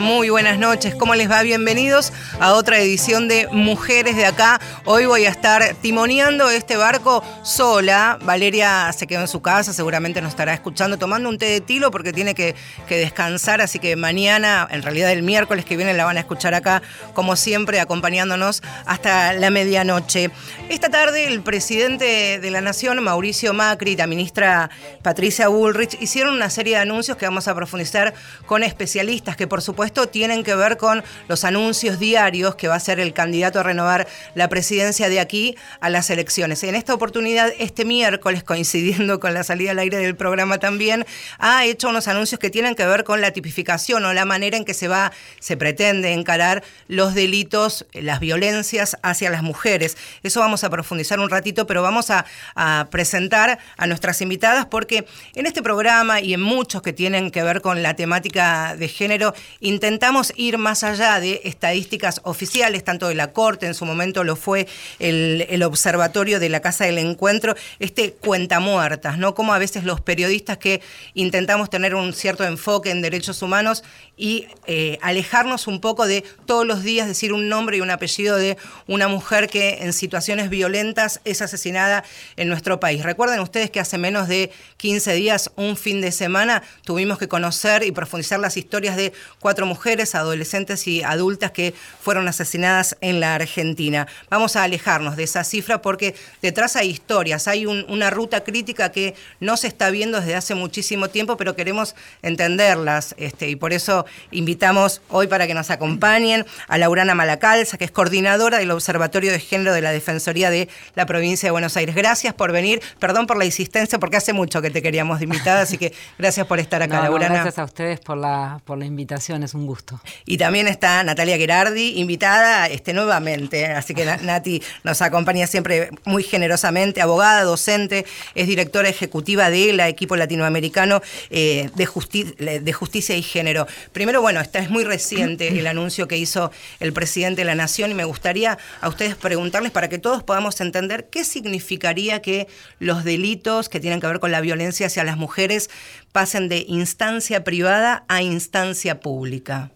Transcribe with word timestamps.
Muy 0.00 0.28
buenas 0.28 0.58
noches. 0.58 0.94
¿Cómo 0.94 1.14
les 1.14 1.30
va? 1.30 1.40
Bienvenidos 1.42 2.12
a 2.38 2.52
otra 2.52 2.78
edición 2.78 3.28
de 3.28 3.48
Mujeres 3.50 4.14
de 4.14 4.26
Acá. 4.26 4.60
Hoy 4.84 5.06
voy 5.06 5.24
a 5.24 5.30
estar 5.30 5.74
timoneando 5.80 6.50
este 6.50 6.76
barco 6.76 7.24
sola. 7.42 8.18
Valeria 8.22 8.92
se 8.92 9.06
quedó 9.06 9.22
en 9.22 9.28
su 9.28 9.40
casa, 9.40 9.72
seguramente 9.72 10.20
nos 10.20 10.30
estará 10.30 10.52
escuchando 10.52 10.98
tomando 10.98 11.30
un 11.30 11.38
té 11.38 11.46
de 11.46 11.60
tilo 11.62 11.90
porque 11.90 12.12
tiene 12.12 12.34
que, 12.34 12.54
que 12.86 12.98
descansar. 12.98 13.62
Así 13.62 13.78
que 13.78 13.96
mañana, 13.96 14.68
en 14.70 14.82
realidad 14.82 15.12
el 15.12 15.22
miércoles 15.22 15.64
que 15.64 15.76
viene, 15.76 15.94
la 15.94 16.04
van 16.04 16.18
a 16.18 16.20
escuchar 16.20 16.52
acá, 16.52 16.82
como 17.14 17.34
siempre, 17.34 17.80
acompañándonos 17.80 18.62
hasta 18.84 19.32
la 19.32 19.48
medianoche. 19.48 20.30
Esta 20.68 20.90
tarde, 20.90 21.26
el 21.26 21.40
presidente 21.40 22.38
de 22.38 22.50
la 22.50 22.60
Nación, 22.60 23.02
Mauricio 23.02 23.54
Macri, 23.54 23.92
y 23.92 23.96
la 23.96 24.06
ministra 24.06 24.68
Patricia 25.02 25.48
Bullrich, 25.48 25.96
hicieron 26.02 26.34
una 26.34 26.50
serie 26.50 26.74
de 26.74 26.82
anuncios 26.82 27.16
que 27.16 27.24
vamos 27.24 27.48
a 27.48 27.54
profundizar 27.54 28.12
con 28.44 28.62
especialistas 28.62 29.36
que 29.36 29.46
por 29.46 29.62
supuesto 29.62 29.85
tienen 29.92 30.44
que 30.44 30.54
ver 30.54 30.76
con 30.76 31.02
los 31.28 31.44
anuncios 31.44 31.98
diarios 31.98 32.54
que 32.54 32.68
va 32.68 32.74
a 32.74 32.80
ser 32.80 33.00
el 33.00 33.12
candidato 33.12 33.60
a 33.60 33.62
renovar 33.62 34.06
la 34.34 34.48
presidencia 34.48 35.08
de 35.08 35.20
aquí 35.20 35.56
a 35.80 35.90
las 35.90 36.10
elecciones. 36.10 36.62
En 36.62 36.74
esta 36.74 36.94
oportunidad, 36.94 37.52
este 37.58 37.84
miércoles, 37.84 38.42
coincidiendo 38.42 39.20
con 39.20 39.34
la 39.34 39.44
salida 39.44 39.72
al 39.72 39.78
aire 39.78 39.98
del 39.98 40.16
programa 40.16 40.58
también, 40.58 41.06
ha 41.38 41.64
hecho 41.64 41.88
unos 41.88 42.08
anuncios 42.08 42.38
que 42.38 42.50
tienen 42.50 42.74
que 42.74 42.86
ver 42.86 43.04
con 43.04 43.20
la 43.20 43.30
tipificación 43.30 44.04
o 44.04 44.12
la 44.12 44.24
manera 44.24 44.56
en 44.56 44.64
que 44.64 44.74
se 44.74 44.88
va, 44.88 45.12
se 45.40 45.56
pretende 45.56 46.12
encarar 46.12 46.62
los 46.88 47.14
delitos, 47.14 47.86
las 47.92 48.20
violencias 48.20 48.96
hacia 49.02 49.30
las 49.30 49.42
mujeres. 49.42 49.96
Eso 50.22 50.40
vamos 50.40 50.64
a 50.64 50.70
profundizar 50.70 51.18
un 51.20 51.30
ratito, 51.30 51.66
pero 51.66 51.82
vamos 51.82 52.10
a, 52.10 52.26
a 52.54 52.88
presentar 52.90 53.58
a 53.76 53.86
nuestras 53.86 54.20
invitadas 54.20 54.66
porque 54.66 55.06
en 55.34 55.46
este 55.46 55.62
programa 55.62 56.20
y 56.20 56.34
en 56.34 56.40
muchos 56.40 56.82
que 56.82 56.92
tienen 56.92 57.30
que 57.30 57.42
ver 57.42 57.60
con 57.60 57.82
la 57.82 57.94
temática 57.94 58.76
de 58.76 58.88
género, 58.88 59.34
intentamos 59.76 60.32
ir 60.36 60.56
más 60.56 60.82
allá 60.84 61.20
de 61.20 61.42
estadísticas 61.44 62.22
oficiales, 62.24 62.82
tanto 62.82 63.08
de 63.08 63.14
la 63.14 63.34
Corte, 63.34 63.66
en 63.66 63.74
su 63.74 63.84
momento 63.84 64.24
lo 64.24 64.34
fue 64.34 64.66
el, 64.98 65.62
observatorio 65.62 66.40
de 66.40 66.48
la 66.48 66.60
Casa 66.60 66.86
del 66.86 66.96
Encuentro, 66.96 67.54
este 67.78 68.14
cuenta 68.14 68.58
muertas, 68.58 69.18
¿no? 69.18 69.34
Como 69.34 69.52
a 69.52 69.58
veces 69.58 69.84
los 69.84 70.00
periodistas 70.00 70.56
que 70.56 70.80
intentamos 71.12 71.68
tener 71.68 71.94
un 71.94 72.14
cierto 72.14 72.44
enfoque 72.44 72.90
en 72.90 73.02
derechos 73.02 73.42
humanos 73.42 73.84
y 74.16 74.46
eh, 74.66 74.98
alejarnos 75.02 75.66
un 75.66 75.82
poco 75.82 76.06
de 76.06 76.24
todos 76.46 76.66
los 76.66 76.82
días 76.82 77.06
decir 77.06 77.34
un 77.34 77.50
nombre 77.50 77.76
y 77.76 77.82
un 77.82 77.90
apellido 77.90 78.36
de 78.36 78.56
una 78.86 79.08
mujer 79.08 79.50
que 79.50 79.82
en 79.82 79.92
situaciones 79.92 80.48
violentas 80.48 81.20
es 81.26 81.42
asesinada 81.42 82.02
en 82.36 82.48
nuestro 82.48 82.80
país. 82.80 83.02
Recuerden 83.02 83.40
ustedes 83.40 83.70
que 83.70 83.80
hace 83.80 83.98
menos 83.98 84.26
de 84.26 84.50
15 84.78 85.12
días, 85.12 85.50
un 85.56 85.76
fin 85.76 86.00
de 86.00 86.12
semana, 86.12 86.62
tuvimos 86.82 87.18
que 87.18 87.28
conocer 87.28 87.82
y 87.82 87.92
profundizar 87.92 88.40
las 88.40 88.56
historias 88.56 88.96
de 88.96 89.12
cuatro 89.38 89.65
mujeres, 89.66 90.14
adolescentes 90.14 90.86
y 90.86 91.02
adultas 91.02 91.50
que 91.50 91.74
fueron 92.00 92.28
asesinadas 92.28 92.96
en 93.00 93.20
la 93.20 93.34
Argentina. 93.34 94.06
Vamos 94.30 94.56
a 94.56 94.62
alejarnos 94.62 95.16
de 95.16 95.24
esa 95.24 95.44
cifra 95.44 95.82
porque 95.82 96.14
detrás 96.42 96.76
hay 96.76 96.88
historias, 96.88 97.48
hay 97.48 97.66
una 97.66 98.10
ruta 98.10 98.42
crítica 98.42 98.92
que 98.92 99.14
no 99.40 99.56
se 99.56 99.66
está 99.66 99.90
viendo 99.90 100.20
desde 100.20 100.34
hace 100.34 100.54
muchísimo 100.54 101.08
tiempo, 101.08 101.36
pero 101.36 101.54
queremos 101.54 101.94
entenderlas 102.22 103.14
este, 103.18 103.48
y 103.48 103.56
por 103.56 103.72
eso 103.72 104.06
invitamos 104.30 105.02
hoy 105.08 105.26
para 105.26 105.46
que 105.46 105.54
nos 105.54 105.70
acompañen 105.70 106.46
a 106.68 106.78
Laurana 106.78 107.14
Malacalza, 107.14 107.78
que 107.78 107.84
es 107.84 107.90
coordinadora 107.90 108.58
del 108.58 108.70
Observatorio 108.70 109.32
de 109.32 109.40
Género 109.40 109.72
de 109.72 109.82
la 109.82 109.90
Defensoría 109.90 110.50
de 110.50 110.68
la 110.94 111.06
Provincia 111.06 111.46
de 111.46 111.50
Buenos 111.50 111.76
Aires. 111.76 111.94
Gracias 111.94 112.34
por 112.34 112.52
venir, 112.52 112.80
perdón 112.98 113.26
por 113.26 113.36
la 113.36 113.44
insistencia 113.44 113.98
porque 113.98 114.16
hace 114.16 114.32
mucho 114.32 114.62
que 114.62 114.70
te 114.70 114.82
queríamos 114.82 115.20
invitar, 115.22 115.56
así 115.58 115.78
que 115.78 115.92
gracias 116.18 116.46
por 116.46 116.58
estar 116.58 116.82
acá, 116.82 117.02
Laurana. 117.02 117.34
gracias 117.34 117.58
a 117.58 117.64
ustedes 117.64 118.00
por 118.00 118.16
la, 118.16 118.60
por 118.64 118.78
la 118.78 118.84
invitación, 118.84 119.42
es 119.42 119.54
un 119.54 119.55
gusto. 119.64 120.00
Y 120.24 120.36
también 120.36 120.68
está 120.68 121.02
Natalia 121.04 121.38
Gerardi, 121.38 121.98
invitada 121.98 122.66
este, 122.66 122.92
nuevamente, 122.92 123.66
así 123.66 123.94
que 123.94 124.04
Nati 124.22 124.62
nos 124.84 125.00
acompaña 125.00 125.46
siempre 125.46 125.90
muy 126.04 126.22
generosamente, 126.22 127.00
abogada, 127.00 127.44
docente, 127.44 128.04
es 128.34 128.46
directora 128.46 128.88
ejecutiva 128.88 129.48
de 129.50 129.72
la 129.72 129.88
equipo 129.88 130.16
latinoamericano 130.16 131.00
eh, 131.30 131.70
de, 131.76 132.60
de 132.60 132.72
Justicia 132.72 133.16
y 133.16 133.22
Género. 133.22 133.66
Primero, 133.92 134.20
bueno, 134.20 134.40
esta 134.40 134.58
es 134.58 134.68
muy 134.68 134.84
reciente 134.84 135.48
el 135.58 135.66
anuncio 135.66 136.08
que 136.08 136.18
hizo 136.18 136.50
el 136.80 136.92
presidente 136.92 137.42
de 137.42 137.44
la 137.46 137.54
Nación 137.54 137.90
y 137.90 137.94
me 137.94 138.04
gustaría 138.04 138.58
a 138.80 138.88
ustedes 138.88 139.14
preguntarles 139.14 139.72
para 139.72 139.88
que 139.88 139.98
todos 139.98 140.22
podamos 140.22 140.60
entender 140.60 141.08
qué 141.10 141.24
significaría 141.24 142.20
que 142.20 142.48
los 142.78 143.04
delitos 143.04 143.68
que 143.68 143.80
tienen 143.80 144.00
que 144.00 144.06
ver 144.06 144.20
con 144.20 144.32
la 144.32 144.40
violencia 144.40 144.86
hacia 144.86 145.04
las 145.04 145.16
mujeres 145.16 145.70
pasen 146.16 146.48
de 146.48 146.64
instancia 146.66 147.44
privada 147.44 148.06
a 148.08 148.22
instancia 148.22 149.00
pública. 149.00 149.70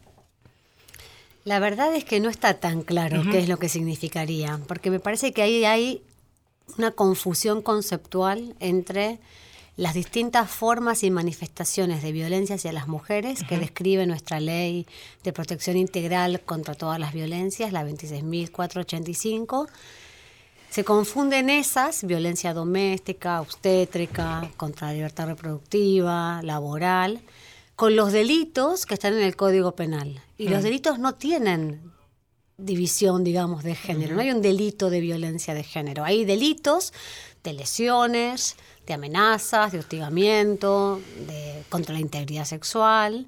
La 1.44 1.58
verdad 1.58 1.94
es 1.94 2.06
que 2.06 2.18
no 2.18 2.30
está 2.30 2.54
tan 2.54 2.80
claro 2.80 3.24
qué 3.30 3.40
es 3.40 3.48
lo 3.50 3.58
que 3.58 3.68
significaría, 3.68 4.58
porque 4.66 4.90
me 4.90 5.00
parece 5.00 5.34
que 5.34 5.42
ahí 5.42 5.66
hay 5.66 6.02
una 6.78 6.92
confusión 6.92 7.60
conceptual 7.60 8.54
entre 8.58 9.18
las 9.76 9.92
distintas 9.92 10.50
formas 10.50 11.04
y 11.04 11.10
manifestaciones 11.10 12.02
de 12.02 12.10
violencia 12.10 12.54
hacia 12.54 12.72
las 12.72 12.88
mujeres 12.88 13.44
que 13.46 13.58
describe 13.58 14.06
nuestra 14.06 14.40
ley 14.40 14.86
de 15.22 15.34
protección 15.34 15.76
integral 15.76 16.40
contra 16.40 16.74
todas 16.74 16.98
las 16.98 17.12
violencias, 17.12 17.70
la 17.70 17.84
26.485. 17.84 19.68
Se 20.70 20.84
confunden 20.84 21.50
esas, 21.50 22.04
violencia 22.04 22.54
doméstica, 22.54 23.40
obstétrica, 23.40 24.48
contra 24.56 24.86
la 24.86 24.92
libertad 24.94 25.26
reproductiva, 25.26 26.40
laboral, 26.44 27.20
con 27.74 27.96
los 27.96 28.12
delitos 28.12 28.86
que 28.86 28.94
están 28.94 29.14
en 29.14 29.24
el 29.24 29.34
Código 29.34 29.72
Penal. 29.72 30.22
Y 30.38 30.48
los 30.48 30.62
delitos 30.62 31.00
no 31.00 31.16
tienen 31.16 31.80
división, 32.56 33.24
digamos, 33.24 33.64
de 33.64 33.74
género. 33.74 34.14
No 34.14 34.20
hay 34.20 34.30
un 34.30 34.42
delito 34.42 34.90
de 34.90 35.00
violencia 35.00 35.54
de 35.54 35.64
género. 35.64 36.04
Hay 36.04 36.24
delitos 36.24 36.92
de 37.42 37.52
lesiones, 37.52 38.56
de 38.86 38.94
amenazas, 38.94 39.72
de 39.72 39.80
hostigamiento, 39.80 41.00
de, 41.26 41.64
contra 41.68 41.94
la 41.94 42.00
integridad 42.00 42.44
sexual, 42.44 43.26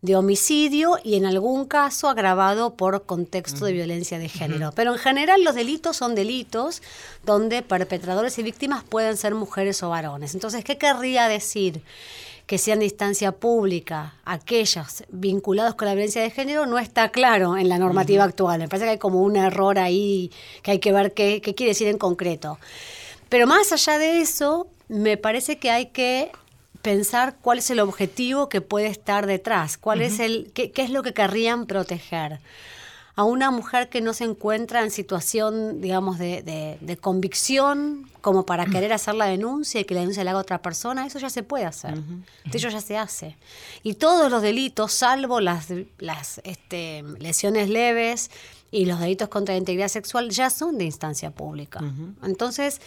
de 0.00 0.14
homicidio 0.14 0.98
y 1.02 1.16
en 1.16 1.26
algún 1.26 1.64
caso 1.66 2.08
agravado 2.08 2.74
por 2.74 3.04
contexto 3.04 3.64
de 3.64 3.72
violencia 3.72 4.18
de 4.18 4.28
género. 4.28 4.70
Pero 4.72 4.92
en 4.92 4.98
general 4.98 5.42
los 5.42 5.54
delitos 5.54 5.96
son 5.96 6.14
delitos 6.14 6.82
donde 7.24 7.62
perpetradores 7.62 8.38
y 8.38 8.44
víctimas 8.44 8.84
pueden 8.84 9.16
ser 9.16 9.34
mujeres 9.34 9.82
o 9.82 9.88
varones. 9.88 10.34
Entonces, 10.34 10.64
¿qué 10.64 10.78
querría 10.78 11.28
decir? 11.28 11.82
que 12.46 12.56
sean 12.56 12.78
de 12.78 12.86
instancia 12.86 13.32
pública, 13.32 14.14
aquellos 14.24 15.04
vinculados 15.10 15.74
con 15.74 15.86
la 15.86 15.92
violencia 15.92 16.22
de 16.22 16.30
género, 16.30 16.64
no 16.64 16.78
está 16.78 17.10
claro 17.10 17.58
en 17.58 17.68
la 17.68 17.76
normativa 17.76 18.24
actual. 18.24 18.58
Me 18.58 18.68
parece 18.68 18.86
que 18.86 18.92
hay 18.92 18.98
como 18.98 19.20
un 19.20 19.36
error 19.36 19.78
ahí 19.78 20.30
que 20.62 20.70
hay 20.70 20.78
que 20.78 20.90
ver 20.90 21.12
qué, 21.12 21.42
qué 21.42 21.54
quiere 21.54 21.72
decir 21.72 21.88
en 21.88 21.98
concreto. 21.98 22.58
Pero 23.28 23.46
más 23.46 23.70
allá 23.72 23.98
de 23.98 24.22
eso, 24.22 24.66
me 24.88 25.18
parece 25.18 25.58
que 25.58 25.70
hay 25.70 25.86
que 25.86 26.32
pensar 26.82 27.36
cuál 27.40 27.58
es 27.58 27.70
el 27.70 27.80
objetivo 27.80 28.48
que 28.48 28.60
puede 28.60 28.86
estar 28.86 29.26
detrás, 29.26 29.78
cuál 29.78 30.00
es 30.00 30.20
el, 30.20 30.50
qué, 30.54 30.70
qué, 30.70 30.82
es 30.82 30.90
lo 30.90 31.02
que 31.02 31.12
querrían 31.12 31.66
proteger. 31.66 32.40
A 33.16 33.24
una 33.24 33.50
mujer 33.50 33.88
que 33.88 34.00
no 34.00 34.14
se 34.14 34.22
encuentra 34.22 34.84
en 34.84 34.92
situación, 34.92 35.80
digamos, 35.80 36.18
de, 36.18 36.78
de, 36.80 36.96
convicción 36.98 38.08
como 38.20 38.46
para 38.46 38.64
querer 38.66 38.92
hacer 38.92 39.16
la 39.16 39.24
denuncia 39.24 39.80
y 39.80 39.84
que 39.84 39.94
la 39.94 40.00
denuncia 40.00 40.22
la 40.22 40.30
haga 40.30 40.40
otra 40.40 40.62
persona, 40.62 41.04
eso 41.04 41.18
ya 41.18 41.28
se 41.28 41.42
puede 41.42 41.64
hacer. 41.64 41.98
Eso 42.52 42.68
ya 42.68 42.80
se 42.80 42.96
hace. 42.96 43.36
Y 43.82 43.94
todos 43.94 44.30
los 44.30 44.40
delitos, 44.40 44.92
salvo 44.92 45.40
las, 45.40 45.66
las 45.98 46.40
este, 46.44 47.02
lesiones 47.18 47.68
leves 47.68 48.30
y 48.70 48.84
los 48.86 49.00
delitos 49.00 49.28
contra 49.28 49.54
la 49.54 49.58
integridad 49.58 49.88
sexual, 49.88 50.30
ya 50.30 50.48
son 50.48 50.78
de 50.78 50.84
instancia 50.84 51.32
pública. 51.32 51.80
Entonces, 52.22 52.80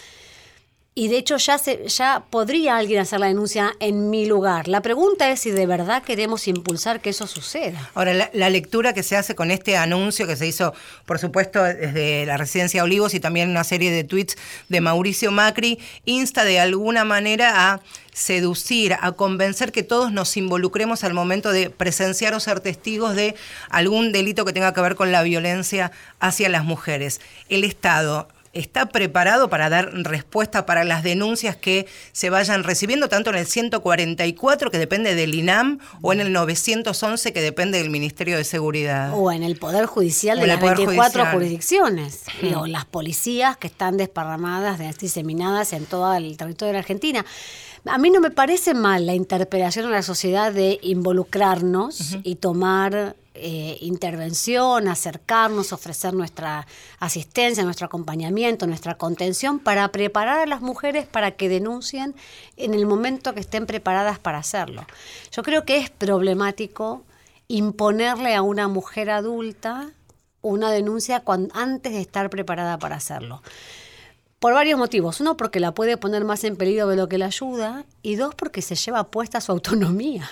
y 0.94 1.08
de 1.08 1.18
hecho 1.18 1.38
ya, 1.38 1.58
se, 1.58 1.88
ya 1.88 2.24
podría 2.30 2.76
alguien 2.76 3.00
hacer 3.00 3.22
la 3.22 3.28
denuncia 3.28 3.72
en 3.80 4.10
mi 4.10 4.26
lugar. 4.26 4.68
La 4.68 4.82
pregunta 4.82 5.32
es 5.32 5.40
si 5.40 5.50
de 5.50 5.66
verdad 5.66 6.04
queremos 6.04 6.50
impulsar 6.50 7.00
que 7.00 7.12
eso 7.12 7.28
suceda. 7.28 7.90
Ahora, 7.94 8.30
la, 8.34 8.50
lectura 8.50 8.94
que 8.94 9.02
se 9.02 9.16
hace 9.16 9.34
con 9.34 9.52
este 9.52 9.78
anuncio 9.78 10.28
que 10.28 10.36
se 10.36 10.48
hizo, 10.48 10.74
por 11.06 11.18
supuesto, 11.18 11.64
desde 11.64 12.26
la 12.26 12.36
residencia 12.36 12.84
Olivos 12.84 13.14
y 13.14 13.22
también 13.22 13.50
una 13.50 13.64
serie 13.64 13.90
de 13.90 14.04
tweets 14.04 14.36
de 14.68 14.82
Mauricio 14.82 15.32
Macri, 15.32 15.80
insta 16.04 16.44
de 16.44 16.60
alguna 16.60 17.06
manera 17.06 17.72
a 17.72 17.80
seducir, 18.12 18.98
a 19.00 19.14
convencer 19.14 19.72
que 19.72 19.84
todos 19.84 20.12
nos 20.12 20.36
involucremos 20.36 21.06
al 21.06 21.14
momento 21.14 21.54
de 21.54 21.70
presenciar 21.70 22.34
o 22.34 22.42
ser 22.42 22.60
testigos 22.60 23.16
de 23.16 23.36
algún 23.70 24.12
delito 24.12 24.44
que 24.44 24.52
tenga 24.52 24.74
que 24.74 24.82
ver 24.82 24.96
con 24.96 25.14
la 25.14 25.24
violencia 25.24 25.94
hacia 26.20 26.50
las 26.50 26.66
mujeres. 26.66 27.22
El 27.48 27.64
Estado 27.64 28.28
está 28.54 28.88
preparado 28.88 29.50
para 29.50 29.70
dar 29.70 29.92
respuesta 29.94 30.66
para 30.66 30.84
las 30.84 31.04
denuncias 31.04 31.56
que 31.56 31.88
se 32.12 32.30
vayan 32.30 32.64
recibiendo, 32.64 33.10
tanto 33.10 33.30
en 33.30 33.38
el 33.38 33.46
144, 33.46 34.72
que 34.72 34.78
depende 34.78 35.16
del 35.16 35.36
INAM, 35.36 35.80
o 36.02 36.14
en 36.14 36.20
el 36.20 36.34
911, 36.34 37.34
que 37.34 37.42
depende 37.42 37.78
del 37.78 37.90
Ministerio 37.90 38.38
de 38.38 38.44
Seguridad. 38.44 39.12
O 39.14 39.32
en 39.32 39.44
el 39.44 39.58
Poder 39.58 39.86
Judicial 39.86 40.40
de 40.40 40.48
las 40.48 40.60
24 40.60 41.28
jurisdicciones, 41.28 42.24
o 42.56 42.68
las 42.68 42.86
policías 42.86 43.58
que 43.58 43.68
están 43.68 43.98
desparramadas, 43.98 44.80
diseminadas 44.98 45.74
en 45.74 45.86
todo 45.86 46.14
el 46.14 46.38
territorio 46.38 46.68
de 46.68 46.74
la 46.74 46.80
Argentina. 46.80 47.26
A 47.86 47.98
mí 47.98 48.12
no 48.12 48.20
me 48.20 48.30
parece 48.30 48.74
mal 48.74 49.08
la 49.08 49.16
interpelación 49.16 49.88
a 49.88 49.90
la 49.90 50.04
sociedad 50.04 50.54
de 50.54 50.80
involucrarnos 50.84 52.18
y 52.24 52.36
tomar 52.36 53.16
eh, 53.34 53.78
intervención, 53.82 54.88
acercarnos, 54.88 55.72
ofrecer 55.72 56.14
nuestra 56.14 56.68
asistencia, 57.00 57.64
nuestro 57.64 57.86
acompañamiento, 57.86 58.68
nuestra 58.68 58.96
contención 58.96 59.60
para 59.60 59.88
preparar 59.90 60.40
a 60.40 60.46
las 60.46 60.62
mujeres 60.62 61.08
para 61.08 61.32
que 61.32 61.48
denuncien 61.48 62.14
en 62.58 62.74
el 62.74 62.86
momento 62.86 63.34
que 63.34 63.40
estén 63.40 63.66
preparadas 63.66 64.20
para 64.20 64.40
hacerlo. 64.40 64.86
Yo 65.32 65.44
creo 65.44 65.64
que 65.64 65.78
es 65.78 65.90
problemático 65.90 67.04
imponerle 67.48 68.36
a 68.36 68.42
una 68.42 68.68
mujer 68.68 69.10
adulta 69.10 69.92
una 70.42 70.72
denuncia 70.72 71.24
antes 71.54 71.94
de 71.94 72.02
estar 72.02 72.30
preparada 72.30 72.80
para 72.80 72.96
hacerlo. 72.96 73.42
Por 74.42 74.56
varios 74.56 74.80
motivos. 74.80 75.20
Uno, 75.20 75.38
porque 75.38 75.60
la 75.60 75.72
puede 75.76 75.98
poner 75.98 76.26
más 76.26 76.44
en 76.46 76.56
peligro 76.56 76.88
de 76.88 76.96
lo 76.96 77.08
que 77.08 77.20
la 77.20 77.28
ayuda. 77.28 77.86
Y 78.02 78.16
dos, 78.16 78.34
porque 78.34 78.64
se 78.64 78.74
lleva 78.74 79.12
puesta 79.12 79.40
su 79.40 79.52
autonomía. 79.52 80.28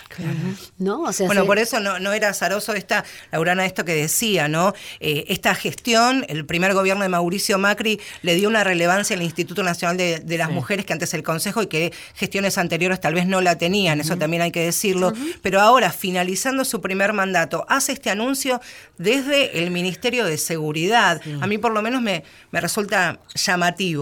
¿no? 0.79 1.01
O 1.03 1.13
sea, 1.13 1.27
bueno, 1.27 1.45
por 1.45 1.59
eso 1.59 1.79
no, 1.79 1.99
no, 1.99 2.11
era 2.11 2.29
azaroso 2.29 2.73
esta, 2.73 3.05
Laurana, 3.31 3.67
esto 3.67 3.85
que 3.85 3.93
decía, 3.93 4.47
¿no? 4.47 4.73
Eh, 4.99 5.25
esta 5.27 5.53
gestión, 5.53 6.25
el 6.27 6.43
primer 6.47 6.73
gobierno 6.73 7.03
de 7.03 7.09
Mauricio 7.09 7.59
Macri 7.59 8.01
le 8.23 8.33
dio 8.33 8.49
una 8.49 8.63
relevancia 8.63 9.15
al 9.15 9.21
Instituto 9.21 9.61
Nacional 9.61 9.97
de, 9.97 10.37
las 10.39 10.49
Mujeres 10.49 10.87
que 10.87 10.93
antes 10.93 11.13
el 11.13 11.21
Consejo 11.21 11.61
y 11.61 11.67
que 11.67 11.93
gestiones 12.15 12.57
anteriores 12.57 12.99
tal 12.99 13.13
vez 13.13 13.27
no 13.27 13.41
la 13.41 13.59
tenían, 13.59 13.99
eso 13.99 14.17
también 14.17 14.41
hay 14.41 14.51
que 14.51 14.65
decirlo. 14.65 15.13
Pero 15.43 15.61
ahora, 15.61 15.91
finalizando 15.91 16.65
su 16.65 16.81
primer 16.81 17.13
mandato, 17.13 17.63
hace 17.69 17.91
este 17.91 18.09
anuncio 18.09 18.59
desde 18.97 19.63
el 19.63 19.69
Ministerio 19.69 20.25
de 20.25 20.39
Seguridad. 20.39 21.21
A 21.41 21.45
mí 21.45 21.59
por 21.59 21.73
lo 21.73 21.83
menos 21.83 22.01
me, 22.01 22.23
me 22.49 22.59
resulta 22.59 23.19
llamativo. 23.35 23.98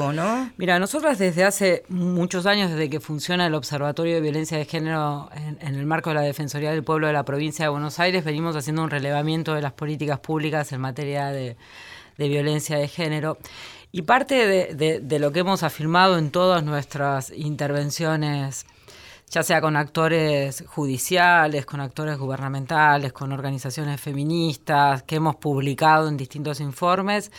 Mira, 0.57 0.79
nosotros 0.79 1.17
desde 1.17 1.43
hace 1.43 1.83
muchos 1.89 2.45
años, 2.45 2.71
desde 2.71 2.89
que 2.89 2.99
funciona 2.99 3.47
el 3.47 3.55
Observatorio 3.55 4.15
de 4.15 4.21
Violencia 4.21 4.57
de 4.57 4.65
Género 4.65 5.29
en, 5.33 5.75
el 5.75 5.85
marco 5.85 6.09
de 6.09 6.15
la 6.15 6.21
Defensoría 6.21 6.71
del 6.71 6.83
Pueblo 6.83 7.07
de 7.07 7.13
la 7.13 7.25
provincia 7.25 7.65
de 7.65 7.69
Buenos 7.69 7.99
Aires, 7.99 8.23
venimos 8.23 8.55
haciendo 8.55 8.83
un 8.83 8.89
relevamiento 8.89 9.53
de 9.53 9.61
las 9.61 9.73
políticas 9.73 10.19
públicas 10.19 10.71
en 10.71 10.81
materia 10.81 11.27
de, 11.27 11.57
violencia 12.17 12.77
de 12.77 12.87
género. 12.87 13.37
Y 13.91 14.03
parte 14.03 14.75
de, 14.75 15.19
lo 15.19 15.31
que 15.31 15.39
hemos 15.39 15.63
afirmado 15.63 16.17
en 16.17 16.31
todas 16.31 16.63
nuestras 16.63 17.31
intervenciones 17.31 18.65
ya 19.29 19.43
sea 19.43 19.59
con 19.59 19.75
actores 19.75 20.63
judiciales, 20.67 21.65
con 21.65 21.81
actores 21.81 22.17
gubernamentales, 22.17 23.11
con 23.11 23.33
organizaciones 23.33 23.99
feministas, 23.99 25.03
que 25.03 25.17
hemos 25.17 25.35
publicado 25.35 26.07
en 26.07 26.15
distintos 26.15 26.61
informes, 26.61 27.31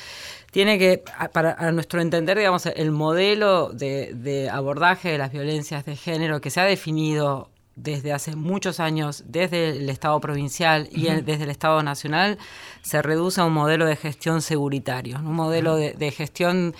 tiene 0.51 0.79
que, 0.79 1.03
para 1.33 1.53
a 1.55 1.73
nuestro 1.73 2.01
entender, 2.03 2.37
digamos, 2.37 2.67
el 2.67 2.91
modelo 2.91 3.71
de, 3.73 4.51
abordaje 4.53 5.13
de 5.13 5.19
las 5.19 5.33
violencias 5.33 5.87
de 5.87 5.97
género 5.97 6.41
que 6.41 6.51
se 6.51 6.61
ha 6.61 6.65
definido 6.65 7.51
desde 7.75 8.13
hace 8.13 8.37
muchos 8.37 8.81
años, 8.81 9.25
desde 9.27 9.71
el 9.71 9.89
Estado 9.89 10.21
provincial 10.21 10.89
y 10.91 11.05
desde 11.05 11.45
el 11.45 11.51
Estado 11.51 11.83
nacional, 11.83 12.37
se 12.83 13.01
reduce 13.01 13.41
a 13.41 13.45
un 13.45 13.53
modelo 13.53 13.87
de 13.87 13.97
gestión 13.97 14.43
seguritario, 14.43 15.19
un 15.19 15.35
modelo 15.35 15.77
de 15.77 16.11
gestión 16.11 16.75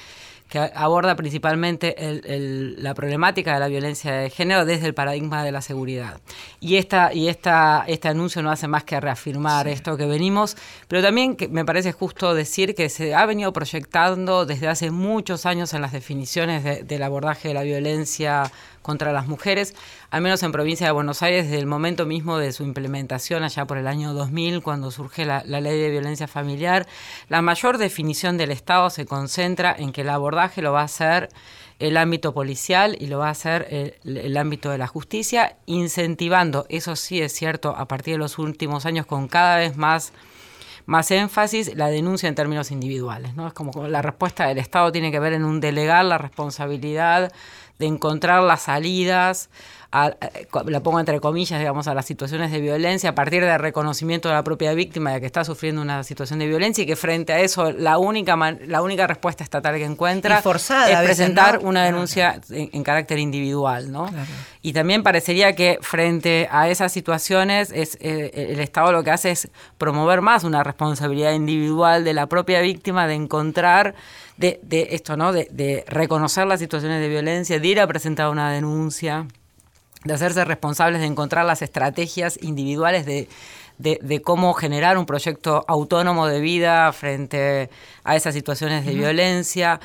que 0.49 0.59
aborda 0.59 1.15
principalmente 1.15 1.95
la 2.79 2.95
problemática 2.95 3.55
de 3.55 3.61
la 3.61 3.69
violencia 3.69 4.13
de 4.13 4.31
género 4.31 4.65
desde 4.65 4.87
el 4.87 4.95
paradigma 4.95 5.45
de 5.45 5.53
la 5.53 5.61
seguridad. 5.61 6.21
Y, 6.59 6.77
esta, 6.77 7.13
y 7.13 7.29
esta, 7.29 7.85
este 7.87 8.09
anuncio 8.09 8.43
no 8.43 8.51
hace 8.51 8.67
más 8.67 8.85
que 8.85 8.99
reafirmar 8.99 9.69
esto 9.69 9.97
que 9.97 10.07
venimos, 10.07 10.57
pero 10.89 11.03
también 11.03 11.37
que 11.37 11.49
me 11.49 11.65
parece 11.65 11.93
justo 11.93 12.35
decir 12.35 12.75
que 12.75 12.89
se 12.89 13.15
ha 13.15 13.27
venido 13.27 13.53
proyectando 13.53 14.47
desde 14.47 14.69
hace 14.69 14.91
muchos 14.91 15.45
años 15.45 15.75
en 15.75 15.83
las 15.83 15.93
definiciones 15.93 16.87
del 16.87 17.03
abordaje 17.03 17.49
de 17.49 17.55
la 17.55 17.63
violencia 17.63 18.51
contra 18.89 19.13
las 19.13 19.27
mujeres, 19.27 19.75
al 20.11 20.23
menos 20.23 20.43
en 20.43 20.51
provincia 20.51 20.87
de 20.87 20.93
Buenos 20.93 21.23
Aires, 21.23 21.45
desde 21.45 21.59
el 21.59 21.67
momento 21.67 22.07
mismo 22.07 22.39
de 22.39 22.53
su 22.53 22.63
implementación, 22.63 23.43
allá 23.43 23.67
por 23.67 23.77
el 23.77 23.87
año 23.87 24.15
2000, 24.15 24.63
cuando 24.63 24.91
surge 24.91 25.27
la, 25.27 25.43
ley 25.43 25.79
de 25.79 25.91
violencia 25.91 26.27
familiar, 26.27 26.87
la 27.29 27.43
mayor 27.43 27.77
definición 27.77 28.39
del 28.39 28.51
Estado 28.51 28.89
se 28.89 29.05
concentra 29.05 29.77
en 29.79 29.93
que 29.93 30.01
el 30.01 30.09
abordaje 30.09 30.63
lo 30.63 30.73
va 30.73 30.81
a 30.81 30.85
hacer 30.85 31.29
el 31.79 31.99
ámbito 31.99 32.33
policial 32.33 32.97
y 32.99 33.09
lo 33.09 33.19
va 33.19 33.29
a 33.29 33.33
hacer 33.33 33.99
el, 34.05 34.37
ámbito 34.39 34.71
de 34.71 34.79
la 34.79 34.87
justicia, 34.87 35.59
incentivando, 35.67 36.65
eso 36.71 36.97
sí 36.97 37.21
es 37.21 37.35
cierto, 37.35 37.77
a 37.77 37.87
partir 37.89 38.15
de 38.15 38.19
los 38.19 38.39
últimos 38.39 38.87
años 38.87 39.05
con 39.05 39.29
cada 39.29 39.59
vez 39.59 39.77
más 39.77 40.15
más 40.87 41.11
énfasis 41.11 41.77
la 41.77 41.89
denuncia 41.89 42.31
en 42.31 42.35
términos 42.35 42.71
individuales. 42.71 43.35
¿no? 43.35 43.47
Es 43.47 43.53
como 43.53 43.87
la 43.89 44.01
respuesta 44.01 44.47
del 44.47 44.57
Estado 44.57 44.91
tiene 44.91 45.11
que 45.11 45.21
ver 45.21 45.35
en 45.35 45.45
un 45.45 45.61
delegar 45.61 46.03
la 46.07 46.17
responsabilidad 46.17 47.31
de 47.79 47.87
encontrar 47.87 48.43
las 48.43 48.63
salidas, 48.63 49.51
la 49.91 50.81
pongo 50.81 51.01
entre 51.01 51.19
comillas, 51.19 51.59
digamos, 51.59 51.89
a 51.89 51.95
las 51.95 52.05
situaciones 52.05 52.53
de 52.53 52.61
violencia 52.61 53.11
a 53.11 53.15
partir 53.15 53.43
del 53.43 53.59
reconocimiento 53.59 54.29
de 54.29 54.35
la 54.35 54.45
propia 54.45 54.75
víctima 54.75 55.13
de 55.13 55.21
que 55.21 55.27
está 55.27 55.45
sufriendo 55.45 55.81
una 55.81 56.05
situación 56.05 56.41
de 56.41 56.47
violencia 56.47 56.85
y 56.85 56.87
que 56.87 56.95
frente 56.95 57.33
a 57.33 57.41
eso 57.41 57.73
la 57.73 57.97
única 57.97 58.37
la 58.67 58.83
única 58.83 59.07
respuesta 59.07 59.43
estatal 59.43 59.77
que 59.77 59.85
encuentra 59.85 60.43
es 60.45 60.99
presentar 61.05 61.61
una 61.63 61.85
denuncia 61.85 62.39
en, 62.51 62.83
carácter 62.83 63.19
individual, 63.19 63.91
¿no? 63.91 64.11
Y 64.61 64.75
también 64.75 65.03
parecería 65.03 65.55
que 65.55 65.79
frente 65.81 66.49
a 66.51 66.69
esas 66.69 66.93
situaciones 66.93 67.73
es 67.73 67.97
eh, 68.01 68.49
el 68.51 68.61
Estado 68.61 68.93
lo 68.93 69.03
que 69.03 69.11
hace 69.11 69.31
es 69.31 69.49
promover 69.79 70.21
más 70.21 70.45
una 70.45 70.63
responsabilidad 70.65 71.33
individual 71.33 72.05
de 72.05 72.13
la 72.13 72.27
propia 72.27 72.61
víctima 72.61 73.07
de 73.07 73.15
encontrar 73.15 73.95
de, 74.39 74.61
de 74.63 74.89
esto, 74.93 75.17
¿no? 75.17 75.33
De, 75.33 75.49
de, 75.51 75.85
reconocer 75.89 76.47
las 76.47 76.61
situaciones 76.61 77.01
de 77.01 77.09
violencia, 77.09 77.61
de 77.61 77.69
ir 77.69 77.81
a 77.81 77.87
presentar 77.87 78.31
una 78.31 78.51
denuncia, 78.51 79.27
de 80.05 80.15
hacerse 80.15 80.45
responsables 80.45 81.01
de 81.01 81.07
encontrar 81.07 81.45
las 81.45 81.61
estrategias 81.61 82.39
individuales 82.41 83.05
de, 83.05 83.29
de, 83.79 84.23
cómo 84.23 84.55
generar 84.55 84.97
un 84.97 85.07
proyecto 85.07 85.65
autónomo 85.69 86.27
de 86.27 86.41
vida 86.41 86.93
frente 86.93 87.71
a 88.05 88.17
esas 88.17 88.35
situaciones 88.35 88.87
de 88.87 88.95
violencia. 88.95 89.81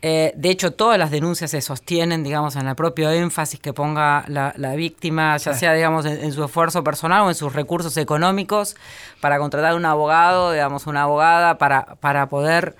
Eh, 0.00 0.32
de 0.36 0.50
hecho, 0.50 0.72
todas 0.72 0.98
las 0.98 1.10
denuncias 1.10 1.50
se 1.50 1.60
sostienen, 1.60 2.22
digamos, 2.22 2.56
en 2.56 2.68
el 2.68 2.76
propio 2.76 3.10
énfasis 3.10 3.58
que 3.58 3.72
ponga 3.72 4.24
la, 4.28 4.74
víctima, 4.74 5.36
ya 5.38 5.54
sea, 5.54 5.72
digamos, 5.74 6.06
en, 6.06 6.32
su 6.32 6.44
esfuerzo 6.44 6.84
personal 6.84 7.22
o 7.22 7.28
en 7.28 7.34
sus 7.34 7.52
recursos 7.52 7.96
económicos 7.96 8.76
para 9.20 9.38
contratar 9.38 9.74
un 9.74 9.84
abogado, 9.84 10.52
digamos, 10.52 10.86
una 10.86 11.02
abogada 11.02 11.58
para, 11.58 11.96
para 11.96 12.28
poder 12.28 12.76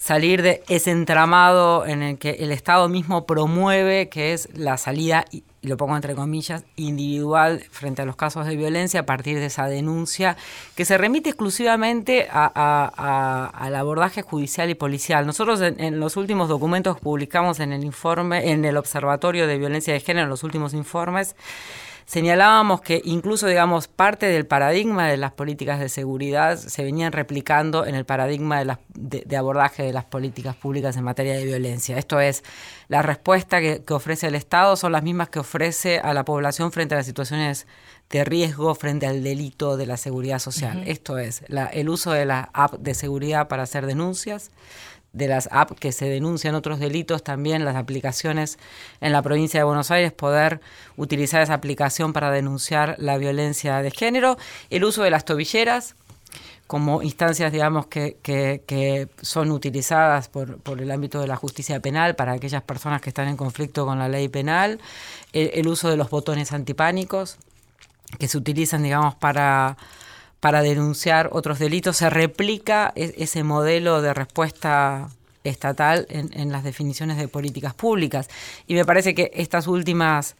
salir 0.00 0.40
de 0.40 0.64
ese 0.68 0.90
entramado 0.90 1.86
en 1.86 2.02
el 2.02 2.18
que 2.18 2.30
el 2.30 2.52
Estado 2.52 2.88
mismo 2.88 3.26
promueve, 3.26 4.08
que 4.08 4.32
es 4.32 4.48
la 4.56 4.78
salida, 4.78 5.26
y 5.30 5.44
lo 5.60 5.76
pongo 5.76 5.94
entre 5.94 6.14
comillas, 6.14 6.64
individual 6.76 7.62
frente 7.70 8.00
a 8.00 8.06
los 8.06 8.16
casos 8.16 8.46
de 8.46 8.56
violencia 8.56 9.00
a 9.00 9.06
partir 9.06 9.38
de 9.38 9.46
esa 9.46 9.66
denuncia, 9.66 10.38
que 10.74 10.86
se 10.86 10.96
remite 10.96 11.28
exclusivamente 11.28 12.28
al 12.30 13.74
abordaje 13.74 14.22
judicial 14.22 14.70
y 14.70 14.74
policial. 14.74 15.26
Nosotros 15.26 15.60
en, 15.60 15.78
en, 15.78 16.00
los 16.00 16.16
últimos 16.16 16.48
documentos 16.48 16.96
que 16.96 17.02
publicamos 17.02 17.60
en 17.60 17.74
el 17.74 17.84
informe, 17.84 18.52
en 18.52 18.64
el 18.64 18.78
Observatorio 18.78 19.46
de 19.46 19.58
Violencia 19.58 19.92
de 19.92 20.00
Género, 20.00 20.24
en 20.24 20.30
los 20.30 20.44
últimos 20.44 20.72
informes, 20.72 21.36
señalábamos 22.10 22.80
que 22.80 23.00
incluso, 23.04 23.46
digamos, 23.46 23.86
parte 23.86 24.26
del 24.26 24.44
paradigma 24.44 25.06
de 25.06 25.16
las 25.16 25.30
políticas 25.30 25.78
de 25.78 25.88
seguridad 25.88 26.58
se 26.58 26.82
venían 26.82 27.12
replicando 27.12 27.86
en 27.86 27.94
el 27.94 28.04
paradigma 28.04 28.64
de, 28.88 29.36
abordaje 29.36 29.84
de 29.84 29.92
las 29.92 30.06
políticas 30.06 30.56
públicas 30.56 30.96
en 30.96 31.04
materia 31.04 31.34
de 31.34 31.44
violencia. 31.44 31.96
Esto 31.98 32.18
es, 32.18 32.42
la 32.88 33.02
respuesta 33.02 33.60
que, 33.60 33.84
ofrece 33.90 34.26
el 34.26 34.34
Estado 34.34 34.74
son 34.74 34.90
las 34.90 35.04
mismas 35.04 35.28
que 35.28 35.38
ofrece 35.38 36.00
a 36.00 36.12
la 36.12 36.24
población 36.24 36.72
frente 36.72 36.96
a 36.96 36.98
las 36.98 37.06
situaciones 37.06 37.68
de 38.10 38.24
riesgo, 38.24 38.74
frente 38.74 39.06
al 39.06 39.22
delito 39.22 39.76
de 39.76 39.86
la 39.86 39.96
seguridad 39.96 40.40
social. 40.40 40.82
Esto 40.86 41.16
es, 41.16 41.44
el 41.72 41.88
uso 41.88 42.10
de 42.10 42.24
la 42.24 42.50
app 42.52 42.74
de 42.74 42.94
seguridad 42.94 43.46
para 43.46 43.62
hacer 43.62 43.86
denuncias, 43.86 44.50
de 45.12 45.28
las 45.28 45.48
apps 45.50 45.78
que 45.78 45.92
se 45.92 46.08
denuncian 46.08 46.54
otros 46.54 46.78
delitos, 46.78 47.24
también 47.24 47.64
las 47.64 47.76
aplicaciones 47.76 48.58
en 49.00 49.12
la 49.12 49.22
provincia 49.22 49.60
de 49.60 49.64
Buenos 49.64 49.90
Aires, 49.90 50.12
poder 50.12 50.60
utilizar 50.96 51.42
esa 51.42 51.54
aplicación 51.54 52.12
para 52.12 52.30
denunciar 52.30 52.96
la 52.98 53.18
violencia 53.18 53.82
de 53.82 53.90
género, 53.90 54.38
el 54.70 54.84
uso 54.84 55.02
de 55.02 55.10
las 55.10 55.24
tobilleras 55.24 55.96
como 56.66 57.02
instancias, 57.02 57.50
digamos, 57.50 57.88
que, 57.88 58.18
que, 58.22 59.08
son 59.22 59.50
utilizadas 59.50 60.28
por, 60.28 60.58
por, 60.58 60.80
el 60.80 60.92
ámbito 60.92 61.20
de 61.20 61.26
la 61.26 61.34
justicia 61.34 61.80
penal 61.80 62.14
para 62.14 62.30
aquellas 62.30 62.62
personas 62.62 63.00
que 63.00 63.10
están 63.10 63.26
en 63.26 63.36
conflicto 63.36 63.84
con 63.84 63.98
la 63.98 64.08
ley 64.08 64.28
penal, 64.28 64.78
el 65.32 65.66
uso 65.66 65.90
de 65.90 65.96
los 65.96 66.10
botones 66.10 66.52
antipánicos 66.52 67.38
que 68.18 68.28
se 68.28 68.38
utilizan, 68.38 68.84
digamos, 68.84 69.16
para 69.16 69.76
para 70.40 70.62
denunciar 70.62 71.28
otros 71.32 71.58
delitos, 71.58 71.98
se 71.98 72.10
replica 72.10 72.92
e-, 72.96 73.14
ese 73.18 73.44
modelo 73.44 74.02
de 74.02 74.14
respuesta 74.14 75.08
estatal 75.44 76.06
en, 76.10 76.52
las 76.52 76.64
definiciones 76.64 77.16
de 77.16 77.28
políticas 77.28 77.74
públicas. 77.74 78.28
Y 78.66 78.74
me 78.74 78.84
parece 78.84 79.14
que 79.14 79.30
estas 79.34 79.66
últimas 79.66 80.36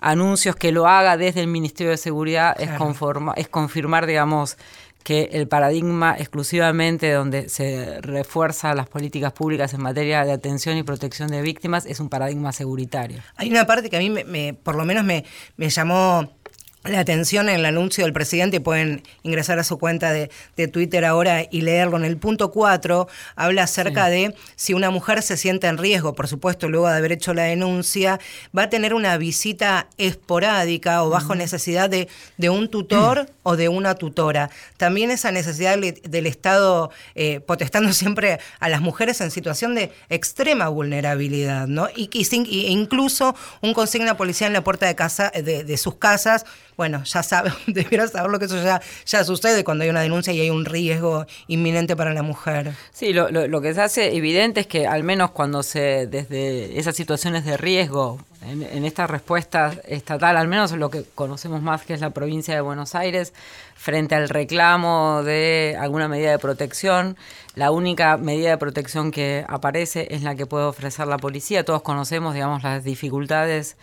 anuncios 0.00 0.56
que 0.56 0.72
lo 0.72 0.86
haga 0.86 1.16
desde 1.16 1.40
el 1.40 1.46
Ministerio 1.46 1.90
de 1.90 1.96
Seguridad 1.96 2.60
es, 2.60 2.70
conforma, 2.72 3.32
es 3.36 3.48
confirmar, 3.48 4.06
digamos, 4.06 4.58
que 5.04 5.30
el 5.32 5.48
paradigma 5.48 6.14
exclusivamente 6.18 7.12
donde 7.12 7.48
se 7.48 8.00
refuerza 8.02 8.74
las 8.74 8.88
políticas 8.88 9.32
públicas 9.32 9.74
en 9.74 9.82
materia 9.82 10.24
de 10.24 10.32
atención 10.32 10.76
y 10.76 10.82
protección 10.82 11.28
de 11.28 11.42
víctimas 11.42 11.86
es 11.86 11.98
un 11.98 12.08
paradigma 12.08 12.52
seguritario. 12.52 13.20
Hay 13.36 13.50
una 13.50 13.66
parte 13.66 13.90
que 13.90 13.96
a 13.96 14.00
mí, 14.00 14.10
me, 14.10 14.54
por 14.54 14.76
lo 14.76 14.84
menos, 14.84 15.04
me, 15.04 15.24
me 15.56 15.70
llamó 15.70 16.30
la 16.84 17.00
atención 17.00 17.48
en 17.48 17.56
el 17.60 17.64
anuncio 17.64 18.04
del 18.04 18.12
presidente, 18.12 18.60
pueden 18.60 19.02
ingresar 19.22 19.58
a 19.58 19.64
su 19.64 19.78
cuenta 19.78 20.12
de, 20.12 20.30
Twitter 20.72 21.04
ahora 21.04 21.42
y 21.50 21.62
leerlo. 21.62 21.96
En 21.96 22.04
el 22.04 22.16
punto 22.16 22.50
4 22.50 23.08
habla 23.34 23.64
acerca 23.64 24.08
de 24.08 24.34
si 24.54 24.74
una 24.74 24.90
mujer 24.90 25.22
se 25.22 25.36
siente 25.36 25.66
en 25.66 25.76
riesgo, 25.76 26.14
por 26.14 26.28
supuesto, 26.28 26.68
luego 26.68 26.88
de 26.88 26.96
haber 26.96 27.12
hecho 27.12 27.34
la 27.34 27.44
denuncia, 27.44 28.20
va 28.56 28.64
a 28.64 28.70
tener 28.70 28.94
una 28.94 29.16
visita 29.16 29.88
esporádica 29.98 31.02
o 31.02 31.10
bajo 31.10 31.34
necesidad 31.34 31.90
de, 31.90 32.08
un 32.48 32.68
tutor 32.68 33.28
o 33.42 33.56
de 33.56 33.68
una 33.68 33.96
tutora. 33.96 34.50
También 34.76 35.10
esa 35.10 35.32
necesidad 35.32 35.78
del 35.78 36.26
Estado 36.26 36.90
eh, 37.14 37.40
potestando 37.40 37.92
siempre 37.92 38.38
a 38.60 38.68
las 38.68 38.80
mujeres 38.80 39.20
en 39.20 39.30
situación 39.30 39.74
de 39.74 39.92
extrema 40.08 40.68
vulnerabilidad, 40.68 41.66
¿no? 41.66 41.88
Y, 41.94 42.08
y, 42.12 42.66
incluso 42.68 43.34
un 43.60 43.74
consigna 43.74 44.16
policial 44.16 44.48
en 44.48 44.54
la 44.54 44.64
puerta 44.64 44.86
de 44.86 44.94
casa 44.94 45.30
de, 45.34 45.64
de 45.64 45.76
sus 45.76 45.96
casas 45.96 46.44
bueno, 46.76 47.04
ya 47.04 47.22
sabe, 47.22 47.52
debiera 47.66 48.06
saber 48.08 48.30
lo 48.30 48.38
que 48.38 48.46
eso 48.46 48.62
ya, 48.62 48.80
ya 49.06 49.24
sucede 49.24 49.64
cuando 49.64 49.84
hay 49.84 49.90
una 49.90 50.00
denuncia 50.00 50.32
y 50.32 50.40
hay 50.40 50.50
un 50.50 50.64
riesgo 50.64 51.26
inminente 51.46 51.96
para 51.96 52.12
la 52.14 52.22
mujer. 52.22 52.72
Sí, 52.92 53.12
lo, 53.12 53.30
lo, 53.30 53.60
que 53.60 53.74
se 53.74 53.80
hace 53.80 54.16
evidente 54.16 54.60
es 54.60 54.66
que 54.66 54.86
al 54.86 55.04
menos 55.04 55.30
cuando 55.30 55.62
se, 55.62 56.06
desde 56.06 56.78
esas 56.78 56.96
situaciones 56.96 57.44
de 57.44 57.56
riesgo, 57.56 58.20
en, 58.42 58.62
en 58.62 58.84
esta 58.84 59.06
respuesta 59.06 59.72
estatal, 59.86 60.36
al 60.36 60.48
menos 60.48 60.72
lo 60.72 60.90
que 60.90 61.04
conocemos 61.14 61.62
más 61.62 61.82
que 61.82 61.94
es 61.94 62.00
la 62.00 62.10
provincia 62.10 62.54
de 62.54 62.60
Buenos 62.60 62.94
Aires, 62.94 63.32
frente 63.76 64.14
al 64.14 64.28
reclamo 64.28 65.22
de 65.24 65.76
alguna 65.78 66.08
medida 66.08 66.30
de 66.30 66.38
protección, 66.38 67.16
la 67.54 67.70
única 67.70 68.16
medida 68.16 68.50
de 68.50 68.58
protección 68.58 69.10
que 69.10 69.44
aparece 69.48 70.08
es 70.10 70.22
la 70.22 70.34
que 70.34 70.46
puede 70.46 70.64
ofrecer 70.64 71.06
la 71.06 71.18
policía. 71.18 71.64
Todos 71.64 71.82
conocemos, 71.82 72.34
digamos, 72.34 72.62
las 72.62 72.82
dificultades 72.82 73.76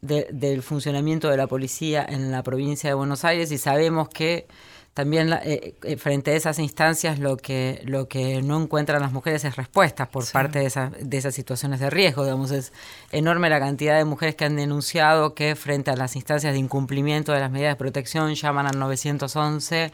del 0.00 0.62
funcionamiento 0.62 1.28
de 1.28 1.36
la 1.36 1.46
policía 1.46 2.06
en 2.08 2.30
la 2.30 2.42
provincia 2.42 2.88
de 2.88 2.94
Buenos 2.94 3.24
Aires 3.24 3.52
y 3.52 3.58
sabemos 3.58 4.08
que 4.08 4.46
también 4.94 5.32
eh, 5.44 5.74
eh, 5.84 5.96
frente 5.96 6.32
a 6.32 6.34
esas 6.34 6.58
instancias 6.58 7.18
lo 7.18 7.36
que 7.36 7.80
lo 7.84 8.08
que 8.08 8.42
no 8.42 8.60
encuentran 8.60 9.00
las 9.00 9.12
mujeres 9.12 9.44
es 9.44 9.56
respuestas 9.56 10.08
por 10.08 10.30
parte 10.32 10.58
de, 10.58 10.90
de 11.00 11.16
esas 11.16 11.34
situaciones 11.34 11.80
de 11.80 11.90
riesgo 11.90 12.24
digamos 12.24 12.50
es 12.50 12.72
enorme 13.12 13.50
la 13.50 13.60
cantidad 13.60 13.96
de 13.96 14.04
mujeres 14.04 14.34
que 14.34 14.46
han 14.46 14.56
denunciado 14.56 15.34
que 15.34 15.54
frente 15.54 15.90
a 15.90 15.96
las 15.96 16.16
instancias 16.16 16.54
de 16.54 16.58
incumplimiento 16.58 17.32
de 17.32 17.40
las 17.40 17.50
medidas 17.50 17.74
de 17.74 17.76
protección 17.76 18.34
llaman 18.34 18.66
al 18.66 18.78
911 18.78 19.92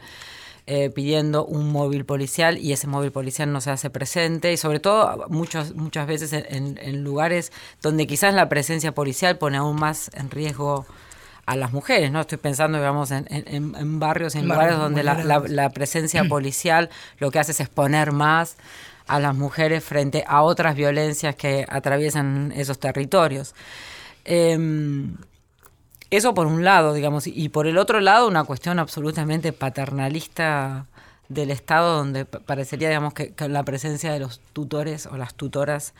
eh, 0.69 0.89
pidiendo 0.89 1.45
un 1.45 1.71
móvil 1.71 2.03
policial 2.03 2.57
y 2.57 2.73
ese 2.73 2.87
móvil 2.87 3.13
policial 3.13 3.49
no 3.53 3.61
se 3.61 3.71
hace 3.71 3.89
presente 3.89 4.51
y 4.51 4.57
sobre 4.57 4.81
todo 4.81 5.25
muchos, 5.29 5.73
muchas 5.75 6.05
veces 6.07 6.33
en, 6.33 7.03
lugares 7.05 7.53
donde 7.81 8.05
quizás 8.05 8.33
la 8.33 8.49
presencia 8.49 8.91
policial 8.93 9.37
pone 9.37 9.55
aún 9.55 9.79
más 9.79 10.11
en 10.13 10.29
riesgo 10.29 10.85
a 11.45 11.55
las 11.55 11.71
mujeres, 11.71 12.11
¿no? 12.11 12.19
Estoy 12.19 12.37
pensando, 12.37 12.79
digamos, 12.79 13.11
en, 13.11 13.25
en, 13.29 13.99
barrios, 14.01 14.35
en 14.35 14.49
lugares 14.49 14.77
donde 14.77 15.03
la, 15.03 15.69
presencia 15.69 16.25
policial 16.29 16.89
lo 17.19 17.31
que 17.31 17.39
hace 17.39 17.53
es 17.53 17.61
exponer 17.61 18.11
más 18.11 18.57
a 19.07 19.21
las 19.21 19.35
mujeres 19.35 19.85
frente 19.85 20.25
a 20.27 20.41
otras 20.41 20.75
violencias 20.75 21.33
que 21.37 21.65
atraviesan 21.69 22.51
esos 22.53 22.77
territorios. 22.77 23.55
Em, 24.25 25.15
eso 26.09 26.33
por 26.33 26.47
un 26.47 26.63
lado, 26.63 26.93
digamos, 26.93 27.27
y 27.27 27.49
por 27.49 27.67
el 27.67 27.77
otro 27.77 27.99
lado 27.99 28.27
una 28.27 28.43
cuestión 28.43 28.79
absolutamente 28.79 29.53
paternalista 29.53 30.85
del 31.29 31.51
Estado 31.51 31.97
donde 31.97 32.25
parecería, 32.25 32.89
digamos, 32.89 33.13
que, 33.13 33.33
la 33.49 33.63
presencia 33.63 34.11
de 34.11 34.19
los 34.19 34.39
tutores 34.53 35.05
o 35.05 35.17
las 35.17 35.35
tutoras 35.35 35.93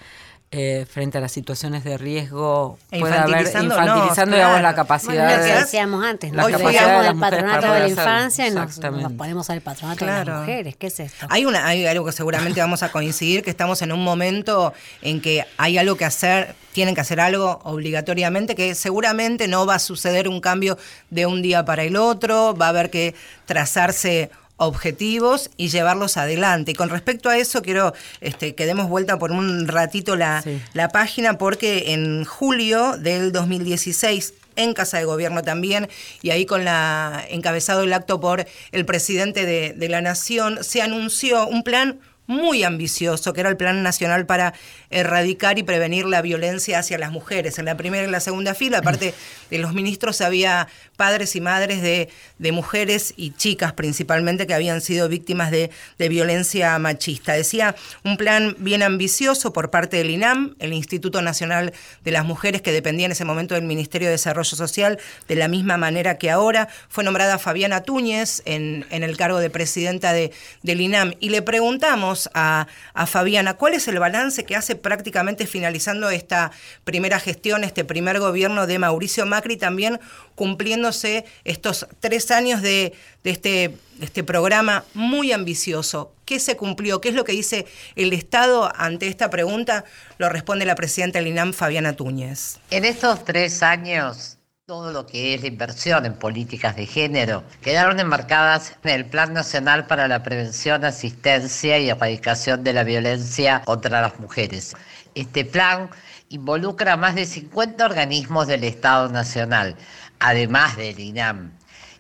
eh, 0.50 0.86
frente 0.90 1.18
a 1.18 1.22
las 1.22 1.34
situaciones 1.34 1.84
de 1.84 1.98
riesgo 1.98 2.78
e 2.90 3.02
puede 3.02 3.18
haber 3.18 3.42
infantilizando 3.42 4.34
digamos, 4.38 4.62
la 4.62 4.74
capacidad 4.74 5.26
bueno, 5.26 5.46
lo 5.46 5.54
que 5.54 5.60
decíamos 5.60 6.06
antes 6.06 6.32
nos 6.32 6.46
olvidamos 6.46 7.04
del 7.04 7.20
patronato 7.20 7.74
de 7.74 7.80
la 7.82 7.88
infancia 7.90 8.48
y 8.48 8.52
nos, 8.52 8.80
ponemos 9.18 9.50
al 9.50 9.60
patronato 9.60 10.06
de 10.06 10.12
las 10.12 10.40
mujeres 10.40 10.78
¿qué 10.78 10.88
es 10.88 11.02
esto? 11.02 11.28
hay 11.30 11.46
una 11.46 11.68
hay 11.68 11.86
algo 11.86 12.06
que 12.06 12.14
seguramente 12.14 12.62
vamos 12.62 12.82
a 12.82 12.94
coincidir 12.94 13.44
que 13.44 13.50
estamos 13.50 13.82
en 13.82 13.92
un 13.92 14.02
momento 14.02 14.74
en 15.02 15.20
que 15.20 15.44
hay 15.58 15.78
algo 15.78 15.98
que 15.98 16.06
hacer 16.06 16.56
tienen 16.72 16.96
que 16.96 17.02
hacer 17.02 17.20
algo 17.20 17.60
obligatoriamente 17.66 18.56
que 18.56 18.74
seguramente 18.74 19.50
no 19.50 19.66
va 19.66 19.76
a 19.76 19.80
suceder 19.80 20.30
un 20.30 20.40
cambio 20.40 20.78
de 21.10 21.26
un 21.26 21.42
día 21.42 21.66
para 21.66 21.84
el 21.84 21.98
otro 21.98 22.56
va 22.56 22.68
a 22.68 22.70
haber 22.70 22.90
que 22.90 23.16
trazarse 23.46 24.32
objetivos 24.58 25.50
y 25.56 25.70
llevarlos 25.70 26.18
adelante. 26.18 26.72
Y 26.72 26.76
con 26.76 26.90
respecto 26.90 27.30
a 27.30 27.38
eso, 27.38 27.62
quiero 27.62 27.94
este, 28.22 28.56
que 28.56 28.66
demos 28.66 28.90
vuelta 28.90 29.18
por 29.18 29.32
un 29.32 29.68
ratito 29.68 30.16
la, 30.16 30.44
la 30.74 30.90
página, 30.90 31.38
porque 31.38 31.94
en 31.94 32.26
julio 32.26 32.98
del 32.98 33.32
2016 33.32 34.34
en 34.56 34.74
Casa 34.74 34.98
de 34.98 35.06
Gobierno 35.06 35.44
también, 35.44 35.88
y 36.24 36.32
ahí 36.32 36.46
con 36.48 36.66
la 36.66 37.24
encabezado 37.30 37.84
el 37.84 37.94
acto 37.94 38.20
por 38.20 38.46
el 38.72 38.86
presidente 38.86 39.46
de, 39.46 39.74
de 39.74 39.90
la 39.90 40.02
Nación, 40.02 40.64
se 40.64 40.82
anunció 40.82 41.48
un 41.48 41.64
plan 41.64 42.00
muy 42.28 42.64
ambicioso, 42.64 43.34
que 43.34 43.40
era 43.40 43.50
el 43.50 43.58
Plan 43.58 43.82
Nacional 43.84 44.26
para 44.26 44.54
erradicar 44.90 45.58
y 45.58 45.64
prevenir 45.64 46.06
la 46.06 46.22
violencia 46.22 46.80
hacia 46.80 46.98
las 46.98 47.12
mujeres. 47.12 47.58
En 47.58 47.66
la 47.66 47.78
primera 47.78 48.04
y 48.04 48.06
en 48.06 48.12
la 48.12 48.20
segunda 48.20 48.54
fila, 48.54 48.80
aparte 48.80 49.14
de 49.50 49.58
los 49.58 49.74
ministros, 49.74 50.22
había 50.22 50.68
padres 50.98 51.36
y 51.36 51.42
madres 51.42 51.82
de, 51.82 52.10
mujeres 52.52 53.14
y 53.18 53.32
chicas 53.32 53.74
principalmente 53.74 54.48
que 54.48 54.54
habían 54.54 54.82
sido 54.82 55.08
víctimas 55.10 55.52
de, 55.52 55.70
violencia 56.10 56.78
machista. 56.80 57.34
Decía, 57.34 57.76
un 58.04 58.18
plan 58.18 58.56
bien 58.60 58.84
ambicioso 58.84 59.54
por 59.54 59.70
parte 59.70 59.98
del 59.98 60.10
INAM, 60.10 60.56
el 60.60 60.74
Instituto 60.74 61.22
Nacional 61.22 61.74
de 62.04 62.12
las 62.12 62.26
Mujeres, 62.26 62.62
que 62.62 62.72
dependía 62.72 63.06
en 63.06 63.12
ese 63.12 63.26
momento 63.26 63.56
del 63.56 63.64
Ministerio 63.66 64.08
de 64.08 64.14
Desarrollo 64.14 64.56
Social, 64.56 65.00
de 65.28 65.36
la 65.36 65.48
misma 65.48 65.78
manera 65.78 66.18
que 66.18 66.30
ahora. 66.30 66.68
Fue 66.90 67.04
nombrada 67.04 67.38
Fabiana 67.38 67.84
Túñez 67.84 68.42
en, 68.46 68.86
el 68.90 69.18
cargo 69.18 69.40
de 69.40 69.50
presidenta 69.50 70.14
de, 70.14 70.32
del 70.64 70.82
INAM. 70.82 71.14
Y 71.20 71.30
le 71.30 71.42
preguntamos 71.42 72.17
a, 72.34 72.68
a 72.94 73.06
Fabiana, 73.06 73.56
¿cuál 73.56 73.74
es 73.74 73.88
el 73.88 74.00
balance 74.00 74.44
que 74.44 74.56
hace 74.56 74.76
prácticamente 74.76 75.46
finalizando 75.46 76.10
esta 76.10 76.52
primera 76.84 77.20
gestión, 77.20 77.64
este 77.64 77.84
primer 77.86 78.20
gobierno 78.20 78.68
de 78.68 78.80
Mauricio 78.80 79.26
Macri, 79.26 79.58
también 79.58 80.00
cumpliéndose 80.36 81.26
estos 81.44 81.88
tres 82.00 82.32
años 82.32 82.62
de, 82.62 82.94
este, 83.24 83.76
este 84.02 84.24
programa 84.24 84.84
muy 84.94 85.32
ambicioso. 85.32 86.14
¿Qué 86.26 86.40
se 86.40 86.58
cumplió? 86.58 87.02
¿Qué 87.02 87.10
es 87.10 87.16
lo 87.16 87.24
que 87.24 87.32
dice 87.32 87.66
el 87.96 88.14
Estado 88.14 88.72
ante 88.76 89.08
esta 89.08 89.30
pregunta? 89.30 89.86
Lo 90.18 90.30
responde 90.30 90.66
la 90.66 90.76
presidenta 90.76 91.20
del 91.20 91.28
INAM, 91.28 91.54
Fabiana 91.54 91.94
Túñez. 91.94 92.60
En 92.70 92.86
estos 92.86 93.24
tres 93.26 93.64
años 93.64 94.37
todo 94.68 94.92
lo 94.92 95.06
que 95.06 95.34
es 95.34 95.40
la 95.40 95.48
inversión 95.48 96.06
en 96.06 96.20
políticas 96.20 96.76
de 96.76 96.86
género 96.86 97.42
quedaron 97.62 98.02
enmarcadas 98.02 98.76
en 98.84 98.90
el 98.90 99.06
Plan 99.06 99.32
Nacional 99.32 99.88
para 99.88 100.10
la 100.10 100.24
Prevención, 100.24 100.84
Asistencia 100.84 101.80
y 101.80 101.88
Erradicación 101.88 102.66
de 102.66 102.74
la 102.74 102.84
Violencia 102.84 103.62
contra 103.64 104.02
las 104.02 104.20
Mujeres. 104.20 104.76
Este 105.16 105.46
plan 105.46 105.90
involucra 106.28 106.92
a 106.92 106.98
más 106.98 107.16
de 107.16 107.26
50 107.26 107.86
organismos 107.86 108.48
del 108.48 108.66
Estado 108.66 109.08
Nacional, 109.08 109.78
además 110.20 110.76
del 110.76 111.00
INAM. 111.00 111.54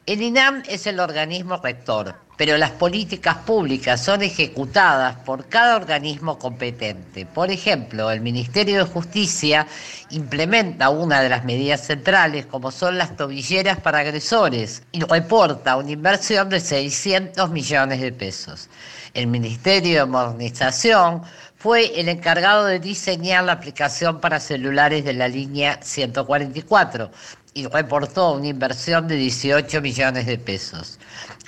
El 0.07 0.21
INAM 0.21 0.63
es 0.69 0.87
el 0.87 1.01
organismo 1.01 1.57
rector, 1.57 2.15
pero 2.37 2.57
las 2.57 2.71
políticas 2.71 3.39
públicas 3.39 4.01
son 4.01 4.21
ejecutadas 4.21 5.17
por 5.17 5.49
cada 5.49 5.75
organismo 5.75 6.39
competente. 6.39 7.25
Por 7.25 7.51
ejemplo, 7.51 8.09
el 8.09 8.21
Ministerio 8.21 8.77
de 8.77 8.89
Justicia 8.89 9.67
implementa 10.11 10.91
una 10.91 11.19
de 11.19 11.27
las 11.27 11.43
medidas 11.43 11.85
centrales, 11.85 12.45
como 12.45 12.71
son 12.71 12.97
las 12.97 13.17
tobilleras 13.17 13.81
para 13.81 13.99
agresores, 13.99 14.81
y 14.93 15.01
reporta 15.01 15.75
una 15.75 15.91
inversión 15.91 16.47
de 16.47 16.61
600 16.61 17.49
millones 17.49 17.99
de 17.99 18.13
pesos. 18.13 18.69
El 19.13 19.27
Ministerio 19.27 19.99
de 19.99 20.05
Modernización 20.05 21.23
fue 21.57 21.99
el 21.99 22.07
encargado 22.07 22.63
de 22.63 22.79
diseñar 22.79 23.43
la 23.43 23.51
aplicación 23.51 24.21
para 24.21 24.39
celulares 24.39 25.03
de 25.03 25.11
la 25.11 25.27
línea 25.27 25.79
144, 25.81 27.11
y 27.57 27.65
reportó 27.65 28.33
una 28.33 28.47
inversión 28.49 29.07
de 29.07 29.15
18 29.15 29.81
millones 29.81 30.27
de 30.27 30.37
pesos. 30.37 30.99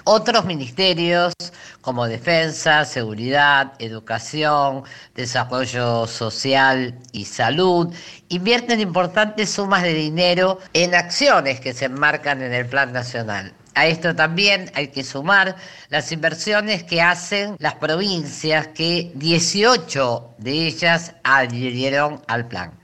Otros 0.05 0.43
ministerios 0.43 1.33
como 1.81 2.07
Defensa, 2.07 2.83
Seguridad, 2.83 3.73
Educación, 3.77 4.83
Desarrollo 5.13 6.07
Social 6.07 6.97
y 7.11 7.25
Salud 7.25 7.93
invierten 8.29 8.79
importantes 8.79 9.51
sumas 9.51 9.83
de 9.83 9.93
dinero 9.93 10.57
en 10.73 10.95
acciones 10.95 11.59
que 11.59 11.73
se 11.73 11.85
enmarcan 11.85 12.41
en 12.41 12.53
el 12.53 12.65
Plan 12.65 12.91
Nacional. 12.91 13.53
A 13.75 13.85
esto 13.85 14.15
también 14.15 14.71
hay 14.73 14.87
que 14.87 15.03
sumar 15.03 15.57
las 15.89 16.11
inversiones 16.11 16.83
que 16.83 17.03
hacen 17.03 17.55
las 17.59 17.75
provincias, 17.75 18.69
que 18.69 19.11
18 19.13 20.35
de 20.39 20.51
ellas 20.65 21.13
adhirieron 21.23 22.23
al 22.27 22.47
plan. 22.47 22.79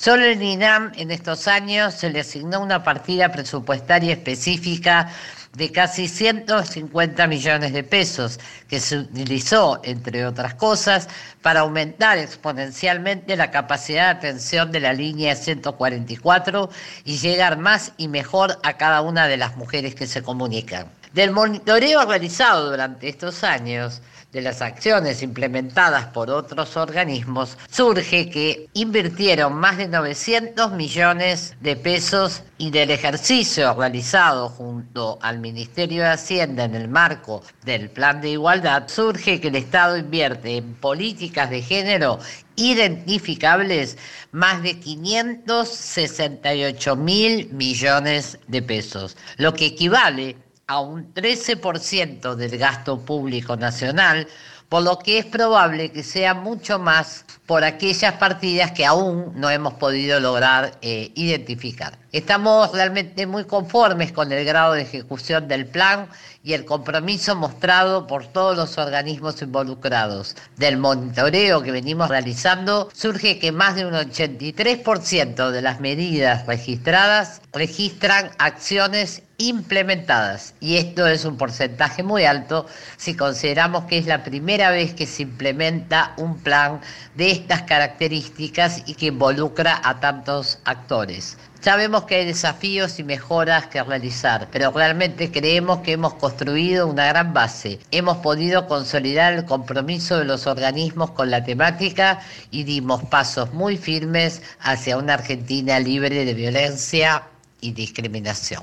Solo 0.00 0.26
en 0.26 0.40
INAM 0.40 0.92
en 0.94 1.10
estos 1.10 1.48
años 1.48 1.92
se 1.92 2.08
le 2.08 2.20
asignó 2.20 2.60
una 2.60 2.84
partida 2.84 3.32
presupuestaria 3.32 4.12
específica 4.12 5.10
de 5.54 5.72
casi 5.72 6.06
150 6.06 7.26
millones 7.26 7.72
de 7.72 7.82
pesos, 7.82 8.38
que 8.68 8.78
se 8.78 8.98
utilizó, 8.98 9.80
entre 9.82 10.24
otras 10.24 10.54
cosas, 10.54 11.08
para 11.42 11.60
aumentar 11.60 12.16
exponencialmente 12.16 13.34
la 13.34 13.50
capacidad 13.50 14.04
de 14.04 14.18
atención 14.18 14.70
de 14.70 14.78
la 14.78 14.92
línea 14.92 15.34
144 15.34 16.70
y 17.04 17.18
llegar 17.18 17.58
más 17.58 17.90
y 17.96 18.06
mejor 18.06 18.60
a 18.62 18.74
cada 18.74 19.02
una 19.02 19.26
de 19.26 19.36
las 19.36 19.56
mujeres 19.56 19.96
que 19.96 20.06
se 20.06 20.22
comunican. 20.22 20.86
Del 21.12 21.32
monitoreo 21.32 22.04
realizado 22.04 22.70
durante 22.70 23.08
estos 23.08 23.42
años, 23.42 24.00
de 24.38 24.44
las 24.44 24.62
acciones 24.62 25.20
implementadas 25.24 26.06
por 26.06 26.30
otros 26.30 26.76
organismos, 26.76 27.58
surge 27.68 28.30
que 28.30 28.68
invirtieron 28.72 29.54
más 29.54 29.78
de 29.78 29.88
900 29.88 30.70
millones 30.74 31.56
de 31.60 31.74
pesos 31.74 32.44
y 32.56 32.70
del 32.70 32.92
ejercicio 32.92 33.74
realizado 33.74 34.48
junto 34.48 35.18
al 35.22 35.40
Ministerio 35.40 36.04
de 36.04 36.10
Hacienda 36.10 36.62
en 36.64 36.76
el 36.76 36.86
marco 36.86 37.42
del 37.64 37.90
Plan 37.90 38.20
de 38.20 38.28
Igualdad, 38.30 38.84
surge 38.86 39.40
que 39.40 39.48
el 39.48 39.56
Estado 39.56 39.96
invierte 39.96 40.58
en 40.58 40.74
políticas 40.74 41.50
de 41.50 41.62
género 41.62 42.20
identificables 42.54 43.98
más 44.30 44.62
de 44.62 44.78
568 44.78 46.94
mil 46.94 47.48
millones 47.52 48.38
de 48.46 48.62
pesos, 48.62 49.16
lo 49.36 49.52
que 49.54 49.66
equivale 49.66 50.36
a 50.68 50.80
un 50.80 51.12
13% 51.14 52.34
del 52.34 52.58
gasto 52.58 53.00
público 53.00 53.56
nacional, 53.56 54.28
por 54.68 54.82
lo 54.82 54.98
que 54.98 55.18
es 55.18 55.24
probable 55.24 55.90
que 55.90 56.02
sea 56.02 56.34
mucho 56.34 56.78
más 56.78 57.24
por 57.48 57.64
aquellas 57.64 58.12
partidas 58.16 58.72
que 58.72 58.84
aún 58.84 59.32
no 59.34 59.48
hemos 59.48 59.72
podido 59.72 60.20
lograr 60.20 60.72
eh, 60.82 61.12
identificar. 61.14 61.98
Estamos 62.12 62.72
realmente 62.72 63.26
muy 63.26 63.44
conformes 63.44 64.12
con 64.12 64.30
el 64.32 64.44
grado 64.44 64.74
de 64.74 64.82
ejecución 64.82 65.48
del 65.48 65.64
plan 65.64 66.10
y 66.44 66.52
el 66.52 66.66
compromiso 66.66 67.36
mostrado 67.36 68.06
por 68.06 68.26
todos 68.26 68.54
los 68.54 68.76
organismos 68.76 69.40
involucrados. 69.40 70.36
Del 70.58 70.76
monitoreo 70.76 71.62
que 71.62 71.72
venimos 71.72 72.10
realizando 72.10 72.90
surge 72.92 73.38
que 73.38 73.50
más 73.50 73.76
de 73.76 73.86
un 73.86 73.94
83% 73.94 75.50
de 75.50 75.62
las 75.62 75.80
medidas 75.80 76.46
registradas 76.46 77.40
registran 77.54 78.30
acciones 78.38 79.22
implementadas 79.38 80.54
y 80.58 80.78
esto 80.78 81.06
es 81.06 81.24
un 81.24 81.36
porcentaje 81.36 82.02
muy 82.02 82.24
alto 82.24 82.66
si 82.96 83.14
consideramos 83.14 83.84
que 83.84 83.98
es 83.98 84.06
la 84.06 84.24
primera 84.24 84.70
vez 84.70 84.94
que 84.94 85.06
se 85.06 85.22
implementa 85.22 86.12
un 86.16 86.38
plan 86.38 86.80
de 87.14 87.37
estas 87.38 87.62
características 87.62 88.82
y 88.86 88.94
que 88.94 89.06
involucra 89.06 89.80
a 89.82 90.00
tantos 90.00 90.58
actores. 90.64 91.36
Sabemos 91.60 92.04
que 92.04 92.16
hay 92.16 92.26
desafíos 92.26 92.98
y 93.00 93.04
mejoras 93.04 93.66
que 93.66 93.82
realizar, 93.82 94.48
pero 94.52 94.70
realmente 94.70 95.30
creemos 95.32 95.78
que 95.78 95.92
hemos 95.92 96.14
construido 96.14 96.86
una 96.86 97.06
gran 97.06 97.32
base. 97.32 97.80
Hemos 97.90 98.18
podido 98.18 98.68
consolidar 98.68 99.32
el 99.32 99.44
compromiso 99.44 100.18
de 100.18 100.24
los 100.24 100.46
organismos 100.46 101.10
con 101.10 101.30
la 101.30 101.42
temática 101.42 102.20
y 102.50 102.62
dimos 102.62 103.02
pasos 103.04 103.52
muy 103.52 103.76
firmes 103.76 104.40
hacia 104.60 104.98
una 104.98 105.14
Argentina 105.14 105.80
libre 105.80 106.24
de 106.24 106.34
violencia 106.34 107.24
y 107.60 107.72
discriminación. 107.72 108.62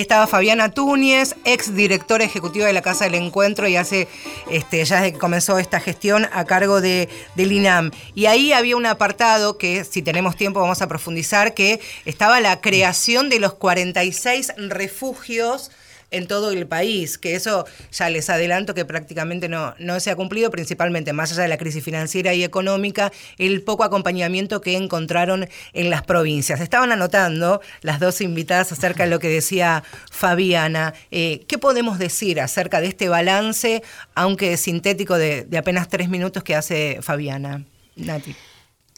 Estaba 0.00 0.28
Fabiana 0.28 0.70
Túñez, 0.70 1.34
ex 1.44 1.74
directora 1.74 2.22
ejecutiva 2.24 2.66
de 2.66 2.72
la 2.72 2.82
Casa 2.82 3.06
del 3.06 3.16
Encuentro 3.16 3.66
y 3.66 3.74
hace, 3.74 4.06
este, 4.48 4.84
ya 4.84 5.00
desde 5.00 5.14
que 5.14 5.18
comenzó 5.18 5.58
esta 5.58 5.80
gestión, 5.80 6.28
a 6.32 6.44
cargo 6.44 6.80
de, 6.80 7.08
del 7.34 7.50
INAM. 7.50 7.90
Y 8.14 8.26
ahí 8.26 8.52
había 8.52 8.76
un 8.76 8.86
apartado 8.86 9.58
que, 9.58 9.82
si 9.82 10.00
tenemos 10.02 10.36
tiempo, 10.36 10.60
vamos 10.60 10.82
a 10.82 10.86
profundizar, 10.86 11.52
que 11.52 11.80
estaba 12.04 12.38
la 12.38 12.60
creación 12.60 13.28
de 13.28 13.40
los 13.40 13.54
46 13.54 14.52
refugios 14.68 15.72
en 16.10 16.26
todo 16.26 16.50
el 16.50 16.66
país, 16.66 17.18
que 17.18 17.34
eso 17.34 17.66
ya 17.92 18.10
les 18.10 18.30
adelanto 18.30 18.74
que 18.74 18.84
prácticamente 18.84 19.48
no, 19.48 19.74
no 19.78 20.00
se 20.00 20.10
ha 20.10 20.16
cumplido, 20.16 20.50
principalmente 20.50 21.12
más 21.12 21.32
allá 21.32 21.42
de 21.42 21.48
la 21.48 21.58
crisis 21.58 21.84
financiera 21.84 22.34
y 22.34 22.44
económica, 22.44 23.12
el 23.36 23.62
poco 23.62 23.84
acompañamiento 23.84 24.60
que 24.60 24.76
encontraron 24.76 25.48
en 25.72 25.90
las 25.90 26.02
provincias. 26.02 26.60
Estaban 26.60 26.92
anotando 26.92 27.60
las 27.82 28.00
dos 28.00 28.20
invitadas 28.20 28.72
acerca 28.72 29.04
de 29.04 29.10
lo 29.10 29.18
que 29.18 29.28
decía 29.28 29.84
Fabiana. 30.10 30.94
Eh, 31.10 31.44
¿Qué 31.46 31.58
podemos 31.58 31.98
decir 31.98 32.40
acerca 32.40 32.80
de 32.80 32.88
este 32.88 33.08
balance, 33.08 33.82
aunque 34.14 34.56
sintético, 34.56 35.18
de, 35.18 35.44
de 35.44 35.58
apenas 35.58 35.88
tres 35.88 36.08
minutos 36.08 36.42
que 36.42 36.54
hace 36.54 36.98
Fabiana? 37.02 37.64
Nati. 37.96 38.34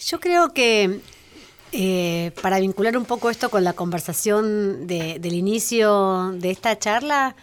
Yo 0.06 0.20
creo 0.20 0.52
que 0.54 1.00
eh, 1.72 2.33
para 2.42 2.59
vincular 2.59 2.96
un 2.96 3.04
poco 3.04 3.30
esto 3.30 3.50
con 3.50 3.64
la 3.64 3.72
conversación 3.72 4.87
del 4.87 5.33
inicio 5.33 6.33
de 6.33 6.50
esta 6.50 6.78
charla, 6.78 7.37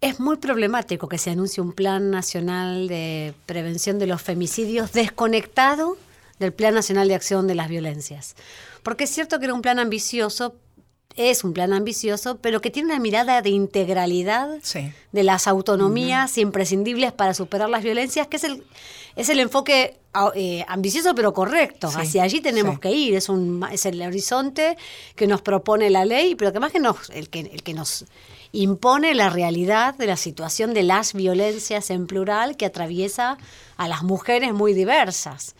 es 0.00 0.20
muy 0.20 0.36
problemático 0.36 1.08
que 1.08 1.18
se 1.18 1.30
anuncie 1.30 1.62
un 1.62 1.72
plan 1.72 2.10
nacional 2.10 2.86
de 2.88 3.34
prevención 3.46 3.98
de 3.98 4.06
los 4.06 4.22
femicidios 4.22 4.92
desconectado 4.92 5.96
del 6.38 6.52
Plan 6.52 6.74
Nacional 6.74 7.08
de 7.08 7.14
Acción 7.14 7.46
de 7.46 7.56
las 7.56 7.68
Violencias. 7.68 8.36
Porque 8.82 9.04
es 9.04 9.10
cierto 9.10 9.38
que 9.38 9.46
era 9.46 9.54
un 9.54 9.62
plan 9.62 9.78
ambicioso, 9.80 10.54
es 11.16 11.42
un 11.42 11.52
plan 11.52 11.72
ambicioso, 11.72 12.38
pero 12.38 12.60
que 12.60 12.70
tiene 12.70 12.90
una 12.90 13.00
mirada 13.00 13.42
de 13.42 13.50
integralidad 13.50 14.48
de 15.10 15.22
las 15.24 15.48
autonomías 15.48 16.38
imprescindibles 16.38 17.12
para 17.12 17.34
superar 17.34 17.68
las 17.68 17.82
violencias, 17.82 18.28
que 18.28 18.36
es 18.36 18.44
el, 18.44 18.62
es 19.18 19.28
el 19.28 19.40
enfoque 19.40 19.98
ah, 20.14 20.30
eh, 20.36 20.64
ambicioso 20.68 21.12
pero 21.14 21.32
correcto. 21.32 21.90
Hacia 21.92 22.22
allí 22.22 22.40
tenemos 22.40 22.78
que 22.78 22.92
ir. 22.92 23.16
Es, 23.16 23.28
un, 23.28 23.66
es 23.70 23.84
el 23.84 24.00
horizonte 24.00 24.78
que 25.16 25.26
nos 25.26 25.42
propone 25.42 25.90
la 25.90 26.04
ley, 26.04 26.36
pero 26.36 26.52
que 26.52 26.60
más 26.60 26.70
que 26.70 26.78
nos, 26.78 27.10
el 27.10 27.28
que, 27.28 27.40
el 27.40 27.64
que 27.64 27.74
nos 27.74 28.04
impone 28.52 29.14
la 29.16 29.28
realidad 29.28 29.94
de 29.96 30.06
la 30.06 30.16
situación 30.16 30.72
de 30.72 30.84
las 30.84 31.14
violencias 31.14 31.90
en 31.90 32.06
plural 32.06 32.56
que 32.56 32.64
atraviesa 32.64 33.38
a 33.76 33.88
las 33.88 34.04
mujeres 34.04 34.54
muy 34.54 34.72
diversas. 34.72 35.56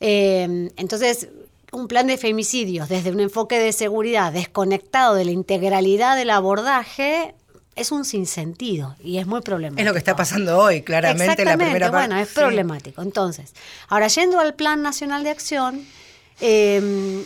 Eh, 0.00 0.68
entonces, 0.76 1.28
un 1.70 1.86
plan 1.86 2.08
de 2.08 2.16
femicidios 2.16 2.88
desde 2.88 3.12
un 3.12 3.20
enfoque 3.20 3.60
de 3.60 3.72
seguridad 3.72 4.32
desconectado 4.32 5.14
de 5.14 5.24
la 5.24 5.30
integralidad 5.30 6.16
del 6.16 6.30
abordaje 6.30 7.36
es 7.76 7.92
un 7.92 8.04
sinsentido 8.04 8.94
y 9.02 9.18
es 9.18 9.26
muy 9.26 9.40
problemático. 9.40 9.80
Es 9.80 9.86
lo 9.86 9.92
que 9.92 9.98
está 9.98 10.16
pasando 10.16 10.58
hoy, 10.58 10.82
claramente, 10.82 11.44
la 11.44 11.56
primera 11.56 11.90
parte. 11.90 12.08
Bueno, 12.08 12.22
es 12.22 12.28
problemático. 12.28 13.02
Entonces, 13.02 13.54
ahora 13.88 14.08
yendo 14.08 14.40
al 14.40 14.54
Plan 14.54 14.82
Nacional 14.82 15.24
de 15.24 15.30
Acción, 15.30 15.84
em, 16.40 17.24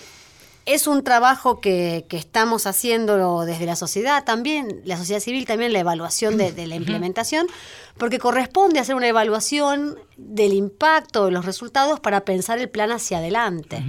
es 0.65 0.87
un 0.87 1.03
trabajo 1.03 1.61
que, 1.61 2.07
estamos 2.11 2.67
haciendo 2.67 3.45
desde 3.45 3.67
la 3.67 3.77
sociedad 3.77 4.25
también, 4.25 4.83
la 4.85 4.97
sociedad 4.97 5.21
civil 5.21 5.47
también, 5.47 5.73
la 5.73 5.81
evaluación 5.81 6.37
de, 6.37 6.67
la 6.67 6.75
implementación, 6.75 7.47
porque 7.97 8.19
corresponde 8.19 8.79
hacer 8.79 8.95
una 8.95 9.09
evaluación 9.09 9.99
del 10.17 10.53
impacto 10.53 11.27
de 11.27 11.31
los 11.31 11.45
resultados 11.45 12.01
para 12.01 12.25
pensar 12.25 12.59
el 12.59 12.69
plan 12.69 12.93
hacia 12.93 13.19
adelante, 13.19 13.83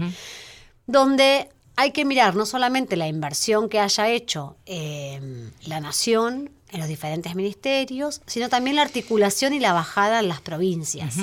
donde 0.88 1.50
hay 1.80 1.92
que 1.92 2.04
mirar 2.04 2.36
no 2.36 2.46
solamente 2.46 2.98
la 2.98 3.08
inversión 3.08 3.70
que 3.70 3.80
haya 3.80 4.10
hecho 4.10 4.58
em, 4.66 5.50
la 5.66 5.80
nación 5.80 6.50
en 6.72 6.80
los 6.82 6.90
diferentes 6.90 7.36
ministerios, 7.36 8.22
sino 8.26 8.50
también 8.50 8.76
la 8.76 8.82
articulación 8.82 9.54
y 9.54 9.60
la 9.60 9.72
bajada 9.72 10.20
en 10.20 10.28
las 10.28 10.42
provincias. 10.42 11.16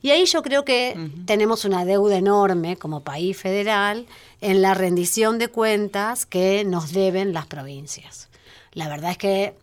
Y 0.00 0.10
ahí 0.10 0.24
yo 0.26 0.42
creo 0.42 0.64
que 0.64 1.10
tenemos 1.26 1.64
una 1.64 1.84
deuda 1.84 2.16
enorme 2.16 2.76
como 2.76 3.00
país 3.00 3.36
federal 3.36 4.06
en 4.40 4.62
la 4.62 4.72
rendición 4.74 5.36
de 5.36 5.48
cuentas 5.48 6.26
que 6.26 6.62
nos 6.64 6.92
deben 6.92 7.32
las 7.32 7.46
provincias. 7.46 8.28
La 8.74 8.88
verdad 8.88 9.10
es 9.10 9.18
que 9.18 9.54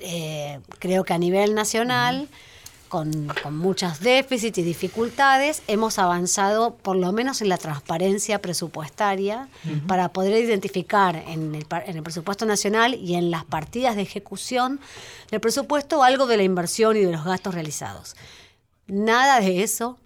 eh, 0.00 0.58
creo 0.80 1.04
que 1.04 1.12
a 1.12 1.18
nivel 1.18 1.54
nacional 1.54 2.28
con, 2.94 3.26
muchos 3.50 3.98
déficits 3.98 4.58
y 4.58 4.62
dificultades, 4.62 5.62
hemos 5.66 5.98
avanzado 5.98 6.76
por 6.76 6.94
lo 6.94 7.10
menos 7.10 7.42
en 7.42 7.48
la 7.48 7.58
transparencia 7.58 8.40
presupuestaria 8.40 9.48
para 9.88 10.10
poder 10.12 10.40
identificar 10.44 11.16
en 11.16 11.56
el, 11.56 11.66
en 11.86 11.96
el, 11.96 12.04
presupuesto 12.04 12.46
nacional 12.46 12.94
y 12.94 13.16
en 13.16 13.32
las 13.32 13.44
partidas 13.44 13.96
de 13.96 14.02
ejecución 14.02 14.78
del 15.32 15.40
presupuesto 15.40 16.04
algo 16.04 16.28
de 16.28 16.36
la 16.36 16.44
inversión 16.44 16.96
y 16.96 17.00
de 17.00 17.10
los 17.10 17.24
gastos 17.24 17.54
realizados. 17.54 18.14
Nada 18.86 19.40
de 19.40 19.64
eso 19.64 19.98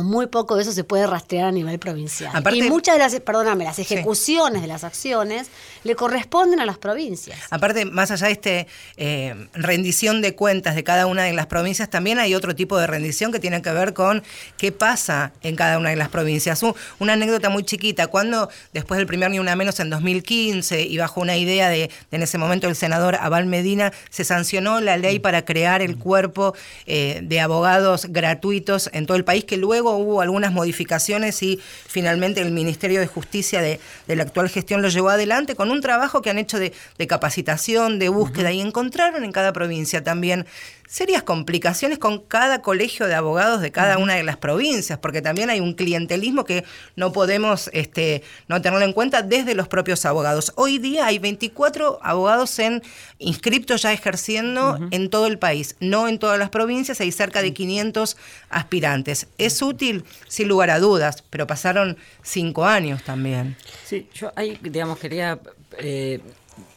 muy 0.00 0.26
poco 0.26 0.56
de 0.56 0.62
eso 0.62 0.72
se 0.72 0.84
puede 0.84 1.06
rastrear 1.06 1.48
a 1.48 1.52
nivel 1.52 1.78
provincial. 1.78 2.32
y 2.54 2.62
muchas 2.62 2.94
de 2.94 2.98
las, 2.98 3.20
perdóname, 3.20 3.64
las 3.64 3.78
ejecuciones 3.78 4.62
de 4.62 4.68
las 4.68 4.84
acciones 4.84 5.48
le 5.84 5.94
corresponden 5.96 6.60
a 6.60 6.66
las 6.66 6.78
provincias. 6.78 7.38
Aparte, 7.50 7.84
más 7.84 8.10
allá 8.10 8.28
de 8.28 8.32
este 8.32 8.66
eh, 8.96 9.48
rendición 9.52 10.22
de 10.22 10.34
cuentas 10.34 10.76
de 10.76 10.82
cada 10.82 11.06
una 11.06 11.24
de 11.24 11.34
las 11.34 11.46
provincias, 11.46 11.90
también 11.90 12.18
hay 12.18 12.34
otro 12.34 12.54
tipo 12.54 12.78
de 12.78 12.86
rendición 12.86 13.32
que 13.32 13.38
tiene 13.38 13.60
que 13.60 13.70
ver 13.70 13.92
con 13.92 14.22
qué 14.56 14.72
pasa 14.72 15.32
en 15.42 15.56
cada 15.56 15.78
una 15.78 15.90
de 15.90 15.96
las 15.96 16.08
provincias. 16.08 16.62
una 16.98 17.12
anécdota 17.12 17.50
muy 17.50 17.64
chiquita, 17.64 18.06
cuando 18.06 18.48
después 18.72 18.96
del 18.96 19.06
primer 19.06 19.30
Ni 19.30 19.40
Una 19.40 19.56
Menos 19.56 19.78
en 19.80 19.90
2015 19.90 20.82
y 20.82 20.96
bajo 20.96 21.20
una 21.20 21.36
idea 21.36 21.68
de, 21.68 21.90
en 22.10 22.22
ese 22.22 22.38
momento 22.38 22.66
el 22.66 22.76
senador 22.76 23.16
Abal 23.16 23.44
Medina, 23.44 23.92
se 24.08 24.24
sancionó 24.24 24.80
la 24.80 24.96
ley 24.96 25.18
para 25.18 25.44
crear 25.44 25.82
el 25.82 25.98
cuerpo 25.98 26.54
eh, 26.86 27.20
de 27.22 27.40
abogados 27.40 28.06
gratuitos 28.08 28.88
en 28.94 29.04
todo 29.04 29.18
el 29.18 29.24
país, 29.24 29.44
que 29.44 29.58
luego 29.58 29.81
hubo 29.82 30.20
algunas 30.20 30.52
modificaciones 30.52 31.42
y 31.42 31.60
finalmente 31.86 32.40
el 32.40 32.52
Ministerio 32.52 33.00
de 33.00 33.06
Justicia 33.06 33.60
de, 33.60 33.80
la 34.06 34.22
actual 34.22 34.48
gestión 34.48 34.82
lo 34.82 34.88
llevó 34.88 35.10
adelante 35.10 35.54
con 35.54 35.70
un 35.70 35.80
trabajo 35.80 36.22
que 36.22 36.30
han 36.30 36.38
hecho 36.38 36.58
de, 36.58 36.72
capacitación, 37.06 37.98
de 37.98 38.08
búsqueda 38.08 38.52
y 38.52 38.60
encontraron 38.60 39.24
en 39.24 39.32
cada 39.32 39.52
provincia 39.52 40.02
también 40.04 40.46
serias 40.92 41.22
complicaciones 41.22 41.98
con 41.98 42.18
cada 42.18 42.60
colegio 42.60 43.06
de 43.06 43.14
abogados 43.14 43.62
de 43.62 43.72
cada 43.72 43.96
una 43.96 44.12
de 44.16 44.24
las 44.24 44.36
provincias, 44.36 44.98
porque 44.98 45.22
también 45.22 45.48
hay 45.48 45.58
un 45.58 45.72
clientelismo 45.72 46.44
que 46.44 46.64
no 46.96 47.12
podemos 47.12 47.70
este, 47.72 48.22
no 48.46 48.60
tenerlo 48.60 48.84
en 48.84 48.92
cuenta 48.92 49.22
desde 49.22 49.54
los 49.54 49.68
propios 49.68 50.04
abogados. 50.04 50.52
Hoy 50.54 50.76
día 50.76 51.06
hay 51.06 51.18
24 51.18 51.98
abogados 52.02 52.58
en 52.58 52.82
inscriptos 53.18 53.80
ya 53.80 53.92
ejerciendo 53.94 54.78
en 54.90 55.08
todo 55.08 55.28
el 55.28 55.38
país, 55.38 55.76
no 55.80 56.08
en 56.08 56.18
todas 56.18 56.38
las 56.38 56.50
provincias, 56.50 57.00
hay 57.00 57.10
cerca 57.10 57.40
de 57.40 57.54
500 57.54 58.18
aspirantes. 58.50 59.28
Es 59.38 59.62
útil, 59.62 60.04
sin 60.28 60.46
lugar 60.48 60.68
a 60.68 60.78
dudas, 60.78 61.24
pero 61.30 61.46
pasaron 61.46 61.96
cinco 62.22 62.66
años 62.66 63.02
también. 63.02 63.56
Sí, 63.86 64.10
yo 64.12 64.30
ahí, 64.36 64.58
digamos, 64.60 64.98
quería... 64.98 65.38
Eh, 65.78 66.20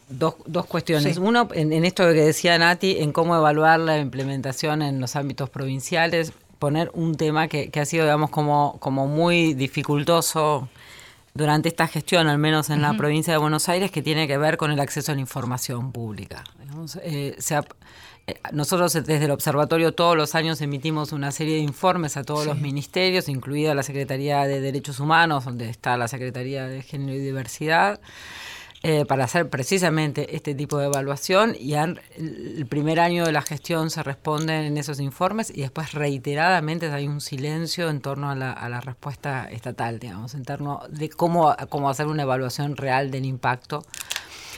Dos, 0.08 0.34
dos 0.46 0.66
cuestiones. 0.66 1.18
Uno, 1.18 1.48
en, 1.52 1.84
esto 1.84 2.04
que 2.04 2.12
decía 2.12 2.56
Nati, 2.58 2.98
en 3.00 3.12
cómo 3.12 3.34
evaluar 3.34 3.80
la 3.80 3.98
implementación 3.98 4.82
en 4.82 5.00
los 5.00 5.16
ámbitos 5.16 5.50
provinciales, 5.50 6.32
poner 6.58 6.90
un 6.94 7.16
tema 7.16 7.48
que, 7.48 7.70
ha 7.74 7.84
sido, 7.84 8.04
digamos, 8.04 8.30
como, 8.30 8.76
como 8.78 9.08
muy 9.08 9.54
dificultoso 9.54 10.68
durante 11.34 11.68
esta 11.68 11.86
gestión, 11.86 12.28
al 12.28 12.38
menos 12.38 12.70
en 12.70 12.82
la 12.82 12.94
provincia 12.94 13.32
de 13.32 13.38
Buenos 13.38 13.68
Aires, 13.68 13.90
que 13.90 14.00
tiene 14.00 14.26
que 14.26 14.38
ver 14.38 14.56
con 14.56 14.70
el 14.70 14.80
acceso 14.80 15.12
a 15.12 15.14
la 15.16 15.20
información 15.20 15.92
pública. 15.92 16.44
Eh, 17.02 17.36
eh, 18.28 18.40
nosotros 18.52 18.92
desde 18.92 19.24
el 19.24 19.30
observatorio 19.30 19.92
todos 19.92 20.16
los 20.16 20.34
años 20.34 20.60
emitimos 20.60 21.12
una 21.12 21.30
serie 21.30 21.56
de 21.56 21.60
informes 21.60 22.16
a 22.16 22.24
todos 22.24 22.46
los 22.46 22.58
ministerios, 22.58 23.28
incluida 23.28 23.74
la 23.74 23.82
Secretaría 23.82 24.44
de 24.46 24.60
Derechos 24.60 24.98
Humanos, 24.98 25.44
donde 25.44 25.68
está 25.68 25.96
la 25.96 26.08
Secretaría 26.08 26.66
de 26.66 26.82
Género 26.82 27.14
y 27.14 27.18
Diversidad. 27.18 28.00
Eh, 28.82 29.04
para 29.06 29.24
hacer 29.24 29.48
precisamente 29.48 30.36
este 30.36 30.54
tipo 30.54 30.78
de 30.78 30.86
evaluación 30.86 31.56
y 31.58 31.74
el 31.74 32.66
primer 32.68 33.00
año 33.00 33.24
de 33.24 33.32
la 33.32 33.42
gestión 33.42 33.90
se 33.90 34.02
responden 34.02 34.64
en 34.64 34.76
esos 34.76 35.00
informes 35.00 35.50
y 35.52 35.62
después 35.62 35.92
reiteradamente 35.92 36.86
hay 36.92 37.08
un 37.08 37.20
silencio 37.20 37.88
en 37.88 38.00
torno 38.00 38.30
a 38.30 38.34
la, 38.34 38.80
respuesta 38.80 39.48
estatal, 39.50 39.98
digamos, 39.98 40.34
en 40.34 40.44
torno 40.44 40.82
de 40.90 41.08
cómo, 41.08 41.56
cómo 41.70 41.88
hacer 41.88 42.06
una 42.06 42.22
evaluación 42.22 42.76
real 42.76 43.10
del 43.10 43.24
impacto 43.24 43.82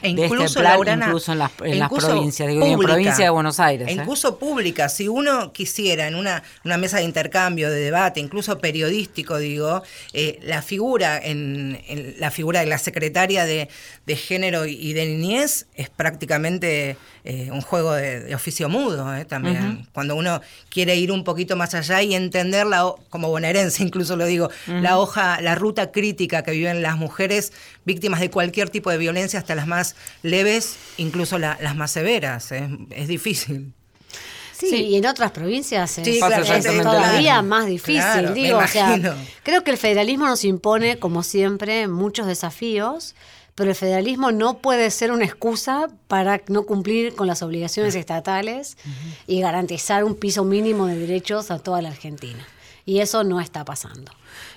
e 0.03 0.11
incluso, 0.11 0.63
incluso 0.63 1.33
en 1.33 1.39
las, 1.39 1.51
provincias, 1.53 2.49
digo, 2.49 2.65
en 2.65 2.79
provincia 2.79 3.25
de 3.25 3.31
Buenos 3.31 3.61
Aires. 3.61 3.89
¿eh? 3.89 3.93
incluso 3.93 4.39
pública, 4.39 4.89
si 4.89 5.09
uno 5.09 5.53
quisiera 5.53 6.07
en 6.07 6.15
una, 6.15 6.43
una, 6.65 6.77
mesa 6.77 6.99
de 6.99 7.05
intercambio, 7.05 7.71
de 7.71 7.81
debate, 7.81 8.21
incluso 8.21 8.59
periodístico, 8.59 9.39
digo, 9.39 9.83
eh, 10.13 10.39
la 10.43 10.63
figura 10.63 11.19
en, 11.23 11.79
la 12.19 12.31
figura 12.31 12.61
de 12.61 12.67
la 12.67 12.79
secretaria 12.79 13.45
de, 13.45 13.69
género 14.17 14.67
y 14.67 14.93
de 14.95 15.07
niñez 15.07 15.67
es 15.75 15.91
prácticamente 15.91 16.97
eh, 17.31 17.51
un 17.53 17.61
juego 17.61 17.93
de, 17.93 18.35
oficio 18.35 18.71
mudo 18.71 19.07
también. 19.27 19.87
Cuando 19.93 20.15
uno 20.15 20.41
quiere 20.71 20.97
ir 20.97 21.13
un 21.13 21.25
poquito 21.25 21.57
más 21.57 21.75
allá 21.75 22.01
y 22.01 22.15
entender 22.15 22.67
la, 22.67 22.91
como 23.11 23.29
bonaerense 23.29 23.83
incluso 23.89 24.17
lo 24.17 24.25
digo, 24.25 24.49
la 24.67 24.99
hoja, 24.99 25.39
la 25.43 25.55
ruta 25.55 25.91
crítica 25.91 26.43
que 26.43 26.53
viven 26.53 26.81
las 26.81 26.97
mujeres 26.97 27.53
víctimas 27.89 28.21
de 28.21 28.31
cualquier 28.31 28.71
tipo 28.71 28.91
de 28.91 28.99
violencia, 28.99 29.41
hasta 29.41 29.57
las 29.57 29.67
más 29.67 29.97
leves, 30.23 30.77
incluso 30.99 31.39
las 31.39 31.75
más 31.75 31.91
severas. 31.91 32.53
Es 32.53 33.09
difícil. 33.09 33.73
Sí, 34.53 34.75
y 34.75 34.97
en 34.97 35.07
otras 35.07 35.31
provincias 35.31 35.99
es, 35.99 36.19
todavía 36.19 37.43
más 37.43 37.67
difícil. 37.67 38.35
digo, 38.35 38.59
o 38.59 38.67
sea, 38.67 38.99
creo 39.45 39.63
que 39.63 39.71
el 39.71 39.79
federalismo 39.79 40.27
nos 40.27 40.45
impone, 40.45 40.99
como 40.99 41.23
siempre, 41.23 41.87
muchos 41.87 42.27
desafíos, 42.27 43.15
pero 43.55 43.71
el 43.71 43.77
federalismo 43.77 44.33
no 44.33 44.59
puede 44.59 44.91
ser 44.91 45.13
una 45.13 45.25
excusa 45.25 45.89
para 46.09 46.43
no 46.49 46.65
cumplir 46.65 47.15
con 47.15 47.27
las 47.27 47.43
obligaciones 47.43 47.95
estatales 47.95 48.77
y 49.27 49.41
garantizar 49.41 50.05
un 50.05 50.15
piso 50.17 50.45
mínimo 50.45 50.87
de 50.87 50.97
derechos 50.97 51.51
a 51.51 51.59
toda 51.59 51.81
la 51.81 51.91
Argentina. 51.91 52.45
Y 52.85 53.01
eso 53.01 53.23
no 53.23 53.41
está 53.41 53.65
pasando. 53.65 54.13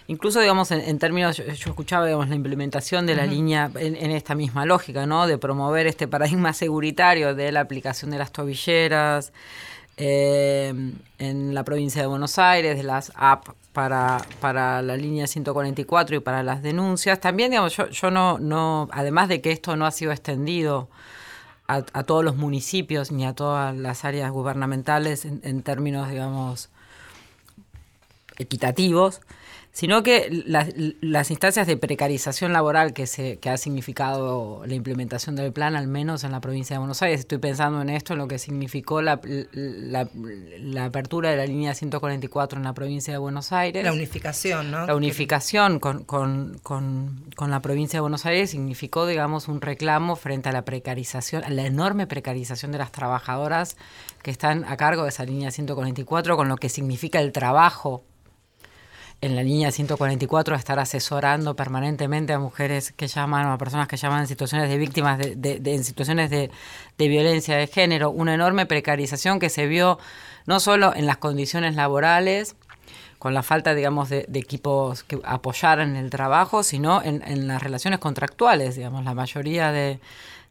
Incluso, 0.07 0.39
digamos, 0.39 0.71
en, 0.71 0.99
términos, 0.99 1.37
yo, 1.37 1.43
escuchaba, 1.45 2.05
digamos, 2.05 2.27
la 2.27 2.35
implementación 2.35 3.05
de 3.05 3.15
la 3.15 3.25
línea 3.25 3.71
en, 3.75 4.11
esta 4.11 4.35
misma 4.35 4.65
lógica, 4.65 5.05
¿no? 5.05 5.27
De 5.27 5.37
promover 5.37 5.87
este 5.87 6.07
paradigma 6.07 6.53
seguritario 6.53 7.35
de 7.35 7.51
la 7.51 7.61
aplicación 7.61 8.11
de 8.11 8.17
las 8.17 8.31
tobilleras 8.31 9.31
eh, 9.97 10.73
en 11.19 11.53
la 11.53 11.63
provincia 11.63 12.01
de 12.01 12.07
Buenos 12.07 12.39
Aires, 12.39 12.75
de 12.77 12.83
las 12.83 13.11
apps 13.15 13.51
para, 13.73 14.17
para 14.39 14.81
la 14.81 14.97
línea 14.97 15.27
144 15.27 16.17
y 16.17 16.19
para 16.19 16.43
las 16.43 16.61
denuncias. 16.61 17.19
También, 17.19 17.51
digamos, 17.51 17.77
yo, 17.77 17.87
yo 17.89 18.11
no, 18.11 18.37
no, 18.39 18.89
además 18.91 19.29
de 19.29 19.41
que 19.41 19.51
esto 19.51 19.75
no 19.75 19.85
ha 19.85 19.91
sido 19.91 20.11
extendido 20.11 20.89
a, 21.67 22.03
todos 22.03 22.25
los 22.25 22.35
municipios 22.35 23.13
ni 23.13 23.25
a 23.25 23.33
todas 23.33 23.77
las 23.77 24.03
áreas 24.03 24.29
gubernamentales 24.31 25.23
en 25.23 25.63
términos, 25.63 26.09
digamos, 26.09 26.69
equitativos, 28.37 29.21
sino 29.73 30.03
que 30.03 30.43
las, 30.45 31.31
instancias 31.31 31.65
de 31.65 31.77
precarización 31.77 32.51
laboral 32.51 32.93
que, 32.93 33.07
se, 33.07 33.37
que 33.37 33.49
ha 33.49 33.57
significado 33.57 34.63
la 34.65 34.75
implementación 34.75 35.37
del 35.37 35.53
plan, 35.53 35.77
al 35.77 35.87
menos 35.87 36.25
en 36.25 36.33
la 36.33 36.41
provincia 36.41 36.75
de 36.75 36.79
Buenos 36.79 37.01
Aires, 37.01 37.21
estoy 37.21 37.37
pensando 37.37 37.81
en 37.81 37.89
esto, 37.89 38.13
en 38.13 38.19
lo 38.19 38.27
que 38.27 38.37
significó 38.37 39.01
la, 39.01 39.21
la, 39.53 40.85
apertura 40.85 41.29
de 41.29 41.37
la 41.37 41.45
línea 41.45 41.73
144 41.73 42.57
en 42.57 42.65
la 42.65 42.73
provincia 42.73 43.13
de 43.13 43.17
Buenos 43.17 43.53
Aires. 43.53 43.85
La 43.85 43.93
unificación, 43.93 44.71
¿no? 44.71 44.85
La 44.85 44.95
unificación 44.95 45.79
con, 45.79 46.03
con, 46.03 46.59
con, 46.63 47.23
con 47.37 47.49
la 47.49 47.61
provincia 47.61 47.97
de 47.97 48.01
Buenos 48.01 48.25
Aires 48.25 48.49
significó, 48.49 49.07
digamos, 49.07 49.47
un 49.47 49.61
reclamo 49.61 50.17
frente 50.17 50.49
a 50.49 50.51
la 50.51 50.65
precarización, 50.65 51.45
a 51.45 51.49
la 51.49 51.65
enorme 51.65 52.07
precarización 52.07 52.73
de 52.73 52.77
las 52.77 52.91
trabajadoras 52.91 53.77
que 54.21 54.31
están 54.31 54.65
a 54.65 54.75
cargo 54.75 55.03
de 55.03 55.09
esa 55.09 55.23
línea 55.23 55.49
144, 55.49 56.35
con 56.35 56.49
lo 56.49 56.57
que 56.57 56.67
significa 56.67 57.21
el 57.21 57.31
trabajo 57.31 58.03
en 59.21 59.35
la 59.35 59.43
línea 59.43 59.71
144 59.71 60.55
a 60.55 60.57
estar 60.57 60.79
asesorando 60.79 61.55
permanentemente 61.55 62.33
a 62.33 62.39
mujeres 62.39 62.91
que 62.91 63.07
llaman 63.07 63.45
o 63.45 63.53
a 63.53 63.57
personas 63.57 63.87
que 63.87 63.95
llaman 63.95 64.21
en 64.21 64.27
situaciones 64.27 64.67
de 64.67 64.77
víctimas 64.77 65.19
de, 65.19 65.61
en 65.63 65.83
situaciones 65.83 66.31
de, 66.31 66.49
violencia 66.97 67.55
de 67.55 67.67
género, 67.67 68.09
una 68.09 68.33
enorme 68.33 68.65
precarización 68.65 69.39
que 69.39 69.49
se 69.49 69.67
vio 69.67 69.99
no 70.47 70.59
solo 70.59 70.95
en 70.95 71.05
las 71.05 71.17
condiciones 71.17 71.75
laborales, 71.75 72.55
con 73.19 73.35
la 73.35 73.43
falta, 73.43 73.75
digamos, 73.75 74.09
de, 74.09 74.27
equipos 74.33 75.03
que 75.03 75.19
apoyaran 75.23 75.95
el 75.95 76.09
trabajo, 76.09 76.63
sino 76.63 77.03
en, 77.03 77.47
las 77.47 77.61
relaciones 77.61 77.99
contractuales, 77.99 78.75
digamos, 78.75 79.03
la 79.05 79.13
mayoría 79.13 79.71
de, 79.71 79.99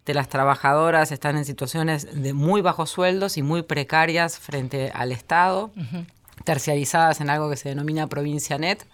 las 0.06 0.28
trabajadoras 0.28 1.12
están 1.12 1.36
en 1.36 1.44
situaciones 1.44 2.20
de 2.20 2.32
muy 2.32 2.62
bajos 2.62 2.90
sueldos 2.90 3.36
y 3.36 3.42
muy 3.42 3.62
precarias 3.62 4.40
frente 4.40 4.90
al 4.92 5.12
Estado 5.12 5.70
terciarizadas 6.44 7.20
en 7.20 7.30
algo 7.30 7.50
que 7.50 7.56
se 7.56 7.68
denomina 7.68 8.06
provincia 8.06 8.58
net, 8.58 8.86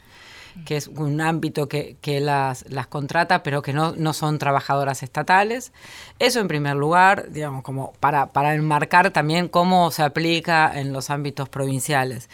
que 0.64 0.76
es 0.76 0.88
un 0.88 1.20
ámbito 1.20 1.68
que, 1.68 1.96
las, 2.20 2.64
las, 2.70 2.86
contrata, 2.86 3.42
pero 3.42 3.60
que 3.62 3.72
no, 3.72 3.94
no, 3.96 4.12
son 4.12 4.38
trabajadoras 4.38 5.02
estatales. 5.02 5.72
Eso 6.18 6.40
en 6.40 6.48
primer 6.48 6.76
lugar, 6.76 7.30
digamos, 7.30 7.62
como 7.62 7.92
para, 8.00 8.28
para 8.28 8.54
enmarcar 8.54 9.10
también 9.10 9.48
cómo 9.48 9.90
se 9.90 10.02
aplica 10.02 10.78
en 10.78 10.92
los 10.92 11.10
ámbitos 11.10 11.48
provinciales. 11.48 12.30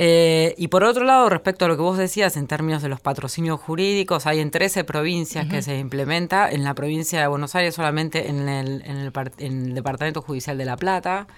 Eh, 0.00 0.54
y 0.58 0.68
por 0.68 0.82
otro 0.82 1.04
lado, 1.04 1.28
respecto 1.28 1.64
a 1.64 1.68
lo 1.68 1.76
que 1.76 1.82
vos 1.82 1.96
decías 1.96 2.36
en 2.36 2.48
términos 2.48 2.82
de 2.82 2.88
los 2.88 3.00
patrocinios 3.00 3.60
jurídicos, 3.60 4.26
hay 4.26 4.40
en 4.40 4.50
13 4.50 4.82
provincias 4.82 5.46
que 5.46 5.62
se 5.62 5.78
implementa, 5.78 6.50
en 6.50 6.64
la 6.64 6.74
provincia 6.74 7.20
de 7.20 7.28
Buenos 7.28 7.54
Aires 7.54 7.76
solamente 7.76 8.28
en 8.28 8.48
el, 8.48 8.82
en 8.84 8.96
el, 8.96 9.12
en 9.38 9.62
el 9.66 9.74
Departamento 9.74 10.20
Judicial 10.20 10.58
de 10.58 10.64
La 10.64 10.76
Plata, 10.76 11.28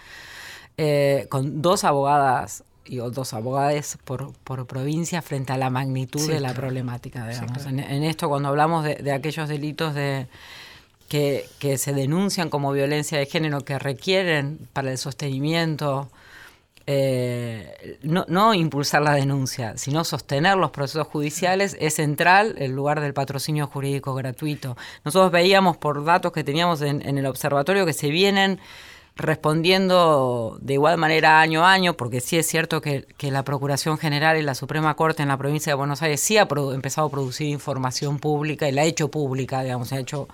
eh, 0.78 1.26
con 1.28 1.60
dos 1.60 1.84
abogadas 1.84 2.64
y 2.86 2.96
dos 2.96 3.34
abogados 3.34 3.98
por, 4.04 4.32
por 4.44 4.66
provincia 4.66 5.22
frente 5.22 5.52
a 5.52 5.58
la 5.58 5.70
magnitud 5.70 6.28
de 6.28 6.40
la 6.40 6.54
problemática. 6.54 7.26
Digamos. 7.26 7.66
en, 7.66 8.02
esto, 8.02 8.28
cuando 8.28 8.48
hablamos 8.48 8.84
de, 8.84 9.12
aquellos 9.12 9.48
delitos 9.48 9.94
de 9.94 10.26
que, 11.08 11.48
que, 11.58 11.78
se 11.78 11.92
denuncian 11.92 12.50
como 12.50 12.72
violencia 12.72 13.18
de 13.18 13.26
género, 13.26 13.60
que 13.62 13.78
requieren 13.78 14.58
para 14.72 14.90
el 14.90 14.98
sostenimiento 14.98 16.08
eh, 16.88 17.98
no, 18.02 18.54
impulsar 18.54 19.02
la 19.02 19.12
denuncia, 19.14 19.76
sino 19.76 20.04
sostener 20.04 20.56
los 20.56 20.70
procesos 20.70 21.08
judiciales, 21.08 21.76
es 21.80 21.94
central 21.94 22.54
el 22.58 22.72
lugar 22.72 23.00
del 23.00 23.12
patrocinio 23.12 23.66
jurídico 23.66 24.14
gratuito. 24.14 24.76
Nosotros 25.04 25.32
veíamos 25.32 25.76
por 25.76 26.04
datos 26.04 26.30
que 26.30 26.44
teníamos 26.44 26.82
en, 26.82 27.02
el 27.02 27.26
observatorio 27.26 27.84
que 27.86 27.92
se 27.92 28.08
vienen 28.10 28.60
respondiendo 29.16 30.58
de 30.60 30.74
igual 30.74 30.98
manera 30.98 31.40
año 31.40 31.64
a 31.64 31.72
año, 31.72 31.96
porque 31.96 32.20
sí 32.20 32.36
es 32.36 32.46
cierto 32.46 32.80
que, 32.82 33.06
la 33.20 33.44
Procuración 33.44 33.98
General 33.98 34.36
y 34.36 34.42
la 34.42 34.54
Suprema 34.54 34.94
Corte 34.94 35.22
en 35.22 35.28
la 35.28 35.38
provincia 35.38 35.72
de 35.72 35.76
Buenos 35.76 36.02
Aires 36.02 36.20
sí 36.20 36.36
ha 36.36 36.46
empezado 36.72 37.08
a 37.08 37.10
producir 37.10 37.48
información 37.48 38.18
pública 38.18 38.68
y 38.68 38.72
la 38.72 38.82
ha 38.82 38.84
hecho 38.84 39.10
pública, 39.10 39.62
digamos, 39.62 39.92
ha 39.92 39.98
hecho 39.98 40.28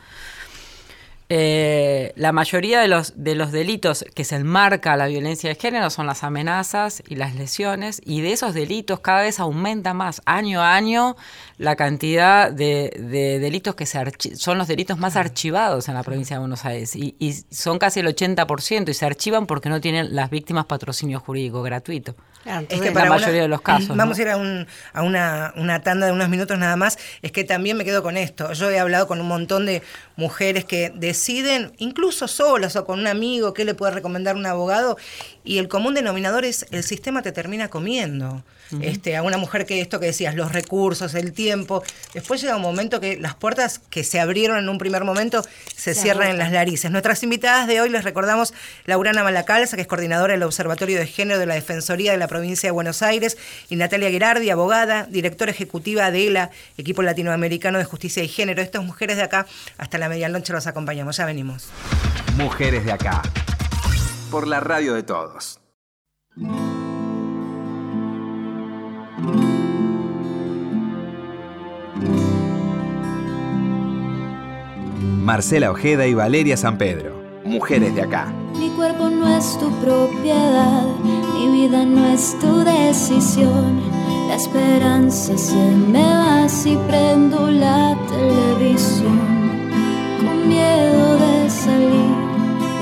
eh, 1.35 2.12
la 2.16 2.31
mayoría 2.31 2.83
de 2.83 2.88
los, 2.88 3.14
de 3.16 3.35
los 3.35 3.53
delitos 3.53 4.05
que 4.14 4.23
se 4.23 4.37
enmarca 4.37 4.99
la 4.99 5.07
violencia 5.07 5.49
de 5.49 5.55
género 5.55 5.88
son 5.88 6.07
las 6.07 6.25
amenazas 6.25 7.03
y 7.09 7.14
las 7.14 7.35
lesiones, 7.35 8.03
y 8.05 8.21
de 8.21 8.35
esos 8.35 8.53
delitos 8.53 9.01
cada 9.01 9.23
vez 9.23 9.40
aumenta 9.40 9.95
más 9.95 10.21
año 10.27 10.61
a 10.61 10.75
año 10.75 11.16
la 11.57 11.75
cantidad 11.75 12.53
de, 12.53 13.38
delitos 13.40 13.75
que 13.75 13.87
se 13.87 13.99
son 14.37 14.59
los 14.59 14.68
delitos 14.68 14.99
más 14.99 15.16
archivados 15.16 15.88
en 15.88 15.95
la 15.95 16.03
provincia 16.03 16.37
de 16.37 16.40
Buenos 16.40 16.66
Aires, 16.66 16.95
y, 16.95 17.14
son 17.51 17.79
casi 17.79 18.01
el 18.01 18.09
80%, 18.09 18.90
y 18.90 18.92
se 18.92 19.07
archivan 19.07 19.47
porque 19.47 19.71
no 19.71 19.81
tienen 19.81 20.14
las 20.14 20.29
víctimas 20.29 20.66
patrocinio 20.66 21.18
jurídico 21.18 21.62
gratuito. 21.62 22.14
Es 22.68 22.81
que 22.81 22.92
para 22.92 23.07
la 23.07 23.16
mayoría 23.16 23.42
de 23.42 23.48
los 23.48 23.62
casos. 23.62 23.96
Vamos 23.96 24.18
a 24.18 24.22
ir 24.22 24.28
a, 24.28 24.66
a 24.92 25.02
una, 25.02 25.52
una 25.57 25.83
tanda 25.83 26.07
de 26.07 26.12
unos 26.12 26.28
minutos 26.28 26.59
nada 26.59 26.76
más. 26.76 26.98
Es 27.22 27.33
que 27.33 27.44
también 27.44 27.76
me 27.76 27.85
quedo 27.85 28.02
con 28.02 28.16
esto. 28.16 28.52
Yo 28.52 28.70
he 28.70 28.78
hablado 28.78 29.07
con 29.07 29.20
un 29.20 29.28
montón 29.28 29.66
de 29.66 29.83
mujeres 30.16 30.64
que 30.64 30.92
deciden, 30.94 31.72
incluso 31.78 32.28
solas 32.28 32.76
o 32.76 32.85
con 32.85 33.00
un 33.00 33.07
amigo, 33.07 33.55
qué 33.55 33.64
le 33.64 33.74
puede 33.74 33.92
recomendar 33.92 34.37
un 34.37 34.46
abogado, 34.46 34.96
y 35.44 35.59
el 35.59 35.68
común 35.68 35.94
denominador 35.94 36.44
es 36.44 36.66
el 36.70 36.85
sistema 36.85 37.22
te 37.22 37.33
termina 37.33 37.68
comiendo. 37.68 38.42
este, 38.81 39.16
a 39.16 39.22
una 39.22 39.37
mujer 39.37 39.66
que 39.66 39.83
esto 39.83 40.00
que 40.00 40.07
decías, 40.07 40.35
los 40.35 40.50
recursos, 40.50 41.14
el 41.14 41.35
tiempo, 41.35 41.83
después 42.14 42.40
llega 42.40 42.57
un 42.57 42.62
momento 42.62 43.00
que 43.00 43.18
las 43.18 43.35
puertas 43.35 43.78
que 43.78 44.02
se 44.02 44.18
abrieron 44.18 44.57
en 44.57 44.70
un 44.70 44.78
primer 44.78 45.05
momento 45.05 45.42
se, 45.76 45.94
cierran 45.94 46.28
en 46.28 46.38
las 46.38 46.52
narices. 46.52 46.90
Nuestras 46.90 47.22
invitadas 47.22 47.66
de 47.66 47.83
hoy 47.83 47.90
les 47.90 48.02
recordamos 48.02 48.55
Laurana 48.87 49.24
Malacalza, 49.24 49.76
que 49.76 49.83
es 49.83 49.88
coordinadora 49.88 50.33
del 50.33 50.42
Observatorio 50.42 50.98
de 50.98 51.07
Género 51.07 51.38
de 51.38 51.44
la 51.44 51.55
Defensoría 51.55 52.12
de 52.12 52.18
la 52.18 52.28
Provincia 52.33 52.66
de 52.66 52.71
Buenos 52.71 53.03
Aires, 53.03 53.37
y 53.68 53.77
Natalia 53.77 54.09
Girardi, 54.09 54.49
abogada, 54.49 55.05
directora 55.05 55.51
ejecutiva 55.51 56.11
de 56.11 56.29
ELA, 56.29 56.51
Equipo 56.79 57.03
Latinoamericano 57.03 57.77
de 57.77 57.85
Justicia 57.85 58.25
y 58.25 58.29
Género. 58.29 58.62
Estas 58.62 58.83
mujeres 58.83 59.18
de 59.18 59.23
acá, 59.23 59.47
hasta 59.77 59.99
la 59.99 60.09
medianoche 60.09 60.53
los 60.55 60.66
acompañamos. 60.66 61.18
Ya 61.18 61.27
venimos. 61.27 61.68
Mujeres 62.37 62.87
de 62.87 62.92
acá 62.92 63.21
por 64.31 64.49
la 64.49 64.61
radio 64.61 64.95
de 64.95 65.03
todos. 65.03 65.61
Marcela 75.23 75.71
Ojeda 75.71 76.07
y 76.07 76.14
Valeria 76.14 76.57
San 76.57 76.79
Pedro, 76.79 77.23
mujeres 77.45 77.95
de 77.95 78.03
acá. 78.03 78.33
Mi 78.59 78.71
cuerpo 78.71 79.11
no 79.11 79.29
es 79.37 79.59
tu 79.59 79.71
propiedad, 79.81 80.83
mi 81.46 81.62
vida 81.62 81.85
no 81.85 82.07
es 82.07 82.38
tu 82.38 82.64
decisión. 82.64 83.81
La 84.28 84.37
esperanza 84.37 85.37
se 85.37 85.55
me 85.55 86.02
va 86.02 86.48
si 86.48 86.76
prendo 86.88 87.50
la 87.50 87.96
televisión, 88.09 89.20
con 90.20 90.48
miedo 90.48 91.18
de 91.18 91.50
salir, 91.50 92.14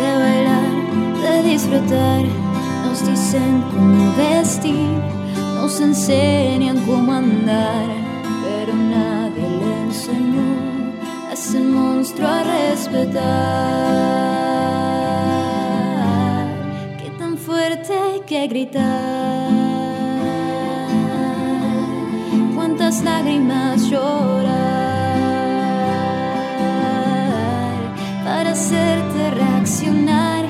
de 0.01 0.19
bailar 0.23 0.81
disfrutar, 1.43 2.25
nos 2.85 3.07
dicen 3.07 3.63
cómo 3.73 4.15
vestir, 4.17 4.99
nos 5.55 5.81
enseñan 5.81 6.79
cómo 6.87 7.13
andar, 7.13 7.87
pero 8.43 8.75
nadie 8.75 9.49
le 9.49 9.81
enseñó 9.83 10.51
a 11.29 11.33
ese 11.33 11.61
monstruo 11.61 12.29
a 12.29 12.43
respetar. 12.45 14.21
Fuerte 17.83 18.25
que 18.27 18.47
gritar, 18.47 19.51
cuántas 22.55 23.03
lágrimas 23.03 23.89
llorar 23.89 24.45
para 28.23 28.51
hacerte 28.51 29.31
reaccionar 29.31 30.45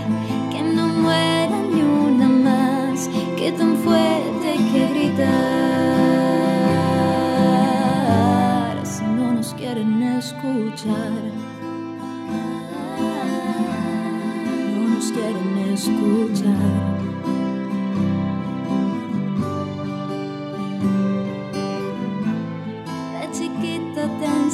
tan 3.53 3.77
fuerte 3.77 4.57
que 4.73 4.89
gritar 4.89 5.27
si 8.85 9.05
no 9.05 9.33
nos 9.33 9.55
quieren 9.55 10.03
escuchar. 10.03 11.13
No 14.75 14.89
nos 14.95 15.13
quieren 15.13 15.59
escuchar. 15.73 17.00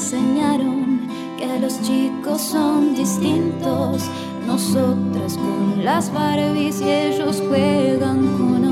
Enseñaron 0.07 1.09
que 1.37 1.59
los 1.59 1.83
chicos 1.83 2.40
son 2.40 2.95
distintos. 2.95 4.09
Nosotras 4.47 5.37
con 5.37 5.85
las 5.85 6.12
Barbies 6.12 6.81
y 6.81 6.88
ellos 6.88 7.42
juegan 7.49 8.21
con 8.38 8.64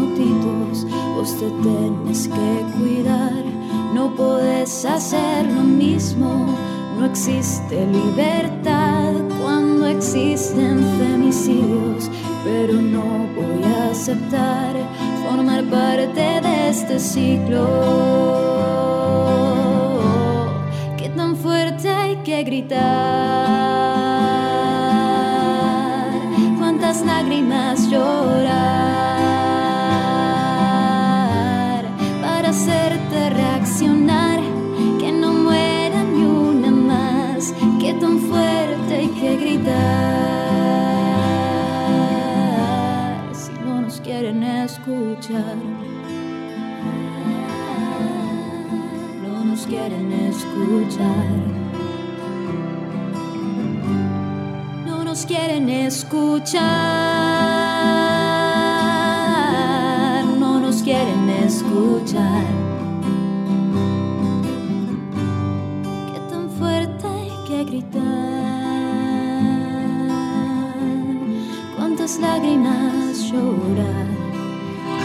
vos 1.16 1.36
te 1.38 1.50
tienes 1.62 2.28
que 2.28 2.78
cuidar, 2.78 3.42
no 3.94 4.14
puedes 4.14 4.84
hacer 4.84 5.46
lo 5.46 5.62
mismo, 5.62 6.54
no 6.98 7.06
existe 7.06 7.86
libertad 7.86 9.14
cuando 9.42 9.86
existen 9.86 10.84
femicidios, 10.98 12.10
pero 12.44 12.74
no 12.74 13.26
voy 13.34 13.64
a 13.64 13.90
aceptar 13.90 14.76
formar 15.26 15.64
parte 15.64 16.40
de 16.42 16.68
este 16.68 17.00
ciclo. 17.00 19.03
Gritar? 22.54 22.80
¿Cuántas 26.58 27.04
lágrimas 27.04 27.90
llorar? 27.90 28.94
que 35.00 35.10
no 35.12 35.32
muera 35.32 36.02
ni 36.04 36.24
una 36.24 36.70
más, 36.70 37.52
que 37.80 37.92
tan 37.94 38.18
fuerte 38.18 38.94
hay 38.94 39.08
que 39.08 39.36
gritar. 39.36 39.74
Si 43.32 43.52
no 43.64 43.80
nos 43.82 44.00
quieren 44.00 44.42
escuchar, 44.42 45.56
no 49.22 49.44
nos 49.44 49.66
quieren 49.66 50.12
escuchar. 50.12 51.53
Quieren 55.24 55.68
escuchar, 55.68 56.62
no 60.38 60.60
nos 60.60 60.82
quieren 60.82 61.28
escuchar. 61.30 62.64
lágrimas 72.18 73.30
llorar. 73.30 74.06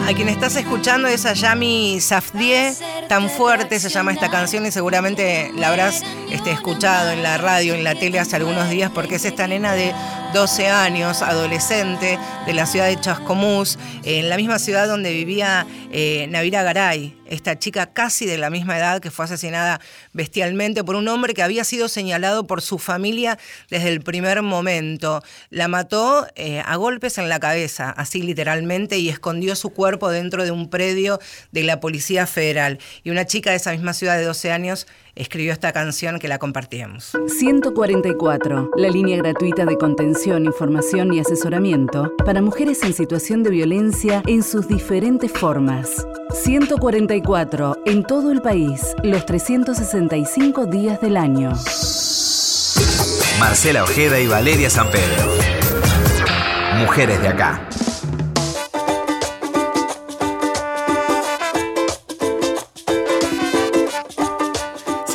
A 0.07 0.13
quien 0.13 0.29
estás 0.29 0.55
escuchando 0.55 1.07
es 1.07 1.25
a 1.25 1.33
Yami 1.33 1.99
Safdie, 1.99 2.73
tan 3.09 3.27
fuerte 3.27 3.79
se 3.79 3.89
llama 3.89 4.13
esta 4.13 4.29
canción 4.29 4.67
y 4.67 4.71
seguramente 4.71 5.51
la 5.55 5.69
habrás 5.69 6.03
este, 6.31 6.51
escuchado 6.51 7.11
en 7.11 7.23
la 7.23 7.39
radio, 7.39 7.73
en 7.73 7.83
la 7.83 7.95
tele 7.95 8.19
hace 8.19 8.35
algunos 8.35 8.69
días 8.69 8.91
porque 8.93 9.15
es 9.15 9.25
esta 9.25 9.47
nena 9.47 9.73
de 9.73 9.93
12 10.35 10.67
años, 10.69 11.23
adolescente, 11.23 12.19
de 12.45 12.53
la 12.53 12.67
ciudad 12.67 12.85
de 12.85 12.99
Chascomús, 12.99 13.79
en 14.03 14.29
la 14.29 14.37
misma 14.37 14.59
ciudad 14.59 14.87
donde 14.87 15.11
vivía 15.11 15.65
eh, 15.91 16.27
Navira 16.29 16.61
Garay, 16.61 17.18
esta 17.29 17.57
chica 17.57 17.93
casi 17.93 18.25
de 18.25 18.37
la 18.37 18.49
misma 18.49 18.77
edad 18.77 19.01
que 19.01 19.11
fue 19.11 19.25
asesinada 19.25 19.79
bestialmente 20.13 20.83
por 20.83 20.95
un 20.95 21.07
hombre 21.07 21.33
que 21.33 21.43
había 21.43 21.63
sido 21.63 21.87
señalado 21.87 22.45
por 22.47 22.61
su 22.61 22.77
familia 22.77 23.39
desde 23.69 23.89
el 23.89 24.01
primer 24.01 24.41
momento. 24.41 25.21
La 25.49 25.67
mató 25.67 26.27
eh, 26.35 26.61
a 26.65 26.75
golpes 26.75 27.17
en 27.17 27.29
la 27.29 27.39
cabeza, 27.39 27.91
así 27.91 28.21
literalmente, 28.21 28.97
y 28.97 29.09
escondió 29.09 29.55
su 29.55 29.69
cuerpo 29.69 30.09
dentro 30.09 30.43
de 30.43 30.51
un 30.51 30.69
predio 30.69 31.19
de 31.51 31.63
la 31.63 31.79
Policía 31.79 32.27
Federal. 32.27 32.79
Y 33.03 33.11
una 33.11 33.25
chica 33.25 33.51
de 33.51 33.57
esa 33.57 33.71
misma 33.71 33.93
ciudad 33.93 34.17
de 34.17 34.25
12 34.25 34.51
años 34.51 34.87
escribió 35.15 35.51
esta 35.51 35.73
canción 35.73 36.19
que 36.19 36.27
la 36.27 36.39
compartíamos. 36.39 37.11
144, 37.27 38.71
la 38.75 38.89
línea 38.89 39.17
gratuita 39.17 39.65
de 39.65 39.77
contención 39.77 40.45
información 40.45 41.13
y 41.13 41.19
asesoramiento 41.19 42.13
para 42.25 42.41
mujeres 42.41 42.83
en 42.83 42.93
situación 42.93 43.43
de 43.43 43.49
violencia 43.49 44.23
en 44.27 44.43
sus 44.43 44.67
diferentes 44.67 45.31
formas. 45.31 46.05
144 46.31 47.18
en 47.85 48.03
todo 48.03 48.31
el 48.31 48.41
país, 48.41 48.95
los 49.03 49.25
365 49.25 50.65
días 50.65 51.01
del 51.01 51.17
año. 51.17 51.51
Marcela 53.39 53.83
Ojeda 53.83 54.19
y 54.19 54.27
Valeria 54.27 54.69
San 54.69 54.89
Pedro. 54.89 55.31
Mujeres 56.77 57.21
de 57.21 57.27
acá. 57.27 57.61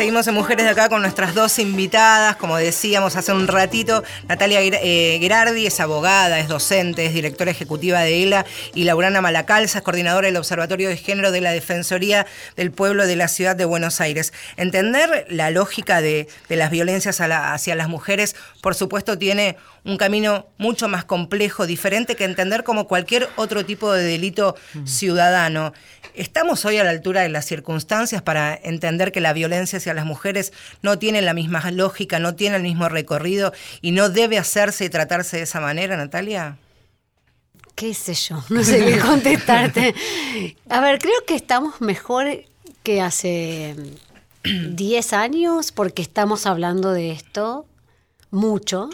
Seguimos 0.05 0.27
en 0.27 0.35
Mujeres 0.35 0.67
de 0.67 0.71
Acá 0.71 0.91
con 0.91 1.01
nuestras 1.01 1.35
dos 1.35 1.59
invitadas, 1.59 2.37
como 2.37 2.59
decíamos 2.59 3.17
hace 3.17 3.33
un 3.33 3.49
ratito, 3.49 4.05
Natalia 4.29 4.61
eh, 4.61 5.17
Gerardi 5.19 5.67
es 5.67 5.81
abogada, 5.81 6.39
es 6.41 6.47
docente, 6.47 7.07
es 7.07 7.15
directora 7.15 7.51
ejecutiva 7.51 8.01
de 8.01 8.23
ELA 8.23 8.45
y 8.75 8.85
Laurana 8.85 9.23
Malacalza 9.23 9.79
es 9.79 9.83
coordinadora 9.83 10.27
del 10.27 10.37
Observatorio 10.37 10.91
de 10.91 10.99
Género 10.99 11.33
de 11.33 11.41
la 11.41 11.53
Defensoría 11.53 12.27
del 12.55 12.71
Pueblo 12.71 13.07
de 13.07 13.17
la 13.17 13.29
Ciudad 13.29 13.57
de 13.57 13.65
Buenos 13.65 14.03
Aires. 14.03 14.35
Entender 14.59 15.25
la 15.31 15.49
lógica 15.49 16.03
de, 16.03 16.29
las 16.51 16.71
violencias 16.71 17.23
hacia 17.23 17.75
las 17.75 17.89
mujeres, 17.89 18.37
por 18.61 18.75
supuesto, 18.75 19.17
tiene 19.17 19.57
un 19.85 19.97
camino 19.99 20.47
mucho 20.57 20.89
más 20.89 21.05
complejo, 21.05 21.67
diferente 21.67 22.17
que 22.17 22.25
entender 22.25 22.65
como 22.65 22.89
cualquier 22.89 23.29
otro 23.37 23.65
tipo 23.65 23.93
de 23.93 24.03
delito 24.03 24.57
ciudadano. 24.85 25.73
¿Estamos 26.15 26.65
hoy 26.65 26.79
a 26.79 26.85
la 26.85 26.91
altura 26.91 27.23
de 27.23 27.29
las 27.29 27.45
circunstancias 27.45 28.23
para 28.23 28.55
entender 28.55 29.13
que 29.13 29.21
la 29.21 29.33
violencia 29.33 29.79
hacia 29.79 29.95
las 29.95 30.07
mujeres 30.07 30.53
no 30.81 30.99
tiene 30.99 31.23
la 31.23 31.35
misma 31.35 31.71
lógica, 31.71 32.19
no 32.19 32.35
tiene 32.35 32.57
el 32.57 32.63
mismo 32.63 32.89
recorrido 32.89 33.53
y 33.83 33.93
no 33.93 34.09
debe 34.09 34.39
hacerse 34.39 34.85
y 34.85 34.89
tratarse 34.89 35.37
de 35.37 35.43
esa 35.43 35.61
manera, 35.61 35.97
Natalia? 35.97 36.57
¿Qué 37.75 37.93
sé 37.93 38.15
yo? 38.15 38.43
No 38.49 38.63
sé 38.63 38.85
qué 38.85 38.99
contestarte. 39.01 39.95
A 40.69 40.81
ver, 40.81 40.99
creo 41.01 41.25
que 41.27 41.35
estamos 41.35 41.81
mejor 41.81 42.27
que 42.85 43.01
hace 43.03 43.75
10 44.45 45.13
años 45.13 45.73
porque 45.73 46.01
estamos 46.01 46.47
hablando 46.47 46.93
de 46.93 47.11
esto 47.11 47.67
mucho, 48.35 48.91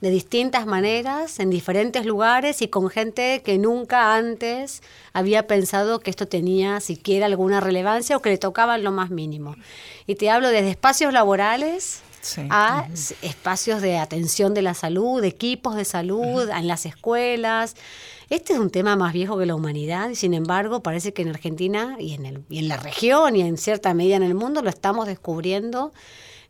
de 0.00 0.10
distintas 0.10 0.66
maneras, 0.66 1.40
en 1.40 1.48
diferentes 1.48 2.04
lugares 2.04 2.60
y 2.60 2.68
con 2.68 2.90
gente 2.90 3.42
que 3.42 3.58
nunca 3.58 4.14
antes 4.14 4.82
había 5.12 5.46
pensado 5.46 6.00
que 6.00 6.10
esto 6.10 6.28
tenía 6.28 6.78
siquiera 6.80 7.26
alguna 7.26 7.58
relevancia 7.60 8.16
o 8.16 8.20
que 8.20 8.30
le 8.30 8.38
tocaba 8.38 8.76
lo 8.78 8.92
más 8.92 9.10
mínimo. 9.10 9.56
Y 10.06 10.16
te 10.16 10.30
hablo 10.30 10.48
desde 10.48 10.70
espacios 10.70 11.12
laborales 11.12 12.02
a 12.50 12.86
espacios 13.22 13.82
de 13.82 13.98
atención 13.98 14.54
de 14.54 14.62
la 14.62 14.74
salud, 14.74 15.20
de 15.20 15.28
equipos 15.28 15.74
de 15.74 15.84
salud, 15.84 16.48
en 16.48 16.68
las 16.68 16.86
escuelas. 16.86 17.74
Este 18.30 18.52
es 18.52 18.58
un 18.58 18.70
tema 18.70 18.94
más 18.94 19.12
viejo 19.12 19.36
que 19.38 19.46
la 19.46 19.54
humanidad 19.54 20.08
y 20.10 20.14
sin 20.14 20.34
embargo 20.34 20.82
parece 20.82 21.12
que 21.12 21.22
en 21.22 21.28
Argentina 21.28 21.96
y 21.98 22.14
en, 22.14 22.26
el, 22.26 22.44
y 22.48 22.58
en 22.58 22.68
la 22.68 22.76
región 22.76 23.36
y 23.36 23.42
en 23.42 23.56
cierta 23.56 23.92
medida 23.94 24.16
en 24.16 24.22
el 24.22 24.34
mundo 24.34 24.62
lo 24.62 24.70
estamos 24.70 25.06
descubriendo 25.06 25.92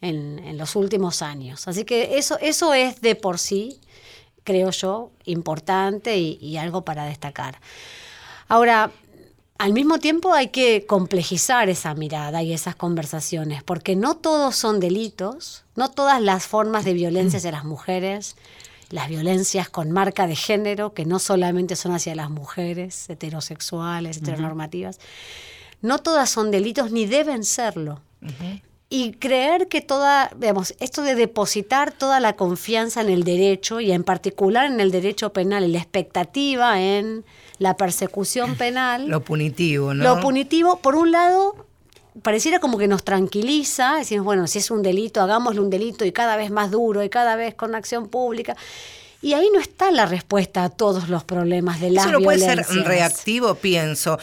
en, 0.02 0.58
los 0.58 0.76
últimos 0.76 1.22
años. 1.22 1.66
Así 1.66 1.84
que 1.84 2.18
eso, 2.18 2.38
eso 2.40 2.74
es 2.74 3.00
de 3.00 3.14
por 3.14 3.38
sí, 3.38 3.80
creo 4.44 4.70
yo, 4.70 5.10
importante 5.24 6.18
y, 6.18 6.56
algo 6.58 6.84
para 6.84 7.04
destacar. 7.04 7.58
Ahora, 8.48 8.90
al 9.58 9.72
mismo 9.72 9.98
tiempo 9.98 10.34
hay 10.34 10.48
que 10.48 10.84
complejizar 10.86 11.70
esa 11.70 11.94
mirada 11.94 12.42
y 12.42 12.52
esas 12.52 12.74
conversaciones, 12.74 13.62
porque 13.62 13.96
no 13.96 14.16
todos 14.16 14.56
son 14.56 14.80
delitos, 14.80 15.64
no 15.76 15.88
todas 15.88 16.20
las 16.20 16.46
formas 16.46 16.84
de 16.84 16.94
violencia 16.94 17.38
hacia 17.38 17.52
las 17.52 17.64
mujeres, 17.64 18.36
las 18.90 19.08
violencias 19.08 19.70
con 19.70 19.90
marca 19.90 20.26
de 20.26 20.36
género, 20.36 20.92
que 20.92 21.06
no 21.06 21.18
solamente 21.18 21.76
son 21.76 21.92
hacia 21.92 22.14
las 22.14 22.28
mujeres 22.28 23.08
heterosexuales, 23.08 24.18
heteronormativas, 24.18 24.98
no 25.80 25.98
todas 25.98 26.28
son 26.28 26.50
delitos 26.50 26.90
ni 26.90 27.06
deben 27.06 27.44
serlo 27.44 28.00
y 28.94 29.12
creer 29.12 29.68
que 29.68 29.80
toda, 29.80 30.30
digamos, 30.36 30.74
esto 30.78 31.00
de 31.00 31.14
depositar 31.14 31.92
toda 31.92 32.20
la 32.20 32.34
confianza 32.34 33.00
en 33.00 33.08
el 33.08 33.24
derecho 33.24 33.80
y 33.80 33.90
en 33.90 34.04
particular 34.04 34.66
en 34.66 34.80
el 34.80 34.90
derecho 34.90 35.32
penal, 35.32 35.64
en 35.64 35.72
la 35.72 35.78
expectativa 35.78 36.78
en 36.78 37.24
la 37.56 37.78
persecución 37.78 38.54
penal. 38.54 39.08
Lo 39.08 39.24
punitivo, 39.24 39.94
¿no? 39.94 40.04
Lo 40.04 40.20
punitivo, 40.20 40.76
por 40.76 40.94
un 40.94 41.10
lado, 41.10 41.64
pareciera 42.20 42.58
como 42.58 42.76
que 42.76 42.86
nos 42.86 43.02
tranquiliza, 43.02 43.96
decimos, 43.96 44.26
bueno, 44.26 44.46
si 44.46 44.58
es 44.58 44.70
un 44.70 44.82
delito, 44.82 45.22
hagámosle 45.22 45.62
un 45.62 45.70
delito 45.70 46.04
y 46.04 46.12
cada 46.12 46.36
vez 46.36 46.50
más 46.50 46.70
duro 46.70 47.02
y 47.02 47.08
cada 47.08 47.34
vez 47.34 47.54
con 47.54 47.74
acción 47.74 48.08
pública. 48.08 48.58
Y 49.22 49.34
ahí 49.34 49.48
no 49.54 49.60
está 49.60 49.92
la 49.92 50.04
respuesta 50.04 50.64
a 50.64 50.68
todos 50.68 51.08
los 51.08 51.22
problemas 51.22 51.80
de 51.80 51.90
la 51.90 52.00
Eso 52.00 52.10
no 52.10 52.20
puede 52.20 52.40
ser 52.40 52.66
reactivo, 52.84 53.54
pienso. 53.54 54.18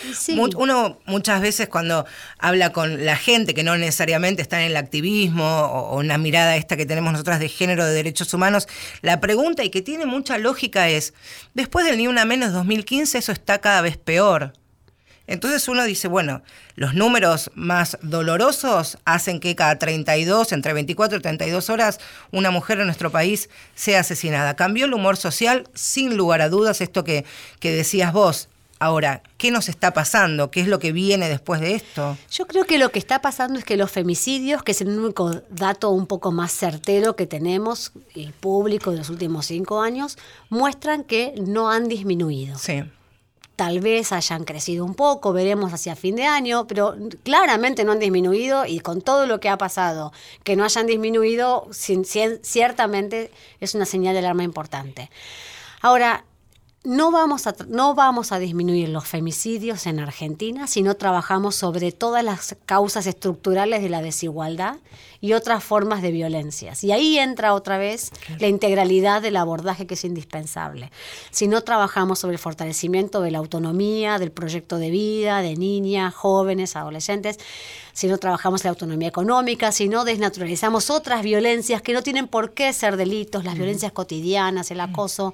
Uno 0.58 1.00
muchas 1.06 1.40
veces 1.40 1.70
cuando 1.70 2.06
habla 2.38 2.74
con 2.74 3.06
la 3.06 3.16
gente 3.16 3.54
que 3.54 3.64
no 3.64 3.78
necesariamente 3.78 4.42
está 4.42 4.60
en 4.60 4.72
el 4.72 4.78
activismo 4.78 5.46
o, 5.46 5.98
una 5.98 6.18
mirada 6.18 6.58
esta 6.58 6.76
que 6.76 6.86
tenemos 6.86 7.14
nosotras 7.14 7.40
de 7.40 7.48
género 7.48 7.86
de 7.86 7.94
derechos 7.94 8.34
humanos, 8.34 8.68
la 9.02 9.22
pregunta 9.22 9.64
y 9.64 9.70
que 9.70 9.82
tiene 9.82 10.06
mucha 10.06 10.38
lógica 10.38 10.90
es, 10.90 11.14
después 11.54 11.86
del 11.86 11.98
Ni 11.98 12.08
Una 12.08 12.26
Menos 12.26 12.52
2015 12.52 13.20
eso 13.20 13.32
está 13.32 13.60
cada 13.60 13.80
vez 13.82 13.96
peor. 13.96 14.52
Entonces 15.30 15.68
uno 15.68 15.84
dice, 15.84 16.08
bueno, 16.08 16.42
los 16.76 16.96
números 16.96 17.52
más 17.54 18.00
dolorosos 18.02 18.98
hacen 19.06 19.40
que 19.40 19.56
cada 19.56 19.78
32, 19.78 20.52
entre 20.54 20.74
24 20.74 21.20
y 21.20 21.22
32 21.22 21.70
horas, 21.70 22.00
una 22.32 22.50
mujer 22.50 22.80
en 22.80 22.88
nuestro 22.88 23.12
país 23.12 23.48
sea 23.76 24.00
asesinada. 24.00 24.56
Cambió 24.56 24.86
el 24.86 24.94
humor 24.96 25.18
social, 25.18 25.70
sin 25.76 26.18
lugar 26.18 26.42
a 26.42 26.50
dudas, 26.50 26.82
esto 26.82 27.04
que, 27.04 27.26
que 27.60 27.72
decías 27.72 28.12
vos. 28.12 28.50
Ahora, 28.80 29.22
¿qué 29.38 29.52
nos 29.52 29.70
está 29.70 29.94
pasando? 29.94 30.50
¿Qué 30.50 30.62
es 30.62 30.68
lo 30.68 30.80
que 30.80 30.94
viene 30.94 31.30
después 31.30 31.62
de 31.62 31.76
esto? 31.76 32.18
Yo 32.32 32.48
creo 32.48 32.66
que 32.66 32.80
lo 32.80 32.90
que 32.90 32.98
está 32.98 33.22
pasando 33.22 33.60
es 33.60 33.66
que 33.66 33.78
los 33.78 33.92
femicidios, 33.92 34.64
que 34.64 34.72
es 34.72 34.82
el 34.82 34.88
único 34.98 35.44
dato 35.52 35.92
un 35.92 36.08
poco 36.08 36.32
más 36.32 36.52
certero 36.52 37.16
que 37.16 37.28
tenemos, 37.28 37.92
y 38.16 38.32
público 38.32 38.90
de 38.90 38.98
los 38.98 39.12
últimos 39.12 39.46
cinco 39.46 39.82
años, 39.82 40.18
muestran 40.50 41.04
que 41.04 41.36
no 41.38 41.70
han 41.70 41.88
disminuido. 41.88 42.58
Sí 42.58 42.84
tal 43.60 43.82
vez 43.82 44.14
hayan 44.14 44.46
crecido 44.46 44.86
un 44.86 44.96
poco, 44.96 45.34
veremos 45.34 45.74
hacia 45.74 45.98
fin 45.98 46.16
de 46.16 46.24
año, 46.24 46.66
pero 46.66 46.96
claramente 47.24 47.84
no 47.84 47.92
han 47.92 48.00
disminuido 48.00 48.66
y 48.66 48.80
con 48.80 49.02
todo 49.02 49.26
lo 49.26 49.42
que 49.42 49.50
ha 49.50 49.58
pasado, 49.58 50.14
que 50.46 50.56
no 50.56 50.64
hayan 50.64 50.88
disminuido, 50.88 51.68
ciertamente 51.74 53.32
es 53.60 53.76
una 53.76 53.84
señal 53.84 54.14
de 54.14 54.20
alarma 54.20 54.44
importante. 54.44 55.10
Ahora, 55.82 56.24
no 56.86 57.12
vamos, 57.12 57.46
a, 57.46 57.56
no 57.68 57.94
vamos 57.94 58.32
a 58.32 58.40
disminuir 58.40 58.88
los 58.88 59.06
femicidios 59.06 59.86
en 59.86 60.00
Argentina 60.00 60.66
si 60.66 60.82
no 60.82 60.96
trabajamos 60.96 61.56
sobre 61.56 61.92
todas 61.92 62.24
las 62.24 62.56
causas 62.66 63.06
estructurales 63.06 63.82
de 63.82 63.90
la 63.90 64.02
desigualdad 64.02 64.78
y 65.20 65.34
otras 65.34 65.62
formas 65.62 66.02
de 66.02 66.12
violencias. 66.12 66.82
Y 66.86 66.94
ahí 66.94 67.20
entra 67.20 67.54
otra 67.54 67.78
vez 67.78 68.12
la 68.40 68.48
integralidad 68.48 69.22
del 69.22 69.36
abordaje 69.36 69.86
que 69.86 69.96
es 69.96 70.06
indispensable. 70.06 70.90
Si 71.32 71.50
no 71.50 71.62
trabajamos 71.62 72.20
sobre 72.20 72.36
el 72.36 72.40
fortalecimiento 72.40 73.20
de 73.20 73.32
la 73.32 73.40
autonomía, 73.40 74.18
del 74.18 74.32
proyecto 74.32 74.78
de 74.78 74.90
vida, 74.90 75.42
de 75.42 75.58
niñas, 75.58 76.16
jóvenes, 76.16 76.78
adolescentes, 76.78 77.40
si 77.92 78.08
no 78.08 78.18
trabajamos 78.18 78.64
la 78.64 78.70
autonomía 78.70 79.10
económica, 79.10 79.74
si 79.74 79.90
no 79.90 80.06
desnaturalizamos 80.06 80.90
otras 80.90 81.24
violencias 81.24 81.82
que 81.82 81.92
no 81.92 82.02
tienen 82.02 82.30
por 82.30 82.54
qué 82.54 82.72
ser 82.72 82.96
delitos, 82.96 83.44
las 83.44 83.56
violencias 83.56 83.92
cotidianas, 83.92 84.72
el 84.72 84.80
acoso 84.80 85.34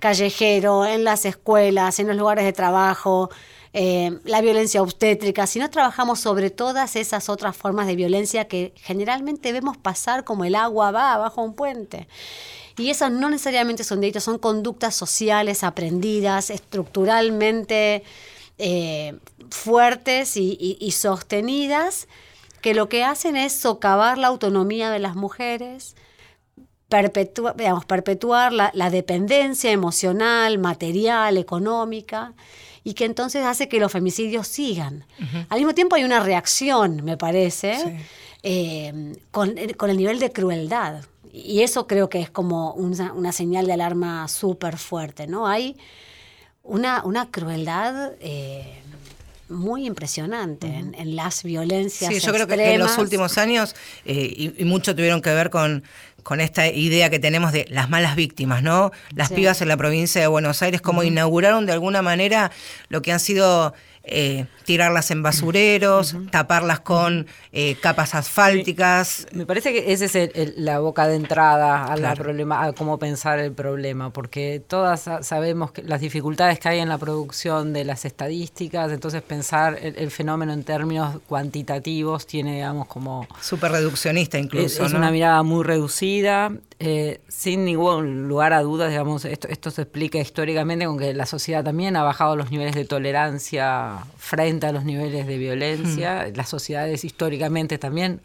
callejero, 0.00 0.84
en 0.86 1.04
las 1.04 1.24
escuelas, 1.24 1.98
en 1.98 2.08
los 2.08 2.16
lugares 2.16 2.44
de 2.44 2.52
trabajo, 2.52 3.30
eh, 3.72 4.18
la 4.24 4.40
violencia 4.40 4.80
obstétrica, 4.80 5.46
si 5.46 5.58
no 5.58 5.68
trabajamos 5.68 6.20
sobre 6.20 6.50
todas 6.50 6.96
esas 6.96 7.28
otras 7.28 7.56
formas 7.56 7.86
de 7.86 7.96
violencia 7.96 8.48
que 8.48 8.72
generalmente 8.76 9.52
vemos 9.52 9.76
pasar 9.76 10.24
como 10.24 10.44
el 10.44 10.54
agua 10.54 10.90
va 10.92 11.18
bajo 11.18 11.42
un 11.42 11.54
puente. 11.54 12.08
Y 12.78 12.90
esas 12.90 13.10
no 13.10 13.28
necesariamente 13.30 13.84
son 13.84 14.00
delitos, 14.00 14.24
son 14.24 14.38
conductas 14.38 14.94
sociales 14.94 15.62
aprendidas, 15.64 16.50
estructuralmente 16.50 18.02
eh, 18.58 19.18
fuertes 19.50 20.36
y 20.36 20.90
sostenidas, 20.92 22.08
que 22.60 22.74
lo 22.74 22.88
que 22.88 23.04
hacen 23.04 23.36
es 23.36 23.52
socavar 23.52 24.18
la 24.18 24.28
autonomía 24.28 24.90
de 24.90 24.98
las 24.98 25.16
mujeres, 25.16 25.96
perpetuar 26.88 28.52
la, 28.52 28.90
dependencia 28.90 29.70
emocional, 29.72 30.58
material, 30.58 31.36
económica, 31.36 32.32
y 32.84 32.94
que 32.94 33.04
entonces 33.04 33.44
hace 33.44 33.68
que 33.68 33.80
los 33.80 33.90
femicidios 33.90 34.46
sigan. 34.46 35.04
Al 35.48 35.58
mismo 35.58 35.74
tiempo 35.74 35.96
hay 35.96 36.04
una 36.04 36.20
reacción, 36.20 37.04
me 37.04 37.16
parece, 37.16 37.98
eh, 38.42 39.16
con, 39.32 39.58
el 39.58 39.96
nivel 39.96 40.20
de 40.20 40.30
crueldad. 40.30 41.04
Y 41.32 41.62
eso 41.62 41.86
creo 41.86 42.08
que 42.08 42.20
es 42.20 42.30
como 42.30 42.72
una, 42.74 43.32
señal 43.32 43.66
de 43.66 43.72
alarma 43.72 44.28
súper 44.28 44.78
fuerte, 44.78 45.26
¿no? 45.26 45.46
Hay 45.46 45.76
una, 46.62 47.02
una 47.04 47.30
crueldad... 47.30 48.12
Eh, 48.20 48.82
muy 49.48 49.86
impresionante 49.86 50.66
en, 50.66 50.92
en 50.96 51.14
las 51.14 51.44
violencias. 51.44 52.12
Sí, 52.12 52.18
yo 52.18 52.32
creo 52.32 52.48
que 52.48 52.74
en 52.74 52.80
los 52.80 52.98
últimos 52.98 53.38
años, 53.38 53.76
eh, 54.04 54.34
y, 54.36 54.60
y 54.60 54.64
mucho 54.64 54.92
tuvieron 54.96 55.22
que 55.22 55.30
ver 55.30 55.50
con, 55.50 55.84
con 56.26 56.40
esta 56.40 56.66
idea 56.66 57.08
que 57.08 57.20
tenemos 57.20 57.52
de 57.52 57.66
las 57.70 57.88
malas 57.88 58.16
víctimas, 58.16 58.60
¿no? 58.60 58.90
Las 59.14 59.28
Sí. 59.28 59.34
pibas 59.36 59.62
en 59.62 59.68
la 59.68 59.76
provincia 59.76 60.20
de 60.20 60.26
Buenos 60.26 60.60
Aires, 60.60 60.80
como 60.80 61.04
inauguraron 61.04 61.66
de 61.66 61.72
alguna 61.72 62.02
manera 62.02 62.50
lo 62.88 63.00
que 63.00 63.12
han 63.12 63.20
sido 63.20 63.74
eh, 64.08 64.46
tirarlas 64.64 65.10
en 65.10 65.22
basureros, 65.22 66.14
taparlas 66.30 66.80
con 66.80 67.26
eh, 67.52 67.76
capas 67.80 68.14
asfálticas. 68.14 69.26
Me 69.32 69.46
parece 69.46 69.72
que 69.72 69.92
esa 69.92 70.04
es 70.04 70.14
el- 70.14 70.30
el- 70.34 70.54
la 70.64 70.78
boca 70.78 71.06
de 71.08 71.16
entrada 71.16 71.86
a 71.86 71.96
la 71.96 72.14
problema, 72.14 72.64
a 72.64 72.72
cómo 72.72 72.98
pensar 72.98 73.38
el 73.40 73.52
problema, 73.52 74.10
porque 74.12 74.62
todas 74.66 75.00
sa- 75.00 75.22
sabemos 75.22 75.72
que 75.72 75.82
las 75.82 76.00
dificultades 76.00 76.58
que 76.60 76.68
hay 76.68 76.78
en 76.78 76.88
la 76.88 76.98
producción 76.98 77.72
de 77.72 77.84
las 77.84 78.04
estadísticas, 78.04 78.92
entonces 78.92 79.22
pensar 79.22 79.78
el, 79.82 79.96
el 79.96 80.10
fenómeno 80.10 80.52
en 80.52 80.62
términos 80.64 81.18
cuantitativos 81.26 82.26
tiene, 82.26 82.54
digamos, 82.54 82.86
como 82.86 83.26
Súper 83.40 83.72
reduccionista 83.72 84.38
incluso, 84.38 84.84
es 84.86 84.92
¿no? 84.92 84.98
una 84.98 85.10
mirada 85.10 85.42
muy 85.42 85.64
reducida, 85.64 86.52
eh, 86.78 87.20
sin 87.28 87.64
ningún 87.64 88.28
lugar 88.28 88.52
a 88.52 88.60
dudas, 88.60 88.90
digamos, 88.90 89.24
esto, 89.24 89.48
esto 89.48 89.70
se 89.70 89.82
explica 89.82 90.18
históricamente 90.18 90.84
con 90.84 90.98
que 90.98 91.14
la 91.14 91.24
sociedad 91.24 91.64
también 91.64 91.96
ha 91.96 92.02
bajado 92.02 92.36
los 92.36 92.50
niveles 92.50 92.74
de 92.74 92.84
tolerancia 92.84 94.04
frente 94.18 94.66
a 94.66 94.72
los 94.72 94.84
niveles 94.84 95.26
de 95.26 95.38
violencia. 95.38 96.30
Las 96.34 96.50
sociedades 96.50 97.04
históricamente 97.04 97.78
también 97.78 98.20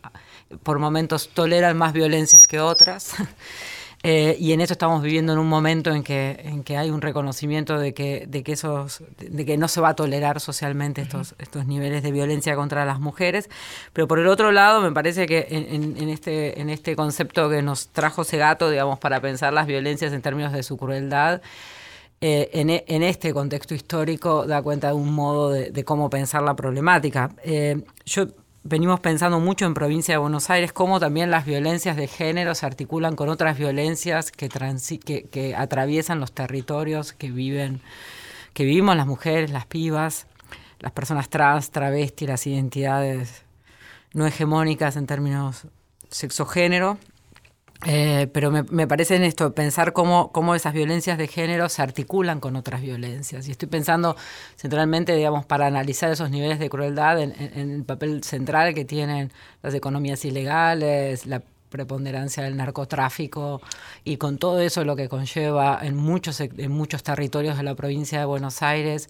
por 0.64 0.80
momentos 0.80 1.30
toleran 1.30 1.78
más 1.78 1.94
violencias 1.94 2.42
que 2.44 2.60
otras. 2.60 3.14
Eh, 4.04 4.36
y 4.40 4.52
en 4.54 4.62
eso 4.62 4.74
estamos 4.74 5.04
viviendo 5.04 5.32
en 5.34 5.38
un 5.38 5.48
momento 5.48 5.92
en 5.92 6.02
que, 6.02 6.40
en 6.44 6.64
que 6.64 6.76
hay 6.76 6.90
un 6.90 7.02
reconocimiento 7.02 7.78
de 7.78 7.94
que, 7.94 8.26
de 8.28 8.42
que 8.42 8.54
esos, 8.54 9.04
de 9.20 9.46
que 9.46 9.58
no 9.58 9.68
se 9.68 9.80
va 9.80 9.90
a 9.90 9.96
tolerar 9.96 10.40
socialmente 10.40 11.04
estos, 11.04 11.36
estos 11.38 11.68
niveles 11.68 12.02
de 12.02 12.12
violencia 12.12 12.56
contra 12.56 12.84
las 12.84 13.00
mujeres. 13.00 13.48
Pero 13.94 14.08
por 14.08 14.18
el 14.18 14.26
otro 14.28 14.52
lado, 14.52 14.82
me 14.82 14.92
parece 14.92 15.28
que 15.28 15.46
en, 15.52 16.10
este, 16.10 16.60
en 16.60 16.72
este 16.72 16.96
concepto 16.96 17.48
que 17.48 17.62
nos 17.62 17.90
trajo 17.90 18.24
Segato, 18.24 18.72
digamos, 18.72 18.98
para 18.98 19.22
pensar 19.22 19.54
las 19.54 19.68
violencias 19.68 20.14
en 20.14 20.22
términos 20.24 20.52
de 20.52 20.64
su 20.64 20.78
crueldad, 20.78 21.44
eh, 22.22 22.50
en, 22.54 22.72
e- 22.72 22.86
en 22.88 23.04
este 23.04 23.34
contexto 23.34 23.76
histórico 23.76 24.46
da 24.48 24.64
cuenta 24.64 24.88
de 24.88 24.94
un 24.94 25.14
modo 25.14 25.52
de, 25.52 25.70
de 25.70 25.84
cómo 25.84 26.10
pensar 26.10 26.42
la 26.42 26.56
problemática. 26.56 27.32
Eh, 27.44 27.84
yo 28.06 28.26
venimos 28.64 29.00
pensando 29.00 29.40
mucho 29.40 29.66
en 29.66 29.74
provincia 29.74 30.14
de 30.14 30.20
Buenos 30.20 30.50
Aires 30.50 30.74
cómo 30.74 31.00
también 31.00 31.32
las 31.32 31.46
violencias 31.46 31.98
de 31.98 32.08
género 32.08 32.56
se 32.56 32.66
articulan 32.66 33.16
con 33.16 33.30
otras 33.30 33.58
violencias 33.58 34.32
que, 34.32 34.50
que, 34.50 35.24
que 35.24 35.56
atraviesan 35.56 36.20
los 36.20 36.32
territorios 36.32 37.14
que 37.14 37.32
viven, 37.32 37.82
que 38.54 38.66
vivimos 38.66 38.96
las 38.96 39.08
mujeres, 39.08 39.52
las 39.52 39.66
pibas, 39.66 40.28
las 40.80 40.92
personas 40.92 41.30
trans, 41.30 41.72
travestis, 41.72 42.28
las 42.28 42.48
identidades 42.48 43.44
no 44.14 44.28
hegemónicas 44.28 44.96
en 44.98 45.08
términos 45.08 45.68
sexo-género. 46.10 46.98
Eh, 47.88 48.28
pero 48.32 48.52
me, 48.52 48.62
me 48.64 48.88
parece 48.88 49.16
en 49.16 49.24
esto, 49.24 49.56
pensar 49.56 49.92
cómo, 49.92 50.32
cómo 50.32 50.54
esas 50.54 50.72
violencias 50.74 51.18
de 51.18 51.28
género 51.28 51.68
se 51.68 51.82
articulan 51.82 52.40
con 52.40 52.56
otras 52.56 52.80
violencias. 52.82 53.48
Y 53.48 53.52
estoy 53.52 53.68
pensando 53.70 54.16
centralmente, 54.56 55.16
digamos, 55.16 55.46
para 55.48 55.66
analizar 55.66 56.12
esos 56.12 56.30
niveles 56.30 56.60
de 56.60 56.70
crueldad 56.70 57.20
en, 57.20 57.32
en- 57.42 57.60
en 57.60 57.72
el 57.72 57.84
papel 57.84 58.24
central 58.24 58.76
que 58.76 58.86
tienen 58.86 59.32
las 59.64 59.74
economías 59.74 60.24
ilegales, 60.26 61.26
la 61.26 61.42
preponderancia 61.70 62.44
del 62.44 62.58
narcotráfico 62.58 63.62
y 64.04 64.18
con 64.18 64.38
todo 64.38 64.60
eso 64.60 64.84
lo 64.84 64.96
que 64.98 65.08
conlleva 65.10 65.80
en 65.82 65.96
muchos, 65.96 66.40
en 66.42 66.72
muchos 66.72 67.02
territorios 67.02 67.58
de 67.58 67.64
la 67.64 67.76
provincia 67.76 68.20
de 68.20 68.26
Buenos 68.26 68.62
Aires, 68.62 69.10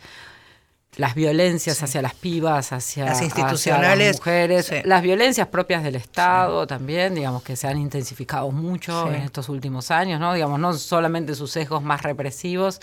las 0.98 1.16
violencias 1.16 1.82
hacia 1.84 2.02
las 2.02 2.14
pibas, 2.14 2.74
hacia, 2.74 3.06
Las 3.06 3.14
hacia 3.16 3.26
institucionales, 3.28 4.08
las 4.08 4.18
mujeres, 4.18 4.66
sí. 4.66 4.76
las 4.84 5.02
violencias 5.02 5.48
propias 5.48 5.84
del 5.84 5.96
Estado 5.96 6.68
también, 6.68 7.16
digamos 7.16 7.44
que 7.44 7.56
se 7.56 7.68
han 7.68 7.78
intensificado 7.78 8.52
mucho 8.52 9.08
en 9.08 9.16
estos 9.22 9.48
últimos 9.48 9.90
años, 9.90 10.20
¿no? 10.20 10.34
Digamos, 10.34 10.60
no 10.60 10.74
solamente 10.74 11.34
sus 11.36 11.50
sesgos 11.52 11.82
más 11.82 12.02
represivos, 12.04 12.80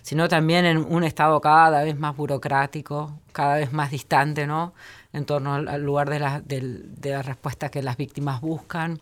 sino 0.00 0.26
también 0.28 0.64
en 0.64 0.78
un 0.78 1.04
Estado 1.04 1.38
cada 1.42 1.82
vez 1.84 1.98
más 1.98 2.16
burocrático, 2.16 3.12
cada 3.32 3.56
vez 3.56 3.72
más 3.72 3.90
distante, 3.90 4.46
¿no? 4.46 4.72
En 5.12 5.26
torno 5.26 5.54
al, 5.56 5.82
lugar 5.82 6.08
de 6.08 6.18
la, 6.18 6.40
del- 6.40 6.94
de 6.98 7.10
la 7.10 7.22
respuesta 7.22 7.68
que 7.68 7.82
las 7.82 7.96
víctimas 7.98 8.40
buscan. 8.40 9.00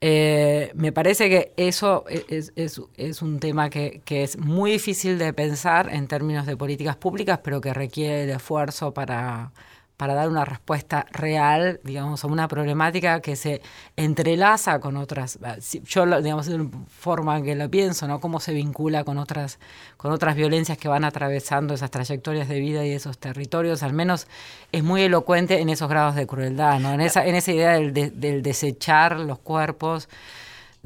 Eh, 0.00 0.72
me 0.74 0.92
parece 0.92 1.28
que 1.30 1.54
eso 1.56 2.04
e- 2.08 2.26
es, 2.28 3.22
un 3.22 3.40
tema 3.40 3.70
que, 3.70 4.02
que 4.04 4.22
es 4.24 4.38
muy 4.38 4.72
difícil 4.72 5.18
de 5.18 5.32
pensar 5.32 5.88
en 5.92 6.06
términos 6.06 6.44
de 6.46 6.56
políticas 6.56 6.96
públicas, 6.96 7.40
pero 7.42 7.60
que 7.62 7.72
requiere 7.72 8.26
de 8.26 8.34
esfuerzo 8.34 8.92
para, 8.92 9.52
para 9.96 10.14
dar 10.14 10.28
una 10.28 10.44
respuesta 10.44 11.06
real, 11.10 11.80
digamos, 11.82 12.22
a 12.22 12.26
una 12.26 12.48
problemática 12.48 13.20
que 13.20 13.34
se 13.34 13.62
entrelaza 13.96 14.78
con 14.78 14.96
otras. 14.96 15.38
Yo, 15.86 16.04
digamos, 16.20 16.46
de 16.46 16.54
una 16.56 16.70
forma 16.88 17.38
en 17.38 17.44
que 17.44 17.54
lo 17.54 17.70
pienso, 17.70 18.06
¿no? 18.06 18.20
Cómo 18.20 18.38
se 18.40 18.52
vincula 18.52 19.04
con 19.04 19.16
otras, 19.18 19.58
con 19.96 20.12
otras 20.12 20.36
violencias 20.36 20.76
que 20.76 20.88
van 20.88 21.04
atravesando 21.04 21.72
esas 21.74 21.90
trayectorias 21.90 22.46
de 22.48 22.60
vida 22.60 22.84
y 22.84 22.92
esos 22.92 23.18
territorios, 23.18 23.82
al 23.82 23.94
menos 23.94 24.26
es 24.70 24.82
muy 24.84 25.02
elocuente 25.02 25.60
en 25.60 25.70
esos 25.70 25.88
grados 25.88 26.14
de 26.14 26.26
crueldad, 26.26 26.78
¿no? 26.78 26.92
En 26.92 27.00
esa, 27.00 27.24
en 27.26 27.34
esa 27.34 27.52
idea 27.52 27.72
del, 27.72 27.94
de- 27.94 28.10
del 28.10 28.42
desechar 28.42 29.18
los 29.18 29.38
cuerpos, 29.38 30.08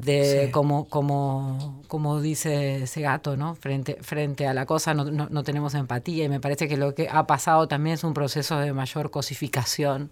de 0.03 0.45
Sí. 0.45 0.51
como, 0.51 0.87
como, 0.89 1.81
como 1.87 2.21
dice 2.21 2.83
ese 2.83 3.01
gato, 3.01 3.37
¿no? 3.37 3.55
Frente, 3.55 3.97
frente 4.01 4.47
a 4.47 4.53
la 4.53 4.65
cosa 4.65 4.93
no, 4.93 5.05
no- 5.05 5.27
no 5.29 5.43
tenemos 5.43 5.73
empatía 5.75 6.25
y 6.25 6.29
me 6.29 6.39
parece 6.39 6.67
que 6.67 6.77
lo 6.77 6.95
que 6.95 7.07
ha 7.11 7.27
pasado 7.27 7.67
también 7.67 7.93
es 7.95 8.03
un 8.03 8.13
proceso 8.13 8.57
de 8.59 8.73
mayor 8.73 9.11
cosificación. 9.11 10.11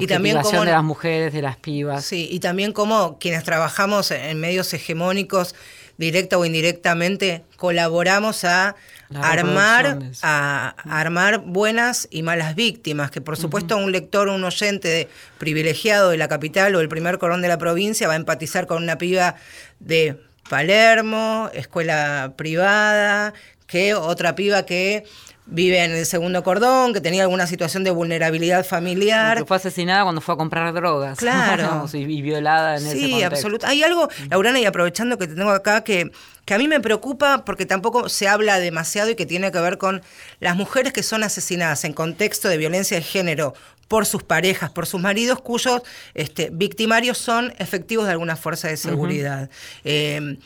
Y 0.00 0.06
también 0.06 0.36
cómo- 0.42 0.64
de 0.64 0.72
las 0.72 0.82
mujeres, 0.84 1.32
de 1.32 1.42
las 1.42 1.56
pibas. 1.56 2.04
Sí, 2.04 2.28
y 2.30 2.40
también 2.40 2.72
como 2.72 3.18
quienes 3.18 3.44
trabajamos 3.44 4.10
en 4.10 4.38
medios 4.40 4.72
hegemónicos, 4.74 5.54
directa 5.96 6.36
o 6.36 6.44
indirectamente, 6.44 7.44
colaboramos 7.56 8.44
a 8.44 8.74
armar, 9.22 9.84
a, 10.22 10.74
a 10.76 11.00
armar 11.00 11.38
buenas 11.44 12.08
y 12.10 12.22
malas 12.22 12.54
víctimas, 12.54 13.10
que 13.10 13.20
por 13.20 13.36
supuesto 13.36 13.76
un 13.76 13.92
lector, 13.92 14.28
un 14.28 14.42
oyente 14.44 14.88
de- 14.88 15.08
privilegiado 15.38 16.10
de 16.10 16.16
la 16.16 16.28
capital 16.28 16.74
o 16.74 16.80
el 16.80 16.88
primer 16.88 17.18
corón 17.18 17.42
de 17.42 17.48
la 17.48 17.58
provincia 17.58 18.08
va 18.08 18.14
a 18.14 18.16
empatizar 18.16 18.66
con 18.66 18.82
una 18.82 18.98
piba 18.98 19.36
de 19.80 20.16
Palermo, 20.48 21.50
escuela 21.54 22.32
privada, 22.36 23.34
que 23.66 23.94
otra 23.94 24.34
piba 24.36 24.64
que 24.64 25.04
vive 25.46 25.82
en 25.84 25.92
el 25.92 26.04
segundo 26.06 26.42
cordón, 26.42 26.92
que 26.92 27.00
tenía 27.00 27.22
alguna 27.22 27.46
situación 27.46 27.84
de 27.84 27.90
vulnerabilidad 27.90 28.66
familiar. 28.66 29.38
Que 29.38 29.44
fue 29.44 29.56
asesinada 29.56 30.02
cuando 30.02 30.20
fue 30.20 30.34
a 30.34 30.36
comprar 30.36 30.72
drogas. 30.74 31.18
Claro. 31.18 31.86
Y, 31.92 31.98
y 31.98 32.22
violada 32.22 32.76
en 32.78 32.86
ese 32.86 32.96
Sí, 32.96 33.10
contexto. 33.12 33.26
absolutamente. 33.36 33.66
Hay 33.76 33.82
algo, 33.82 34.08
Laurana, 34.30 34.58
y 34.60 34.64
aprovechando 34.64 35.18
que 35.18 35.26
te 35.28 35.34
tengo 35.34 35.50
acá, 35.50 35.84
que, 35.84 36.10
que 36.44 36.54
a 36.54 36.58
mí 36.58 36.66
me 36.68 36.80
preocupa 36.80 37.44
porque 37.44 37.64
tampoco 37.64 38.08
se 38.08 38.26
habla 38.28 38.58
demasiado 38.58 39.10
y 39.10 39.14
que 39.14 39.24
tiene 39.26 39.52
que 39.52 39.60
ver 39.60 39.78
con 39.78 40.02
las 40.40 40.56
mujeres 40.56 40.92
que 40.92 41.02
son 41.02 41.22
asesinadas 41.22 41.84
en 41.84 41.92
contexto 41.92 42.48
de 42.48 42.56
violencia 42.56 42.96
de 42.96 43.02
género 43.04 43.54
por 43.88 44.04
sus 44.04 44.24
parejas, 44.24 44.70
por 44.70 44.86
sus 44.86 45.00
maridos, 45.00 45.40
cuyos 45.40 45.82
este, 46.14 46.50
victimarios 46.52 47.18
son 47.18 47.54
efectivos 47.58 48.06
de 48.06 48.12
alguna 48.12 48.34
fuerza 48.34 48.66
de 48.66 48.76
seguridad. 48.76 49.48
Eh, 49.84 50.38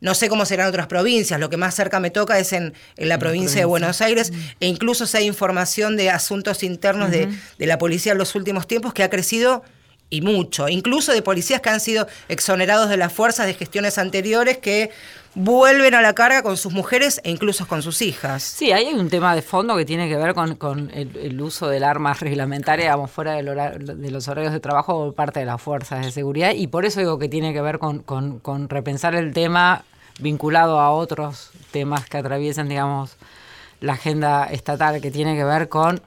no 0.00 0.14
sé 0.14 0.28
cómo 0.28 0.44
serán 0.44 0.68
otras 0.68 0.86
provincias, 0.86 1.40
lo 1.40 1.50
que 1.50 1.56
más 1.56 1.74
cerca 1.74 2.00
me 2.00 2.10
toca 2.10 2.38
es 2.38 2.52
en, 2.52 2.74
en 2.96 3.08
la 3.08 3.18
provincia 3.18 3.60
de 3.60 3.64
Buenos 3.64 4.00
Aires, 4.00 4.32
e 4.60 4.66
incluso 4.66 5.06
si 5.06 5.16
hay 5.16 5.26
información 5.26 5.96
de 5.96 6.10
asuntos 6.10 6.62
internos 6.62 7.10
de, 7.10 7.28
de 7.58 7.66
la 7.66 7.78
policía 7.78 8.12
en 8.12 8.18
los 8.18 8.34
últimos 8.34 8.66
tiempos 8.66 8.94
que 8.94 9.02
ha 9.02 9.10
crecido 9.10 9.64
y 10.10 10.22
mucho, 10.22 10.68
incluso 10.68 11.12
de 11.12 11.20
policías 11.22 11.60
que 11.60 11.68
han 11.70 11.80
sido 11.80 12.06
exonerados 12.28 12.88
de 12.88 12.96
las 12.96 13.12
fuerzas 13.12 13.46
de 13.46 13.54
gestiones 13.54 13.98
anteriores 13.98 14.56
que 14.58 14.90
vuelven 15.34 15.94
a 15.94 16.00
la 16.02 16.14
carga 16.14 16.42
con 16.42 16.56
sus 16.56 16.72
mujeres 16.72 17.20
e 17.24 17.30
incluso 17.30 17.66
con 17.68 17.82
sus 17.82 18.00
hijas. 18.00 18.42
Sí, 18.42 18.72
ahí 18.72 18.86
hay 18.86 18.94
un 18.94 19.10
tema 19.10 19.34
de 19.34 19.42
fondo 19.42 19.76
que 19.76 19.84
tiene 19.84 20.08
que 20.08 20.16
ver 20.16 20.34
con, 20.34 20.90
el, 20.94 21.14
el 21.16 21.40
uso 21.40 21.68
del 21.68 21.84
arma 21.84 22.14
reglamentaria, 22.14 22.86
digamos, 22.86 23.10
fuera 23.10 23.32
del 23.32 23.48
hora- 23.50 23.72
de 23.72 24.10
los 24.10 24.26
horarios 24.28 24.52
de 24.54 24.60
trabajo 24.60 24.94
por 25.04 25.14
parte 25.14 25.40
de 25.40 25.46
las 25.46 25.60
fuerzas 25.60 26.04
de 26.04 26.10
seguridad. 26.10 26.52
Y 26.54 26.66
por 26.68 26.86
eso 26.86 27.00
digo 27.00 27.18
que 27.18 27.28
tiene 27.28 27.52
que 27.52 27.60
ver 27.60 27.78
con, 27.78 27.98
con- 28.00 28.38
con 28.40 28.68
repensar 28.68 29.14
el 29.14 29.32
tema 29.34 29.84
vinculado 30.18 30.80
a 30.80 30.90
otros 30.90 31.50
temas 31.70 32.08
que 32.08 32.16
atraviesan, 32.16 32.68
digamos, 32.68 33.16
la 33.80 33.92
agenda 33.92 34.44
estatal, 34.46 35.00
que 35.00 35.10
tiene 35.10 35.36
que 35.36 35.44
ver 35.44 35.68
con 35.68 36.00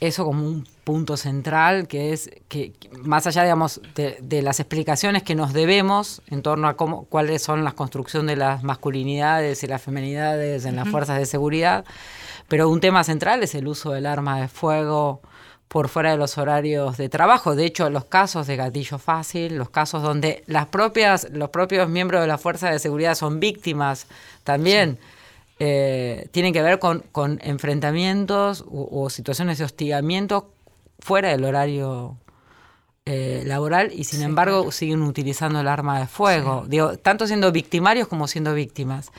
eso 0.00 0.24
como 0.24 0.42
un 0.44 0.66
punto 0.84 1.16
central, 1.16 1.86
que 1.86 2.12
es 2.12 2.30
que 2.48 2.72
más 3.02 3.26
allá, 3.26 3.42
digamos, 3.42 3.80
de, 3.94 4.18
de 4.20 4.42
las 4.42 4.60
explicaciones 4.60 5.22
que 5.22 5.34
nos 5.34 5.52
debemos 5.52 6.22
en 6.28 6.42
torno 6.42 6.68
a 6.68 6.76
cómo, 6.76 7.04
cuáles 7.04 7.42
son 7.42 7.64
las 7.64 7.74
construcción 7.74 8.26
de 8.26 8.36
las 8.36 8.62
masculinidades 8.62 9.62
y 9.62 9.66
las 9.66 9.82
feminidades 9.82 10.64
en 10.64 10.76
las 10.76 10.88
fuerzas 10.88 11.18
de 11.18 11.26
seguridad, 11.26 11.84
pero 12.48 12.68
un 12.68 12.80
tema 12.80 13.04
central 13.04 13.42
es 13.42 13.54
el 13.54 13.68
uso 13.68 13.92
del 13.92 14.06
arma 14.06 14.40
de 14.40 14.48
fuego 14.48 15.20
por 15.72 15.88
fuera 15.88 16.10
de 16.10 16.18
los 16.18 16.36
horarios 16.36 16.98
de 16.98 17.08
trabajo. 17.08 17.54
De 17.54 17.64
hecho, 17.64 17.88
los 17.88 18.04
casos 18.04 18.46
de 18.46 18.56
gatillo 18.56 18.98
fácil, 18.98 19.56
los 19.56 19.70
casos 19.70 20.02
donde 20.02 20.44
las 20.46 20.66
propias, 20.66 21.28
los 21.30 21.48
propios 21.48 21.88
miembros 21.88 22.20
de 22.20 22.26
la 22.26 22.36
fuerza 22.36 22.70
de 22.70 22.78
seguridad 22.78 23.14
son 23.14 23.40
víctimas 23.40 24.06
también 24.44 24.98
eh, 25.58 26.26
tienen 26.30 26.52
que 26.52 26.60
ver 26.60 26.78
con, 26.78 27.04
enfrentamientos 27.42 28.64
o, 28.68 29.08
situaciones 29.08 29.58
de 29.58 29.64
hostigamiento 29.64 30.50
fuera 31.02 31.30
del 31.30 31.44
horario 31.44 32.16
eh, 33.04 33.42
laboral 33.44 33.90
y 33.92 34.04
sin 34.04 34.22
embargo 34.22 34.70
siguen 34.70 35.02
utilizando 35.02 35.60
el 35.60 35.66
arma 35.66 35.98
de 35.98 36.06
fuego, 36.06 36.64
digo, 36.68 36.96
tanto 36.98 37.26
siendo 37.26 37.50
victimarios 37.50 38.06
como 38.06 38.28
siendo 38.28 38.54
víctimas. 38.54 39.10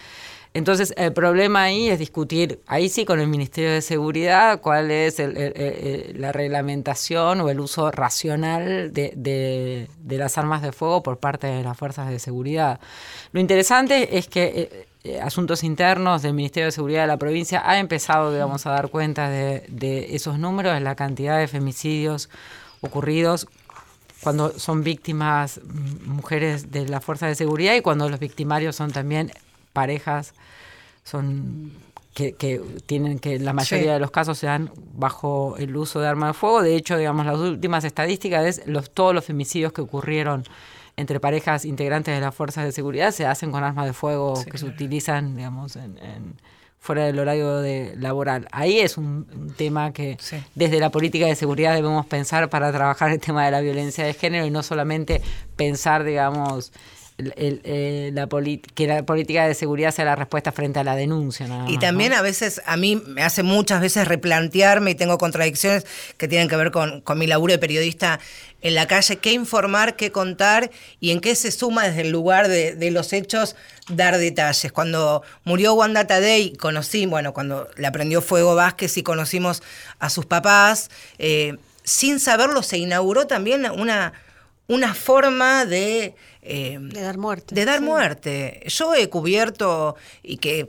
Entonces, 0.56 0.94
el 0.98 1.12
problema 1.14 1.64
ahí 1.64 1.90
es 1.90 1.98
discutir, 1.98 2.62
ahí 2.68 2.88
sí, 2.88 3.06
con 3.06 3.20
el 3.20 3.28
Ministerio 3.28 3.72
de 3.72 3.82
Seguridad, 3.82 4.62
cuál 4.62 4.92
es 4.92 5.20
la 5.20 6.32
reglamentación 6.32 7.42
o 7.42 7.50
el 7.50 7.60
uso 7.60 7.90
racional 7.92 8.94
de, 8.94 9.90
las 10.08 10.38
armas 10.38 10.62
de 10.62 10.72
fuego 10.72 11.02
por 11.02 11.18
parte 11.18 11.48
de 11.48 11.64
las 11.64 11.76
fuerzas 11.76 12.08
de 12.10 12.20
seguridad. 12.20 12.80
Lo 13.32 13.40
interesante 13.40 14.16
es 14.16 14.28
que 14.28 14.86
eh, 15.04 15.20
Asuntos 15.22 15.64
Internos 15.64 16.22
del 16.22 16.34
Ministerio 16.34 16.66
de 16.66 16.72
Seguridad 16.72 17.02
de 17.02 17.08
la 17.08 17.18
provincia 17.18 17.62
ha 17.66 17.80
empezado, 17.80 18.32
digamos, 18.32 18.66
a 18.66 18.72
dar 18.72 18.90
cuenta 18.90 19.30
de, 19.30 19.66
de 19.68 20.16
esos 20.16 20.40
números, 20.40 20.74
de 20.74 20.80
la 20.80 20.96
cantidad 20.96 21.40
de 21.40 21.48
femicidios 21.48 22.30
ocurridos 22.82 23.48
cuando 24.22 24.58
son 24.58 24.84
víctimas 24.84 25.60
mm, 25.64 26.10
mujeres 26.10 26.72
de 26.72 26.88
la 26.88 27.02
fuerza 27.02 27.28
de 27.28 27.36
seguridad 27.36 27.76
y 27.76 27.82
cuando 27.82 28.10
los 28.10 28.20
victimarios 28.20 28.76
son 28.76 28.92
también 28.92 29.32
parejas 29.74 30.34
son 31.04 31.74
que, 32.14 32.62
tienen 32.86 33.20
que 33.20 33.40
la 33.40 33.54
mayoría 33.54 33.94
de 33.94 34.00
los 34.00 34.12
casos 34.12 34.38
se 34.38 34.46
dan 34.46 34.72
bajo 34.94 35.56
el 35.58 35.76
uso 35.76 36.00
de 36.00 36.08
arma 36.08 36.28
de 36.28 36.34
fuego. 36.34 36.62
De 36.62 36.76
hecho, 36.76 36.98
digamos, 36.98 37.26
las 37.26 37.38
últimas 37.38 37.84
estadísticas 37.84 38.46
es 38.46 38.68
los, 38.68 38.92
todos 38.92 39.16
los 39.16 39.26
femicidios 39.26 39.74
que 39.74 39.82
ocurrieron 39.82 40.44
entre 40.98 41.20
parejas 41.20 41.66
integrantes 41.66 42.14
de 42.14 42.22
las 42.22 42.36
fuerzas 42.36 42.66
de 42.66 42.72
seguridad 42.72 43.12
se 43.12 43.26
hacen 43.26 43.52
con 43.52 43.64
armas 43.64 43.86
de 43.86 43.94
fuego 43.94 44.44
que 44.50 44.58
se 44.58 44.66
utilizan, 44.66 45.36
digamos, 45.36 45.76
en, 45.76 45.98
fuera 46.80 47.06
del 47.06 47.18
horario 47.18 47.58
de 47.60 47.96
laboral. 47.96 48.48
Ahí 48.52 48.80
es 48.80 48.98
un, 48.98 49.54
tema 49.56 49.94
que 49.94 50.18
desde 50.54 50.80
la 50.80 50.90
política 50.90 51.26
de 51.26 51.36
seguridad 51.36 51.74
debemos 51.74 52.06
pensar 52.06 52.50
para 52.50 52.72
trabajar 52.72 53.12
el 53.12 53.20
tema 53.20 53.46
de 53.46 53.52
la 53.52 53.62
violencia 53.62 54.06
de 54.06 54.14
género 54.14 54.46
y 54.46 54.52
no 54.52 54.64
solamente 54.64 55.22
pensar, 55.56 56.04
digamos, 56.04 56.74
eh, 57.18 58.12
la 58.14 58.28
que 58.74 58.88
la 58.88 59.04
política 59.04 59.48
de 59.48 59.54
seguridad 59.54 59.92
sea 59.92 60.06
la 60.06 60.16
respuesta 60.16 60.52
frente 60.52 60.80
a 60.80 60.84
la 60.84 60.96
denuncia. 60.96 61.48
y 61.68 61.78
también 61.78 62.14
a 62.14 62.22
veces, 62.22 62.62
a 62.66 62.78
mí 62.78 63.02
me 63.06 63.22
hace 63.22 63.44
muchas 63.44 63.82
veces 63.82 64.08
replantearme 64.08 64.92
y 64.92 64.96
tengo 64.96 65.18
contradicciones 65.18 65.86
que 66.18 66.28
tienen 66.28 66.48
que 66.48 66.56
ver 66.56 66.72
con, 66.72 67.02
con 67.02 67.20
mi 67.20 67.28
laburo 67.28 67.54
de 67.54 67.60
periodista 67.60 68.20
en 68.64 68.76
la 68.76 68.88
calle, 68.88 69.18
qué 69.18 69.34
informar, 69.34 69.96
qué 69.96 70.12
contar 70.12 70.72
y 71.00 71.12
en 71.12 71.20
qué 71.20 71.36
se 71.36 71.52
suma 71.52 71.84
desde 71.84 72.02
el 72.02 72.10
lugar 72.10 72.48
de, 72.48 72.92
los 72.92 73.12
hechos 73.12 73.56
dar 73.90 74.18
detalles. 74.18 74.72
Cuando 74.72 75.22
murió 75.44 75.74
Wanda 75.74 76.08
Tadei, 76.08 76.54
conocí, 76.54 77.06
bueno, 77.06 77.34
cuando 77.34 77.70
le 77.76 77.86
aprendió 77.86 78.22
Fuego 78.22 78.56
Vázquez 78.56 78.98
y 78.98 79.04
conocimos 79.04 79.62
a 80.00 80.10
sus 80.10 80.26
papás, 80.26 80.90
eh, 81.18 81.58
sin 81.84 82.22
saberlo 82.22 82.64
se 82.64 82.78
inauguró 82.78 83.28
también 83.28 83.70
una, 83.70 84.14
una 84.68 84.94
forma 84.94 85.66
de 85.66 86.16
eh, 86.46 86.78
de 86.78 87.02
dar 87.02 87.18
muerte. 87.18 87.56
De 87.56 87.64
dar 87.64 87.80
muerte. 87.80 88.62
Yo 88.68 88.94
he 88.94 89.08
cubierto, 89.08 89.96
y 90.22 90.38
que, 90.38 90.68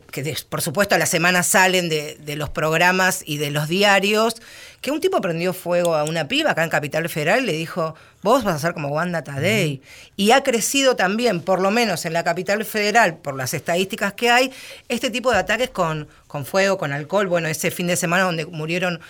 por 0.49 0.62
supuesto 0.62 0.95
a 0.95 0.99
la 0.99 1.07
semana 1.07 1.42
salen 1.42 1.88
de, 1.88 2.36
los 2.36 2.49
programas 2.51 3.24
y 3.26 3.38
de 3.38 3.51
los 3.51 3.66
diarios, 3.66 4.36
que 4.80 4.92
un 4.92 5.01
tipo 5.01 5.20
prendió 5.20 5.53
fuego 5.53 5.97
a 5.97 6.05
una 6.05 6.28
piba 6.28 6.53
acá 6.53 6.62
en 6.62 6.70
Capital 6.70 7.09
Federal 7.09 7.42
y 7.42 7.47
le 7.47 7.53
dijo, 7.55 7.97
vos 8.22 8.45
vas 8.45 8.55
a 8.55 8.59
ser 8.61 8.74
como 8.74 8.88
Wanda 8.90 9.24
Tadei. 9.24 9.82
Y 10.14 10.30
ha 10.30 10.45
crecido 10.45 10.95
también, 10.95 11.40
por 11.40 11.61
lo 11.61 11.72
menos 11.72 12.05
en 12.05 12.12
la 12.12 12.22
Capital 12.22 12.64
Federal, 12.64 13.16
por 13.16 13.34
las 13.34 13.53
estadísticas 13.53 14.12
que 14.12 14.30
hay, 14.30 14.53
este 14.88 15.11
tipo 15.11 15.32
de 15.32 15.38
ataques 15.38 15.70
con, 15.70 16.07
con 16.28 16.47
fuego, 16.47 16.78
con 16.78 16.92
alcohol. 16.92 17.26
Bueno, 17.26 17.49
ese 17.49 17.72
fin 17.72 17.88
de 17.88 17.97
semana 17.97 18.22
donde 18.22 18.47
murieron 18.47 19.01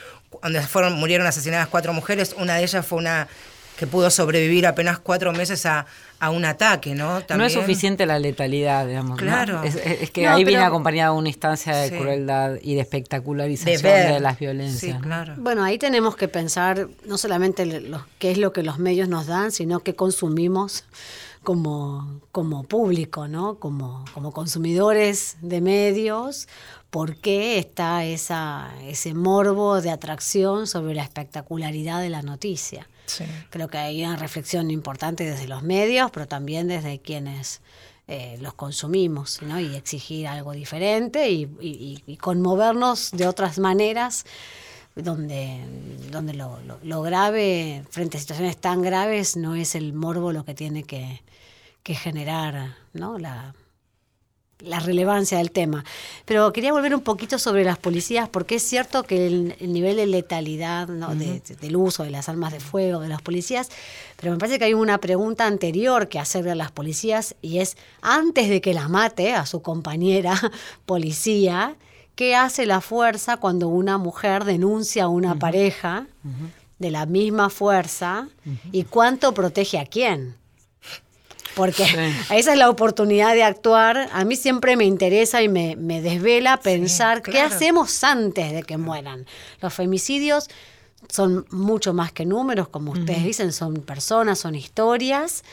donde 0.43 0.61
fueron, 0.62 0.95
murieron 0.95 1.26
asesinadas 1.26 1.68
cuatro 1.68 1.93
mujeres, 1.93 2.35
una 2.37 2.57
de 2.57 2.64
ellas 2.64 2.85
fue 2.85 2.99
una 2.99 3.28
que 3.77 3.87
pudo 3.87 4.11
sobrevivir 4.11 4.66
apenas 4.66 4.99
cuatro 4.99 5.33
meses 5.33 5.66
a, 5.66 5.87
un 6.33 6.47
ataque, 6.47 6.95
¿no? 6.95 7.22
No 7.37 7.45
es 7.45 7.53
suficiente 7.53 8.07
la 8.07 8.18
letalidad, 8.18 8.87
digamos. 8.87 9.18
Claro. 9.18 9.62
Es, 9.62 10.11
que 10.11 10.27
ahí 10.27 10.43
viene 10.43 10.62
acompañada 10.62 11.12
una 11.12 11.29
instancia 11.29 11.77
de 11.77 11.91
crueldad 11.95 12.55
y 12.62 12.77
de 12.77 12.81
espectacularización 12.81 13.83
de, 13.83 14.20
las 14.20 14.39
violencias. 14.39 14.97
Sí, 14.97 15.03
claro. 15.03 15.35
Bueno, 15.37 15.62
ahí 15.62 15.77
tenemos 15.77 16.16
que 16.16 16.27
pensar 16.27 16.89
no 17.05 17.18
solamente 17.18 17.66
lo, 17.66 18.07
qué 18.18 18.31
es 18.31 18.39
lo 18.39 18.55
que 18.55 18.62
los 18.62 18.79
medios 18.79 19.07
nos 19.07 19.27
dan, 19.27 19.53
sino 19.53 19.81
qué 19.81 19.95
consumimos 19.95 20.85
como, 21.43 22.22
como 22.33 22.64
público, 22.64 23.29
¿no? 23.29 23.59
Como, 23.59 24.07
como 24.14 24.33
consumidores 24.33 25.37
de 25.43 25.61
medios, 25.61 26.49
por 26.89 27.16
qué 27.16 27.59
está 27.59 28.03
esa, 28.05 28.70
ese 28.85 29.12
morbo 29.12 29.83
de 29.83 29.91
atracción 29.91 30.66
sobre 30.66 30.95
la 30.95 31.03
espectacularidad 31.03 32.01
de 32.01 32.09
la 32.09 32.22
noticia. 32.22 32.89
Creo 33.50 33.68
que 33.68 33.78
hay 33.78 34.05
una 34.05 34.16
reflexión 34.16 34.70
importante 34.70 35.24
desde 35.24 35.46
los 35.46 35.62
medios, 35.62 36.11
pero 36.11 36.26
también 36.26 36.68
desde 36.68 37.00
quienes 37.00 37.61
eh, 38.07 38.36
los 38.40 38.55
consumimos, 38.55 39.40
¿no? 39.42 39.61
Y 39.61 39.76
exigir 39.76 40.26
algo 40.26 40.52
diferente 40.52 41.30
y, 41.30 42.16
conmovernos 42.20 43.11
de 43.12 43.26
otras 43.26 43.59
maneras 43.59 44.24
donde, 44.94 45.61
donde 46.11 46.34
lo, 46.34 47.02
grave, 47.02 47.82
frente 47.90 48.16
a 48.16 48.20
situaciones 48.20 48.57
tan 48.57 48.82
graves, 48.82 49.36
no 49.36 49.55
es 49.55 49.74
el 49.74 49.92
morbo 49.92 50.32
lo 50.32 50.44
que 50.44 50.55
tiene 50.55 50.84
que, 50.84 51.22
que 51.82 51.94
generar 51.94 52.76
¿no? 52.92 53.18
la, 53.18 53.55
la 54.61 54.80
relevancia 54.80 55.38
del 55.38 55.50
tema. 55.50 55.84
Pero 56.24 56.52
quería 56.52 56.72
volver 56.72 56.94
un 56.94 57.02
poquito 57.02 57.38
sobre 57.38 57.64
las 57.64 57.78
policías, 57.78 58.28
porque 58.28 58.57
es 58.57 58.62
cierto 58.62 59.02
que 59.02 59.26
el, 59.26 59.57
nivel 59.61 59.96
de 59.96 60.07
letalidad 60.07 60.88
del 60.88 61.76
uso 61.76 62.05
de 62.05 62.11
las 62.11 62.28
armas 62.28 62.52
de 62.52 62.61
fuego 62.61 63.00
de 63.00 63.09
las 63.09 63.22
policías, 63.22 63.68
pero 64.16 64.32
me 64.32 64.38
parece 64.38 64.59
que 64.59 64.66
hay 64.66 64.74
una 64.74 64.98
pregunta 64.98 65.46
anterior 65.46 66.09
que 66.09 66.18
hacerle 66.18 66.52
a 66.52 66.55
las 66.55 66.72
policías 66.72 67.34
y 67.42 67.59
es, 67.59 67.76
antes 68.00 68.48
de 68.48 68.61
que 68.61 68.74
la 68.74 68.88
mate 68.88 69.34
a 69.34 69.46
su 69.46 69.62
compañera 69.62 70.34
policía, 70.86 71.76
¿qué 72.14 72.34
hace 72.36 72.66
la 72.66 72.80
fuerza 72.80 73.36
cuando 73.36 73.68
una 73.68 73.98
mujer 73.98 74.44
denuncia 74.44 75.05
a 75.05 75.09
una 75.09 75.38
pareja 75.38 76.07
de 76.78 76.90
la 76.90 77.07
misma 77.07 77.50
fuerza 77.50 78.28
y 78.72 78.84
cuánto 78.84 79.34
protege 79.34 79.78
a 79.78 79.86
quién? 79.86 80.36
Porque 81.55 81.84
esa 82.30 82.52
es 82.52 82.59
la 82.59 82.70
oportunidad 82.70 83.34
de 83.34 83.42
actuar. 83.42 84.09
A 84.12 84.24
mí 84.24 84.36
siempre 84.36 84.76
me 84.76 84.84
interesa 84.84 85.42
y 85.42 85.48
me, 85.48 85.76
desvela 85.76 86.59
pensar 86.59 87.22
qué 87.22 87.40
hacemos 87.40 88.05
antes 88.05 88.52
de 88.52 88.62
que 88.62 88.76
mueran. 88.76 89.26
Los 89.61 89.74
femicidios 89.74 90.48
son 91.09 91.46
mucho 91.50 91.92
más 91.92 92.12
que 92.12 92.24
números, 92.24 92.68
como 92.68 92.92
ustedes 92.92 93.24
dicen, 93.24 93.52
son 93.52 93.74
personas, 93.82 94.38
son 94.38 94.55
historias. 94.55 95.44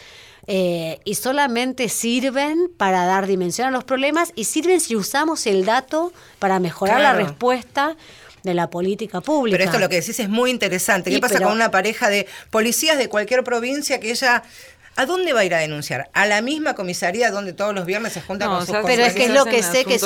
Eh, 0.47 0.99
y 1.05 1.15
solamente 1.15 1.87
sirven 1.87 2.71
para 2.75 3.05
dar 3.05 3.27
dimensión 3.27 3.67
a 3.67 3.71
los 3.71 3.83
problemas 3.83 4.33
y 4.35 4.45
sirven 4.45 4.79
si 4.79 4.95
usamos 4.95 5.45
el 5.45 5.65
dato 5.65 6.11
para 6.39 6.59
mejorar 6.59 6.99
la 6.99 7.13
respuesta 7.13 7.95
de 8.43 8.53
la 8.53 8.69
política 8.69 9.21
pública. 9.21 9.57
Pero 9.57 9.69
esto 9.69 9.79
lo 9.79 9.89
que 9.89 9.97
decís 9.97 10.19
es 10.19 10.29
muy 10.29 10.49
interesante. 10.49 11.11
¿Qué 11.11 11.19
pasa 11.19 11.39
con 11.39 11.51
una 11.51 11.69
pareja 11.69 12.09
de 12.09 12.27
policías 12.49 12.97
de 12.97 13.07
cualquier 13.07 13.43
provincia 13.43 13.99
que 13.99 14.11
ella 14.11 14.43
¿A 15.01 15.07
dónde 15.07 15.33
va 15.33 15.39
a 15.39 15.45
ir 15.45 15.55
a 15.55 15.57
denunciar? 15.57 16.11
¿A 16.13 16.27
la 16.27 16.43
misma 16.43 16.75
comisaría 16.75 17.31
donde 17.31 17.53
todos 17.53 17.73
los 17.73 17.87
viernes 17.87 18.13
se 18.13 18.21
junta 18.21 18.45
con 18.45 18.63
sus 18.67 18.75
Pero 18.85 19.03
es 19.03 19.13
que 19.13 19.25
es 19.25 19.31
lo 19.31 19.45
que 19.45 19.63
sé 19.63 19.83
que 19.83 19.97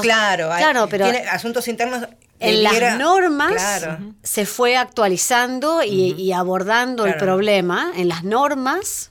claro, 0.00 0.48
claro, 0.56 0.86
pero 0.88 1.10
tiene 1.10 1.28
asuntos 1.28 1.66
internos 1.66 2.06
en 2.38 2.62
las 2.62 2.98
normas 2.98 3.88
se 4.22 4.46
fue 4.46 4.76
actualizando 4.76 5.82
y, 5.82 6.30
abordando 6.32 7.06
el 7.06 7.16
problema. 7.16 7.92
En 7.96 8.08
las 8.08 8.22
normas 8.22 9.10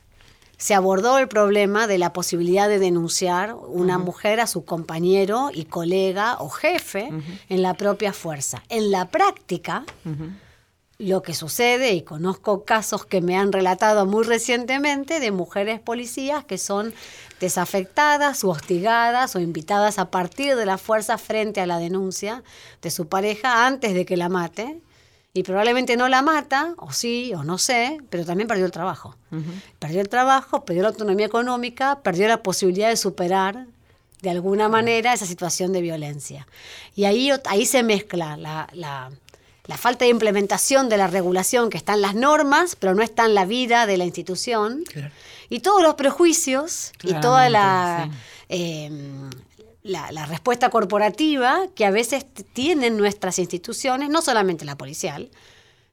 se 0.58 0.76
abordó 0.76 1.18
el 1.18 1.28
problema 1.28 1.88
de 1.88 1.98
la 1.98 2.14
posibilidad 2.14 2.70
de 2.70 2.80
denunciar 2.80 3.54
una 3.54 3.98
mujer 3.98 4.40
a 4.40 4.48
su 4.48 4.64
compañero 4.64 5.50
y 5.54 5.66
colega 5.66 6.38
o 6.40 6.50
jefe 6.50 7.10
en 7.50 7.62
la 7.62 7.74
propia 7.74 8.14
fuerza. 8.14 8.64
En 8.70 8.92
la 8.92 9.10
práctica, 9.10 9.84
lo 11.02 11.22
que 11.22 11.34
sucede, 11.34 11.94
y 11.94 12.04
conozco 12.04 12.64
casos 12.64 13.06
que 13.06 13.22
me 13.22 13.38
han 13.38 13.52
relatado 13.52 14.06
muy 14.06 14.24
recientemente 14.24 15.20
de 15.20 15.32
mujeres 15.32 15.80
policías 15.80 16.46
que 16.46 16.58
son 16.58 16.94
desafectadas 17.40 18.44
o 18.44 18.50
hostigadas 18.50 19.36
o 19.36 19.40
invitadas 19.40 19.98
a 19.98 20.12
partir 20.12 20.56
de 20.56 20.66
la 20.66 20.78
fuerza 20.78 21.18
frente 21.18 21.60
a 21.60 21.66
la 21.66 21.80
denuncia 21.80 22.44
de 22.82 22.92
su 22.92 23.08
pareja 23.08 23.66
antes 23.66 23.94
de 23.94 24.06
que 24.06 24.16
la 24.16 24.30
mate. 24.30 24.80
Y 25.34 25.44
probablemente 25.44 25.96
no 25.96 26.10
la 26.10 26.22
mata, 26.22 26.74
o 26.78 26.92
sí, 26.92 27.34
o 27.34 27.46
no 27.46 27.58
sé, 27.58 27.98
pero 28.10 28.26
también 28.26 28.50
perdió 28.50 28.66
el 28.66 28.72
trabajo. 28.72 29.16
Perdió 29.80 30.02
el 30.02 30.10
trabajo, 30.10 30.66
perdió 30.66 30.84
la 30.84 30.90
autonomía 30.90 31.26
económica, 31.26 32.02
perdió 32.04 32.28
la 32.28 32.44
posibilidad 32.44 32.90
de 32.90 32.98
superar 32.98 33.66
de 34.22 34.30
alguna 34.30 34.68
manera 34.68 35.14
esa 35.14 35.26
situación 35.26 35.72
de 35.72 35.82
violencia. 35.82 36.48
Y 36.96 37.06
ahí, 37.06 37.32
ahí 37.46 37.66
se 37.66 37.82
mezcla 37.82 38.36
la, 38.36 38.68
la 38.74 39.10
la 39.66 39.78
falta 39.78 40.06
de 40.06 40.12
implementación 40.12 40.90
de 40.90 40.98
la 40.98 41.08
regulación 41.08 41.70
que 41.70 41.78
está 41.78 41.94
en 41.94 42.02
las 42.02 42.16
normas, 42.16 42.76
pero 42.76 42.96
no 42.96 43.04
está 43.04 43.26
en 43.26 43.36
la 43.36 43.46
vida 43.46 43.86
de 43.86 43.98
la 43.98 44.06
institución, 44.06 44.84
y 45.50 45.60
todos 45.60 45.84
los 45.84 45.96
prejuicios 45.96 46.92
y 47.04 47.14
toda 47.16 47.50
la... 47.50 48.10
Em, 48.50 49.30
la, 49.84 50.12
la 50.12 50.28
respuesta 50.28 50.70
corporativa 50.70 51.62
que 51.74 51.86
a 51.86 51.90
veces 51.90 52.28
tienen 52.54 52.98
nuestras 52.98 53.40
instituciones, 53.40 54.10
no 54.10 54.22
solamente 54.22 54.64
la 54.64 54.78
policial, 54.78 55.32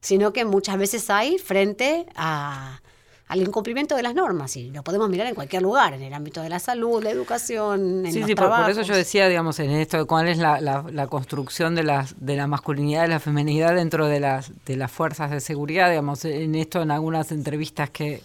sino 0.02 0.34
que 0.34 0.44
muchas 0.44 0.76
veces 0.76 1.08
hay 1.08 1.38
frente 1.38 2.04
a, 2.14 2.82
al 3.28 3.40
incumplimiento 3.42 3.94
de 3.94 4.02
las 4.02 4.14
normas. 4.14 4.56
Y 4.56 4.70
lo 4.70 4.82
podemos 4.82 5.08
mirar 5.10 5.26
en 5.26 5.34
cualquier 5.34 5.62
lugar, 5.62 5.92
en 5.92 6.02
el 6.02 6.12
ámbito 6.14 6.42
de 6.42 6.48
la 6.48 6.58
salud, 6.58 7.02
la 7.02 7.10
educación, 7.10 8.06
en 8.06 8.12
Sí, 8.12 8.20
los 8.20 8.28
sí, 8.28 8.34
por, 8.34 8.48
por 8.48 8.70
eso 8.70 8.82
yo 8.82 8.96
decía, 8.96 9.28
digamos, 9.28 9.58
en 9.60 9.70
esto, 9.70 10.06
cuál 10.06 10.28
es 10.28 10.38
la, 10.38 10.60
la- 10.60 10.84
la 10.90 11.06
construcción 11.06 11.74
de, 11.74 11.84
las, 11.84 12.14
de 12.18 12.36
la 12.36 12.46
masculinidad 12.46 13.04
y 13.06 13.08
la 13.10 13.20
feminidad 13.20 13.74
dentro 13.74 14.06
de 14.06 14.20
las, 14.20 14.50
de 14.64 14.76
las 14.76 14.90
fuerzas 14.90 15.30
de 15.30 15.40
seguridad, 15.40 15.90
digamos, 15.90 16.24
en 16.24 16.54
esto, 16.54 16.80
en 16.82 16.90
algunas 16.90 17.30
entrevistas 17.30 17.90
que, 17.90 18.22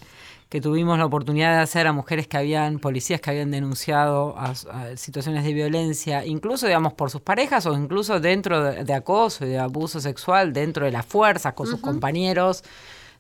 que 0.50 0.62
tuvimos 0.62 0.98
la 1.00 1.06
oportunidad 1.06 1.56
de 1.58 1.62
hacer 1.64 1.88
a 1.88 1.94
mujeres 1.94 2.28
que 2.28 2.38
habían, 2.38 2.78
policías 2.80 3.20
que 3.20 3.32
habían 3.32 3.50
denunciado 3.52 4.36
a, 4.38 4.52
a 4.52 4.96
situaciones 4.98 5.44
de 5.44 5.52
violencia, 5.52 6.26
incluso, 6.26 6.68
digamos, 6.68 6.94
por 6.94 7.10
sus 7.10 7.22
parejas 7.22 7.66
o 7.66 7.74
incluso 7.74 8.20
dentro 8.20 8.64
de, 8.64 8.84
de 8.84 8.94
acoso 8.94 9.46
y 9.46 9.50
de 9.50 9.58
abuso 9.60 10.00
sexual 10.00 10.54
dentro 10.54 10.86
de 10.86 10.92
las 10.92 11.06
fuerzas, 11.06 11.54
con 11.54 11.66
sus 11.68 11.80
compañeros 11.82 12.64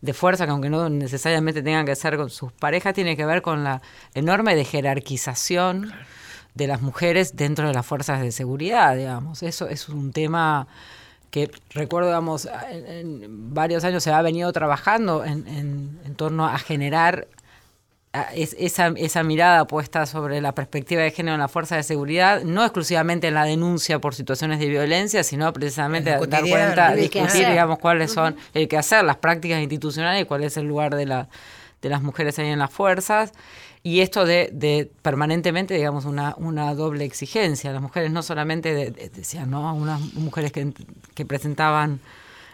de 0.04 0.14
fuerza, 0.14 0.46
que 0.46 0.52
aunque 0.52 0.70
no 0.70 0.90
necesariamente 0.90 1.64
tengan 1.64 1.86
que 1.86 1.96
ser 1.96 2.18
con 2.18 2.30
sus 2.30 2.52
parejas, 2.52 2.94
tiene 2.94 3.16
que 3.16 3.26
ver 3.26 3.42
con 3.42 3.64
la 3.64 3.82
enorme 4.14 4.54
de 4.56 4.66
jerarquización 4.66 5.94
de 6.56 6.68
las 6.68 6.82
mujeres 6.82 7.36
dentro 7.38 7.68
de 7.68 7.74
las 7.74 7.86
fuerzas 7.86 8.22
de 8.22 8.32
seguridad, 8.34 8.96
digamos. 8.98 9.42
Eso 9.44 9.68
es 9.70 9.88
un 9.88 10.12
tema 10.12 10.68
que 11.32 11.50
recuerdo, 11.72 12.10
digamos, 12.10 12.48
en, 12.70 13.54
varios 13.56 13.84
años 13.86 14.04
se 14.04 14.12
ha 14.12 14.22
venido 14.22 14.52
trabajando 14.52 15.24
en, 15.26 15.48
en- 15.48 16.16
torno 16.16 16.46
a 16.46 16.60
generar 16.60 17.28
es- 18.36 18.56
esa, 18.60 18.94
esa 18.96 19.24
mirada 19.24 19.66
puesta 19.66 20.06
sobre 20.06 20.40
la 20.40 20.54
perspectiva 20.54 21.02
de 21.02 21.12
género 21.12 21.34
en 21.36 21.40
la 21.42 21.48
fuerza 21.48 21.76
de 21.76 21.84
seguridad, 21.84 22.44
no 22.44 22.64
exclusivamente 22.64 23.28
en 23.28 23.34
la 23.34 23.44
denuncia 23.46 24.00
por 24.00 24.14
situaciones 24.14 24.60
de 24.60 24.68
violencia, 24.68 25.24
sino 25.24 25.52
precisamente 25.52 26.12
dar 26.12 26.44
cuenta, 26.52 26.88
discutir, 27.02 27.42
digamos, 27.50 27.80
cuáles 27.80 28.12
son 28.12 28.36
el 28.54 28.68
que 28.68 28.78
hacer, 28.78 29.04
las 29.04 29.18
prácticas 29.18 29.60
institucionales 29.62 30.22
y 30.24 30.26
cuál 30.26 30.44
es 30.44 30.56
el 30.58 30.66
lugar 30.68 30.96
de, 30.96 31.06
la, 31.08 31.28
de 31.82 31.90
las 31.90 32.02
mujeres 32.04 32.38
ahí 32.40 32.48
en 32.50 32.60
las 32.60 32.72
fuerzas. 32.72 33.32
Y 33.86 34.00
esto 34.00 34.26
de, 34.26 34.50
de 34.54 34.90
permanentemente, 35.02 35.74
digamos, 35.74 36.06
una, 36.06 36.36
una 36.38 36.74
doble 36.74 37.04
exigencia. 37.04 37.72
Las 37.74 37.82
mujeres 37.82 38.12
no 38.12 38.22
solamente, 38.24 38.74
de- 38.74 38.92
de- 38.92 39.10
decían, 39.10 39.50
¿no? 39.52 39.74
Unas 39.76 40.00
mujeres 40.14 40.52
que, 40.54 40.72
que 41.16 41.26
presentaban 41.26 42.00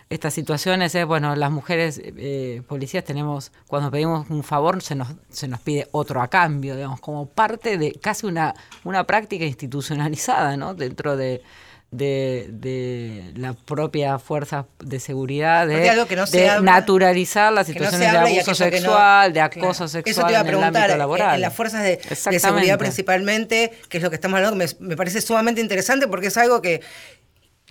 estas 0.09 0.33
situaciones 0.33 0.95
es, 0.95 1.05
bueno, 1.05 1.35
las 1.35 1.51
mujeres 1.51 2.01
eh, 2.03 2.63
policías 2.67 3.03
tenemos, 3.03 3.51
cuando 3.67 3.91
pedimos 3.91 4.27
un 4.29 4.43
favor, 4.43 4.81
se 4.81 4.95
nos, 4.95 5.09
se 5.29 5.47
nos 5.47 5.59
pide 5.59 5.87
otro 5.91 6.21
a 6.21 6.27
cambio, 6.29 6.75
digamos, 6.75 6.99
como 6.99 7.27
parte 7.29 7.77
de 7.77 7.91
casi 7.93 8.25
una, 8.25 8.55
una 8.83 9.03
práctica 9.05 9.45
institucionalizada, 9.45 10.57
¿no? 10.57 10.73
Dentro 10.73 11.15
de, 11.15 11.43
de, 11.91 12.47
de 12.49 13.31
la 13.35 13.53
propia 13.53 14.17
fuerza 14.17 14.65
de 14.79 14.99
seguridad, 14.99 15.67
de, 15.67 15.87
algo 15.91 16.07
que 16.07 16.15
no 16.15 16.25
de 16.25 16.49
habla- 16.49 16.71
naturalizar 16.71 17.53
las 17.53 17.67
que 17.67 17.73
no 17.73 17.79
situaciones 17.91 18.11
de 18.11 18.17
abuso 18.17 18.51
no- 18.51 18.55
sexual, 18.55 19.27
de 19.33 19.33
claro. 19.49 19.51
acoso 19.67 19.87
sexual 19.87 20.11
Eso 20.11 20.23
te 20.25 20.31
iba 20.31 20.39
a 20.39 20.41
en 20.41 20.47
el 20.47 20.53
preguntar, 20.55 20.75
ámbito 20.81 20.93
en- 20.93 20.99
laboral. 20.99 21.35
en 21.35 21.41
las 21.41 21.53
fuerzas 21.53 21.83
de, 21.83 21.99
seguridad 22.39 22.79
principalmente, 22.79 23.71
que 23.89 23.97
es 23.97 24.03
lo 24.03 24.09
que 24.09 24.15
estamos 24.15 24.37
hablando, 24.37 24.55
me, 24.57 24.65
me 24.79 24.95
parece 24.95 25.21
sumamente 25.21 25.61
interesante 25.61 26.07
porque 26.07 26.27
es 26.27 26.37
algo 26.37 26.63
que 26.63 26.81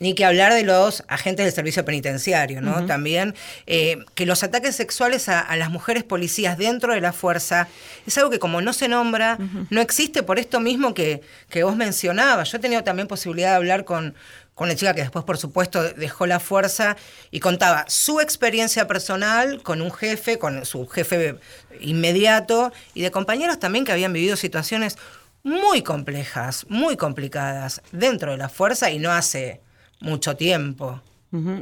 ni 0.01 0.15
que 0.15 0.25
hablar 0.25 0.55
de 0.55 0.63
los 0.63 1.05
agentes 1.09 1.45
del 1.45 1.55
servicio 1.55 1.85
penitenciario, 1.85 2.61
¿no? 2.61 2.87
También 2.87 3.35
eh, 3.67 3.99
que 4.15 4.27
los 4.27 4.43
ataques 4.43 4.77
sexuales 4.77 5.29
a, 5.29 5.41
a 5.41 5.57
las 5.57 5.71
mujeres 5.71 6.05
policías 6.05 6.57
dentro 6.57 6.95
de 6.95 7.01
la 7.01 7.13
fuerza 7.13 7.69
es 8.07 8.17
algo 8.19 8.31
que 8.31 8.39
como 8.39 8.61
no 8.61 8.73
se 8.73 8.89
nombra, 8.89 9.39
no 9.71 9.81
existe 9.81 10.23
por 10.23 10.39
esto 10.39 10.61
mismo 10.61 10.95
que, 10.95 11.23
que 11.49 11.65
vos 11.65 11.77
mencionabas. 11.77 12.51
Yo 12.51 12.59
he 12.59 12.61
tenido 12.61 12.85
también 12.85 13.09
posibilidad 13.09 13.51
de 13.51 13.57
hablar 13.57 13.85
con, 13.85 14.15
con 14.55 14.69
una 14.69 14.77
chica 14.77 14.95
que 14.95 15.03
después, 15.03 15.25
por 15.25 15.39
supuesto, 15.39 15.83
dejó 15.83 16.27
la 16.27 16.41
fuerza 16.41 16.97
y 17.31 17.41
contaba 17.41 17.85
su 17.89 18.21
experiencia 18.21 18.87
personal 18.87 19.63
con 19.63 19.83
un 19.83 19.93
jefe, 19.93 20.39
con 20.39 20.65
su 20.65 20.87
jefe 20.89 21.37
inmediato, 21.81 22.73
y 22.95 23.03
de 23.03 23.11
compañeros 23.11 23.59
también 23.59 23.85
que 23.85 23.93
habían 23.93 24.13
vivido 24.13 24.37
situaciones 24.37 24.97
muy 25.43 25.83
complejas, 25.83 26.67
muy 26.69 26.97
complicadas 26.97 27.83
dentro 27.93 28.33
de 28.33 28.39
la 28.39 28.49
fuerza 28.49 28.91
y 28.91 28.99
no 28.99 29.13
hace 29.13 29.61
mucho 30.01 30.37
tiempo. 30.37 31.01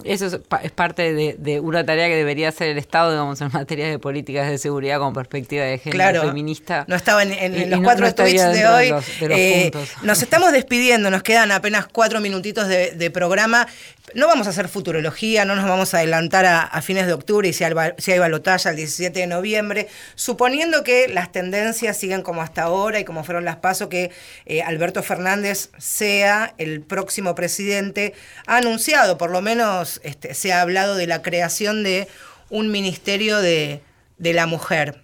Eso 0.05 0.27
es, 0.27 0.37
pa- 0.49 0.61
es 0.63 0.71
parte 0.71 1.13
de, 1.13 1.35
de 1.39 1.59
una 1.59 1.85
tarea 1.85 2.07
que 2.07 2.15
debería 2.15 2.51
hacer 2.51 2.69
el 2.69 2.79
Estado, 2.79 3.11
digamos, 3.11 3.41
en 3.41 3.51
materia 3.53 3.89
de 3.89 3.99
políticas 3.99 4.49
de 4.49 4.59
seguridad 4.59 5.01
con 5.01 5.13
perspectiva 5.13 5.65
de 5.65 5.79
género 5.79 5.97
Claro, 5.97 6.23
feminista. 6.23 6.85
no 6.87 6.95
estaba 6.95 7.25
en, 7.25 7.71
los 7.71 7.81
no- 7.81 7.85
cuatro 7.85 8.07
no 8.07 8.15
tweets 8.15 8.53
de 8.53 8.67
hoy. 8.67 8.91
los- 8.91 9.21
de 9.21 9.29
los 9.29 9.39
Eh, 9.39 9.73
nos 10.03 10.23
estamos 10.23 10.53
despidiendo, 10.53 11.11
nos 11.11 11.25
quedan 11.25 11.51
apenas 11.51 11.87
cuatro 11.89 12.21
minutitos 12.21 12.69
de, 12.69 13.11
programa. 13.11 13.67
No 14.15 14.29
vamos 14.29 14.47
a 14.47 14.51
hacer 14.51 14.69
futurología, 14.69 15.45
no 15.45 15.57
nos 15.57 15.65
vamos 15.69 15.93
a 15.95 15.99
adelantar 15.99 16.47
a, 16.47 16.61
a 16.63 16.81
fines 16.81 17.07
de 17.09 17.13
octubre 17.13 17.49
y 17.49 17.53
si 17.53 17.65
hay, 17.65 17.73
si 17.99 18.13
hay 18.13 18.21
balotaje 18.21 18.69
el 18.69 18.77
17 18.77 19.19
de 19.19 19.27
noviembre, 19.27 19.89
suponiendo 20.15 20.85
que 20.85 21.09
las 21.09 21.33
tendencias 21.33 21.97
siguen 21.97 22.23
como 22.23 22.41
hasta 22.41 22.63
ahora 22.63 23.01
y 23.01 23.05
como 23.05 23.25
fueron 23.25 23.45
las 23.45 23.57
pasos, 23.57 23.89
que 23.89 24.13
eh, 24.45 24.63
Alberto 24.63 25.03
Fernández 25.03 25.71
sea 25.79 26.55
el 26.59 26.83
próximo 26.83 27.35
presidente, 27.35 28.15
ha 28.47 28.59
anunciado, 28.59 29.19
por 29.19 29.31
lo 29.31 29.41
menos 29.43 29.56
este, 30.03 30.35
se 30.35 30.53
ha 30.53 30.61
hablado 30.61 30.95
de 30.95 31.07
la 31.07 31.23
creación 31.23 31.83
de 31.83 32.09
un 32.51 32.71
ministerio 32.71 33.39
de, 33.39 33.83
de 34.19 34.33
la 34.33 34.47
mujer. 34.47 35.03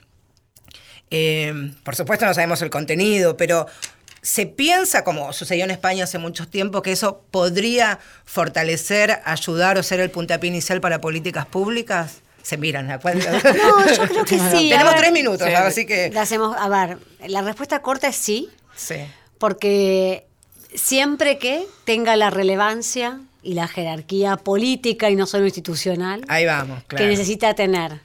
Eh, 1.11 1.53
por 1.85 1.95
supuesto 1.97 2.25
no 2.27 2.35
sabemos 2.35 2.63
el 2.63 2.71
contenido, 2.71 3.37
pero 3.37 3.67
se 4.23 4.47
piensa, 4.47 5.03
como 5.05 5.33
sucedió 5.33 5.65
en 5.65 5.71
España 5.73 6.05
hace 6.05 6.19
mucho 6.19 6.47
tiempo, 6.49 6.81
que 6.83 6.93
eso 6.93 7.23
podría 7.31 7.99
fortalecer, 8.25 9.21
ayudar 9.25 9.77
o 9.79 9.83
ser 9.83 10.01
el 10.01 10.11
puntapié 10.11 10.49
inicial 10.49 10.81
para 10.81 11.01
políticas 11.01 11.45
públicas. 11.47 12.21
Se 12.43 12.57
miran, 12.57 12.91
¿a 12.91 12.99
cuál? 12.99 13.19
No, 13.45 13.87
yo 13.95 14.09
creo 14.09 14.25
que 14.25 14.39
sí. 14.57 14.71
Tenemos 14.71 14.93
ver, 14.95 15.01
tres 15.03 15.13
minutos, 15.13 15.47
Sí. 15.49 15.55
así 15.55 15.87
que... 15.87 16.13
hacemos, 16.19 16.57
a 16.57 16.69
ver, 16.69 16.99
la 17.29 17.43
respuesta 17.43 17.83
corta 17.83 18.09
es 18.09 18.17
sí, 18.17 18.49
Sí. 18.75 18.97
porque 19.39 20.27
siempre 20.75 21.39
que 21.39 21.67
tenga 21.85 22.17
la 22.17 22.31
relevancia 22.31 23.21
y 23.43 23.55
la 23.55 23.69
jerarquía 23.69 24.37
política 24.37 25.11
y 25.11 25.17
no 25.17 25.27
solo 25.27 25.45
institucional 25.47 26.23
Ahí 26.29 26.47
vamos, 26.47 26.83
claro. 26.87 27.05
que 27.05 27.11
necesita 27.11 27.55
tener. 27.55 28.01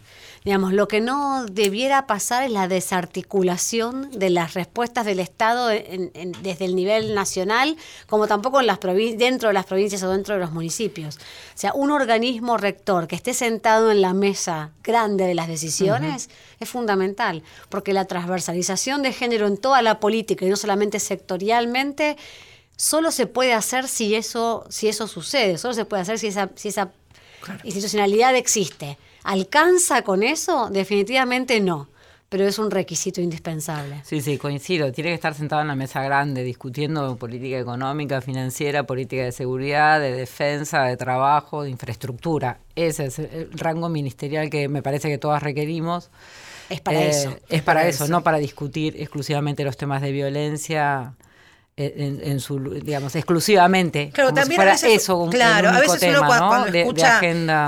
Digamos, 0.46 0.72
lo 0.72 0.88
que 0.88 1.02
no 1.02 1.46
debiera 1.46 2.08
pasar 2.08 2.44
es 2.44 2.52
la 2.52 2.70
desarticulación 2.70 4.10
de 4.12 4.30
las 4.30 4.54
respuestas 4.54 5.06
del 5.06 5.20
Estado 5.20 5.70
en- 5.72 6.10
en- 6.14 6.32
desde 6.42 6.64
el 6.64 6.74
nivel 6.76 7.14
nacional, 7.16 7.76
como 8.08 8.28
tampoco 8.28 8.62
en 8.62 8.68
las 8.68 8.80
dentro 9.18 9.50
de 9.50 9.54
las 9.54 9.66
provincias 9.66 10.02
o 10.04 10.10
dentro 10.10 10.36
de 10.36 10.40
los 10.40 10.52
municipios. 10.54 11.18
O 11.18 11.20
sea, 11.56 11.74
un 11.74 11.92
organismo 11.92 12.56
rector 12.56 13.08
que 13.08 13.16
esté 13.18 13.34
sentado 13.34 13.92
en 13.92 14.02
la 14.02 14.14
mesa 14.14 14.72
grande 14.84 15.26
de 15.26 15.36
las 15.36 15.50
decisiones 15.50 16.30
es 16.62 16.70
fundamental, 16.70 17.44
porque 17.68 17.92
la 17.92 18.06
transversalización 18.06 19.02
de 19.02 19.12
género 19.12 19.48
en 19.48 19.58
toda 19.58 19.82
la 19.82 20.00
política 20.00 20.46
y 20.46 20.50
no 20.50 20.56
solamente 20.56 21.00
sectorialmente, 21.02 22.16
solo 22.78 23.12
se 23.12 23.28
puede 23.28 23.54
hacer 23.54 23.90
si 23.90 24.16
eso, 24.16 24.66
si 24.70 24.88
eso 24.88 25.08
sucede, 25.08 25.58
solo 25.58 25.74
se 25.74 25.84
puede 25.84 26.04
hacer 26.04 26.18
si 26.20 26.28
esa, 26.28 26.50
si 26.56 26.70
esa 26.70 26.92
institucionalidad 27.64 28.36
existe. 28.36 28.98
¿Alcanza 29.24 30.04
con 30.04 30.24
eso? 30.24 30.70
Definitivamente 30.70 31.60
no, 31.60 31.90
pero 32.30 32.46
es 32.48 32.60
un 32.60 32.72
requisito 32.72 33.20
indispensable. 33.20 34.02
Sí, 34.06 34.22
sí, 34.22 34.38
coincido. 34.38 34.92
Tiene 34.94 35.10
que 35.10 35.16
estar 35.16 35.34
sentado 35.34 35.62
en 35.62 35.68
la 35.68 35.76
mesa 35.76 36.02
grande 36.02 36.44
discutiendo 36.44 37.18
política 37.18 37.58
económica, 37.60 38.22
financiera, 38.22 38.84
política 38.84 39.24
de 39.24 39.32
seguridad, 39.34 40.00
de 40.00 40.14
defensa, 40.14 40.84
de 40.84 40.96
trabajo, 40.96 41.64
de 41.64 41.72
infraestructura. 41.72 42.60
Ese 42.76 43.06
es 43.06 43.20
el 43.20 43.50
rango 43.54 43.90
ministerial 43.90 44.50
que 44.50 44.70
me 44.70 44.82
parece 44.82 45.10
que 45.10 45.18
todas 45.18 45.44
requerimos. 45.44 46.10
Es 46.70 46.80
para 46.82 47.02
Eh, 47.04 47.10
eso. 47.10 47.36
Es 47.50 47.62
para 47.64 47.88
eso, 47.88 48.08
no 48.08 48.24
para 48.24 48.38
discutir 48.38 48.96
exclusivamente 49.02 49.64
los 49.66 49.76
temas 49.78 50.02
de 50.02 50.12
violencia. 50.12 51.14
En, 51.80 52.20
en 52.24 52.40
su, 52.40 52.58
digamos, 52.58 53.16
exclusivamente. 53.16 54.10
Claro, 54.12 54.32
como 54.32 54.38
si 54.38 54.42
también 54.42 54.62
a 54.62 54.72
veces, 54.72 55.04
eso 55.04 55.18
un, 55.18 55.30
claro, 55.32 55.70
a 55.70 55.80
veces 55.80 56.00
tema, 56.00 56.22
uno 56.22 56.28
cua- 56.28 56.40
¿no? 56.40 56.48
cuando 56.48 56.72
de, 56.72 56.82
escucha 56.82 57.20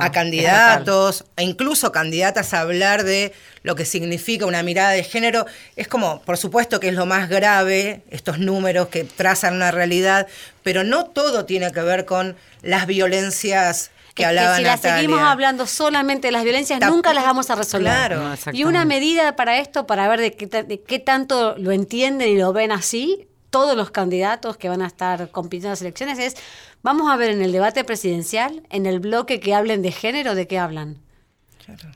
a 0.02 0.12
candidatos 0.12 1.26
e 1.36 1.44
incluso 1.44 1.92
candidatas 1.92 2.56
a 2.56 2.62
hablar 2.62 3.04
de 3.04 3.34
lo 3.62 3.76
que 3.76 3.86
significa 3.86 4.48
una 4.48 4.64
mirada 4.64 4.92
de 4.94 5.04
género, 5.04 5.46
es 5.76 5.88
como, 5.88 6.24
por 6.24 6.38
supuesto 6.38 6.80
que 6.80 6.88
es 6.88 6.96
lo 6.96 7.06
más 7.06 7.30
grave, 7.30 8.02
estos 8.10 8.40
números 8.40 8.88
que 8.88 9.04
trazan 9.04 9.54
una 9.54 9.70
realidad, 9.70 10.26
pero 10.64 10.84
no 10.84 11.06
todo 11.06 11.46
tiene 11.46 11.72
que 11.72 11.82
ver 11.82 12.06
con 12.06 12.36
las 12.64 12.88
violencias 12.88 13.92
que 14.16 14.24
Es 14.24 14.30
hablaba 14.30 14.58
si 14.58 14.64
la 14.64 14.72
Natalia. 14.76 14.96
seguimos 14.98 15.20
hablando 15.22 15.68
solamente 15.68 16.30
de 16.30 16.32
las 16.32 16.44
violencias, 16.44 16.80
Tap- 16.80 16.90
nunca 16.90 17.14
las 17.14 17.26
vamos 17.26 17.50
a 17.52 17.56
resolver. 17.56 17.92
Claro. 17.94 18.24
No, 18.24 18.36
y 18.54 18.64
una 18.64 18.86
medida 18.86 19.36
para 19.36 19.60
esto, 19.60 19.86
para 19.86 20.08
ver 20.08 20.20
de 20.20 20.34
qué, 20.34 20.48
de 20.48 20.82
qué 20.82 21.00
tanto 21.00 21.56
lo 21.60 21.72
entienden 21.72 22.30
y 22.30 22.38
lo 22.38 22.52
ven 22.54 22.72
así, 22.72 23.28
todos 23.50 23.76
los 23.76 23.92
candidatos 23.92 24.58
que 24.58 24.70
van 24.70 24.82
a 24.82 24.88
estar 24.88 25.32
compitiendo 25.32 25.68
en 25.68 25.72
las 25.72 25.82
elecciones, 25.82 26.20
es, 26.20 26.36
vamos 26.82 27.12
a 27.12 27.18
ver 27.18 27.32
en 27.32 27.42
el 27.42 27.52
debate 27.52 27.84
presidencial, 27.84 28.64
en 28.70 28.86
el 28.86 29.00
bloque 29.00 29.40
que 29.40 29.54
hablen 29.54 29.82
de 29.82 29.92
género, 29.92 30.36
de 30.36 30.48
qué 30.48 30.60
hablan. 30.60 30.98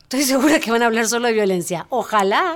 Estoy 0.03 0.23
segura 0.23 0.59
que 0.59 0.71
van 0.71 0.83
a 0.83 0.85
hablar 0.85 1.07
solo 1.07 1.27
de 1.27 1.33
violencia. 1.33 1.87
Ojalá 1.89 2.55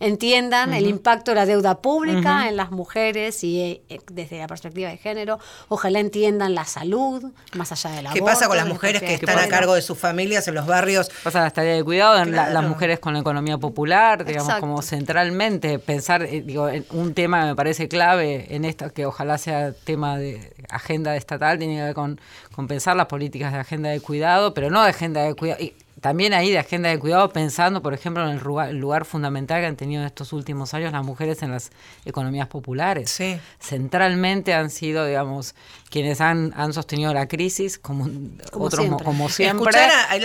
entiendan 0.00 0.72
el 0.74 0.86
impacto 0.86 1.32
de 1.32 1.36
la 1.36 1.46
deuda 1.46 1.80
pública 1.80 2.48
en 2.48 2.56
las 2.56 2.70
mujeres 2.70 3.42
y 3.42 3.82
eh, 3.88 4.00
desde 4.10 4.38
la 4.38 4.46
perspectiva 4.46 4.88
de 4.90 4.96
género. 4.96 5.38
Ojalá 5.68 6.00
entiendan 6.00 6.54
la 6.54 6.64
salud, 6.64 7.32
más 7.54 7.72
allá 7.72 7.90
de 7.90 8.02
la 8.02 8.12
¿Qué 8.12 8.22
pasa 8.22 8.46
con 8.46 8.56
las 8.56 8.66
mujeres 8.66 9.00
que 9.00 9.14
están 9.14 9.38
a 9.38 9.48
cargo 9.48 9.74
de 9.74 9.82
sus 9.82 9.98
familias 9.98 10.46
en 10.48 10.54
los 10.54 10.66
barrios? 10.66 11.10
Pasa 11.24 11.40
la 11.40 11.50
tarea 11.50 11.74
de 11.74 11.84
cuidado, 11.84 12.22
en 12.22 12.32
las 12.32 12.64
mujeres 12.64 12.98
con 12.98 13.14
la 13.14 13.20
economía 13.20 13.58
popular, 13.58 14.24
digamos, 14.24 14.54
como 14.56 14.82
centralmente 14.82 15.78
pensar, 15.78 16.22
eh, 16.22 16.42
digo, 16.42 16.68
en 16.68 16.84
un 16.90 17.14
tema 17.14 17.44
me 17.46 17.56
parece 17.56 17.88
clave 17.88 18.54
en 18.54 18.64
esto, 18.64 18.92
que 18.92 19.06
ojalá 19.06 19.38
sea 19.38 19.72
tema 19.72 20.18
de 20.18 20.52
agenda 20.70 21.16
estatal, 21.16 21.58
tiene 21.58 21.76
que 21.76 21.82
ver 21.82 21.94
con, 21.94 22.20
con 22.54 22.68
pensar 22.68 22.96
las 22.96 23.06
políticas 23.06 23.52
de 23.52 23.58
agenda 23.58 23.90
de 23.90 24.00
cuidado, 24.00 24.54
pero 24.54 24.70
no 24.70 24.82
de 24.82 24.90
agenda 24.90 25.22
de 25.22 25.34
cuidado 25.34 25.60
también 26.00 26.32
ahí 26.32 26.50
de 26.50 26.58
agenda 26.58 26.88
de 26.88 26.98
cuidado 26.98 27.28
pensando, 27.30 27.82
por 27.82 27.94
ejemplo, 27.94 28.22
en 28.28 28.38
el 28.38 28.80
lugar, 28.80 29.04
fundamental 29.04 29.60
que 29.60 29.66
han 29.66 29.76
tenido 29.76 30.02
en 30.02 30.06
estos 30.06 30.32
últimos 30.32 30.74
años 30.74 30.92
las 30.92 31.04
mujeres 31.04 31.42
en 31.42 31.50
las 31.50 31.70
economías 32.04 32.48
populares. 32.48 33.10
Sí. 33.10 33.38
Centralmente 33.60 34.54
han 34.54 34.70
sido, 34.70 35.06
digamos, 35.06 35.54
quienes 35.90 36.20
han, 36.20 36.52
han 36.56 36.72
sostenido 36.72 37.12
la 37.14 37.26
crisis, 37.26 37.78
como, 37.78 38.08
otros 38.52 38.84
siempre. 38.84 39.04
como 39.04 39.28
siempre. 39.28 39.72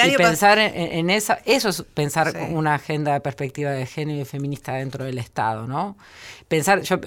y 0.06 0.16
pensar 0.16 0.60
en, 0.60 1.10
esa, 1.10 1.40
eso 1.46 1.70
es 1.70 1.84
pensar 1.94 2.34
una 2.52 2.76
agenda 2.76 3.14
de 3.14 3.22
perspectiva 3.22 3.72
de 3.72 3.86
género 3.86 4.22
y 4.22 4.26
feminista 4.26 4.74
dentro 4.74 5.06
del 5.06 5.18
Estado, 5.18 5.68
¿no? 5.68 5.98
Pensar, 6.48 6.82
yo 6.82 7.00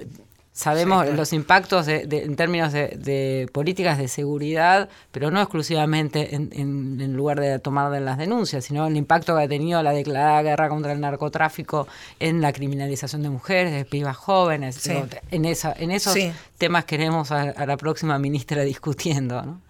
Sabemos 0.56 1.06
los 1.10 1.34
impactos 1.34 1.86
en 1.86 2.34
términos 2.34 2.72
de, 2.72 3.46
políticas 3.52 3.98
de 3.98 4.08
seguridad, 4.08 4.88
pero 5.12 5.30
no 5.30 5.42
exclusivamente 5.42 6.34
en, 6.34 7.14
lugar 7.14 7.40
de 7.40 7.58
tomar 7.58 7.92
de 7.92 8.00
las 8.00 8.16
denuncias, 8.16 8.64
sino 8.64 8.86
el 8.86 8.96
impacto 8.96 9.36
que 9.36 9.42
ha 9.42 9.48
tenido 9.48 9.82
la 9.82 9.92
declarada 9.92 10.40
guerra 10.40 10.70
contra 10.70 10.92
el 10.92 11.00
narcotráfico 11.02 11.86
en 12.20 12.40
la 12.40 12.54
criminalización 12.54 13.22
de 13.22 13.28
mujeres, 13.28 13.74
de 13.74 13.84
pibas 13.84 14.16
jóvenes. 14.16 14.88
en, 15.30 15.44
esa, 15.44 15.74
en 15.78 15.90
esos 15.90 16.16
temas 16.56 16.86
queremos 16.86 17.32
a, 17.32 17.42
a 17.42 17.66
la 17.66 17.76
próxima 17.76 18.18
ministra 18.18 18.62
discutiendo. 18.62 19.42
¿no? 19.42 19.65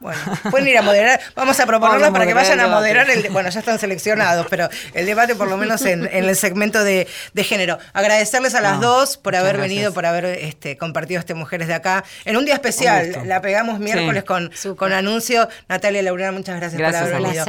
Bueno, 0.00 0.18
pueden 0.50 0.66
ir 0.66 0.78
a 0.78 0.82
moderar. 0.82 1.20
Vamos 1.34 1.60
a 1.60 1.66
proponerlo 1.66 2.10
para 2.10 2.26
que 2.26 2.32
vayan 2.32 2.58
a 2.60 2.68
moderar 2.68 3.08
el. 3.10 3.28
Bueno, 3.28 3.50
ya 3.50 3.60
están 3.60 3.78
seleccionados, 3.78 4.46
pero 4.48 4.68
el 4.94 5.04
debate, 5.04 5.34
por 5.34 5.48
lo 5.48 5.58
menos 5.58 5.82
en, 5.82 6.08
el 6.10 6.34
segmento 6.36 6.82
de, 6.82 7.06
género. 7.36 7.78
Agradecerles 7.92 8.54
a 8.54 8.60
las 8.60 8.80
dos 8.80 9.16
por 9.16 9.36
haber 9.36 9.58
venido, 9.58 9.92
por 9.92 10.06
haber 10.06 10.24
este, 10.24 10.76
compartido 10.76 11.20
este 11.20 11.34
Mujeres 11.34 11.68
de 11.68 11.74
Acá. 11.74 12.04
En 12.24 12.36
un 12.36 12.44
día 12.44 12.54
especial, 12.54 13.22
la 13.26 13.40
pegamos 13.42 13.78
miércoles 13.78 14.24
con, 14.24 14.50
con 14.76 14.92
anuncio. 14.92 15.48
Natalia 15.68 16.02
Laurena, 16.02 16.32
muchas 16.32 16.56
gracias, 16.56 16.80
por 16.80 16.94
haber 16.94 17.22
venido. 17.22 17.44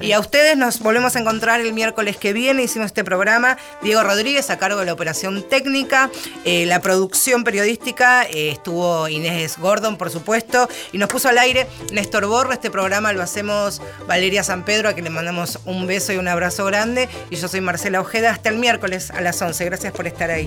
Y 0.00 0.12
a 0.12 0.20
ustedes 0.20 0.56
nos 0.56 0.80
volvemos 0.80 1.16
a 1.16 1.18
encontrar 1.18 1.60
el 1.60 1.72
miércoles 1.72 2.16
que 2.16 2.32
viene. 2.32 2.62
Hicimos 2.62 2.86
este 2.86 3.02
programa. 3.02 3.56
Diego 3.82 4.02
Rodríguez 4.02 4.50
a 4.50 4.58
cargo 4.58 4.78
de 4.78 4.86
la 4.86 4.92
operación 4.92 5.48
técnica. 5.48 6.10
Eh, 6.44 6.66
la 6.66 6.80
producción 6.80 7.42
periodística 7.42 8.24
eh, 8.24 8.50
estuvo 8.50 9.08
Inés 9.08 9.58
Gordon, 9.58 9.96
por 9.96 10.10
supuesto, 10.10 10.68
y 10.92 10.98
nos 10.98 11.08
puso 11.08 11.28
al 11.28 11.38
aire 11.38 11.66
Néstor 11.96 12.26
Borro. 12.26 12.52
Este 12.52 12.70
programa 12.70 13.14
lo 13.14 13.22
hacemos 13.22 13.80
Valeria 14.06 14.44
San 14.44 14.64
Pedro, 14.64 14.90
a 14.90 14.92
quien 14.92 15.04
le 15.04 15.10
mandamos 15.10 15.60
un 15.64 15.86
beso 15.86 16.12
y 16.12 16.18
un 16.18 16.28
abrazo 16.28 16.66
grande. 16.66 17.08
Y 17.30 17.36
yo 17.36 17.48
soy 17.48 17.62
Marcela 17.62 18.02
Ojeda. 18.02 18.32
Hasta 18.32 18.50
el 18.50 18.58
miércoles 18.58 19.10
a 19.10 19.22
las 19.22 19.40
11. 19.40 19.64
Gracias 19.64 19.94
por 19.94 20.06
estar 20.06 20.30
ahí. 20.30 20.46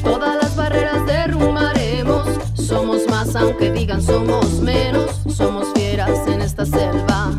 Todas 0.00 0.36
las 0.40 0.54
barreras 0.54 1.04
derrumbaremos. 1.06 2.38
Somos 2.54 3.04
más, 3.08 3.34
aunque 3.34 3.72
digan 3.72 4.00
somos 4.00 4.60
menos. 4.60 5.20
Somos 5.36 5.66
fieras 5.74 6.16
en 6.28 6.40
esta 6.40 6.64
selva. 6.66 7.32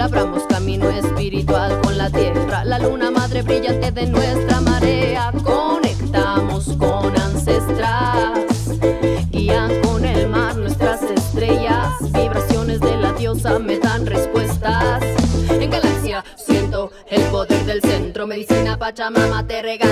Labramos 0.00 0.44
camino 0.44 0.88
espiritual 0.88 1.78
con 1.82 1.98
la 1.98 2.08
tierra, 2.08 2.64
la 2.64 2.78
luna 2.78 3.10
madre 3.10 3.42
brillante 3.42 3.92
de 3.92 4.06
nuestra 4.06 4.58
marea. 4.62 5.30
Conectamos 5.44 6.74
con 6.78 7.14
ancestras, 7.20 8.38
guían 9.30 9.78
con 9.82 10.02
el 10.06 10.26
mar 10.26 10.56
nuestras 10.56 11.02
estrellas. 11.02 11.92
Vibraciones 12.14 12.80
de 12.80 12.96
la 12.96 13.12
diosa 13.12 13.58
me 13.58 13.78
dan 13.78 14.06
respuestas. 14.06 15.02
En 15.50 15.68
galaxia 15.68 16.24
siento 16.34 16.92
el 17.10 17.20
poder 17.24 17.62
del 17.66 17.82
centro. 17.82 18.26
Medicina 18.26 18.78
Pachamama 18.78 19.46
te 19.46 19.60
regala 19.60 19.89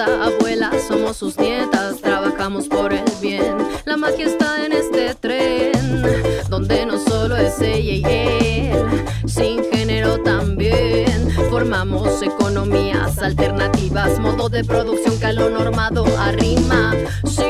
enseñanza, 0.00 0.24
abuela, 0.24 0.70
somos 0.86 1.16
sus 1.16 1.38
nietas, 1.38 2.00
trabajamos 2.00 2.68
por 2.68 2.92
el 2.92 3.04
bien. 3.20 3.56
La 3.84 3.96
magia 3.96 4.26
está 4.26 4.64
en 4.64 4.72
este 4.72 5.14
tren, 5.14 6.02
donde 6.48 6.86
no 6.86 6.98
solo 6.98 7.36
es 7.36 7.60
ella 7.60 7.92
y 7.92 8.04
él, 8.04 9.04
sin 9.26 9.64
género 9.64 10.22
también. 10.22 11.30
Formamos 11.50 12.22
economías 12.22 13.18
alternativas, 13.18 14.18
modo 14.18 14.48
de 14.48 14.64
producción 14.64 15.18
que 15.18 15.26
a 15.26 15.32
lo 15.32 15.50
normado 15.50 16.04
arrima. 16.18 16.94
Si 17.24 17.49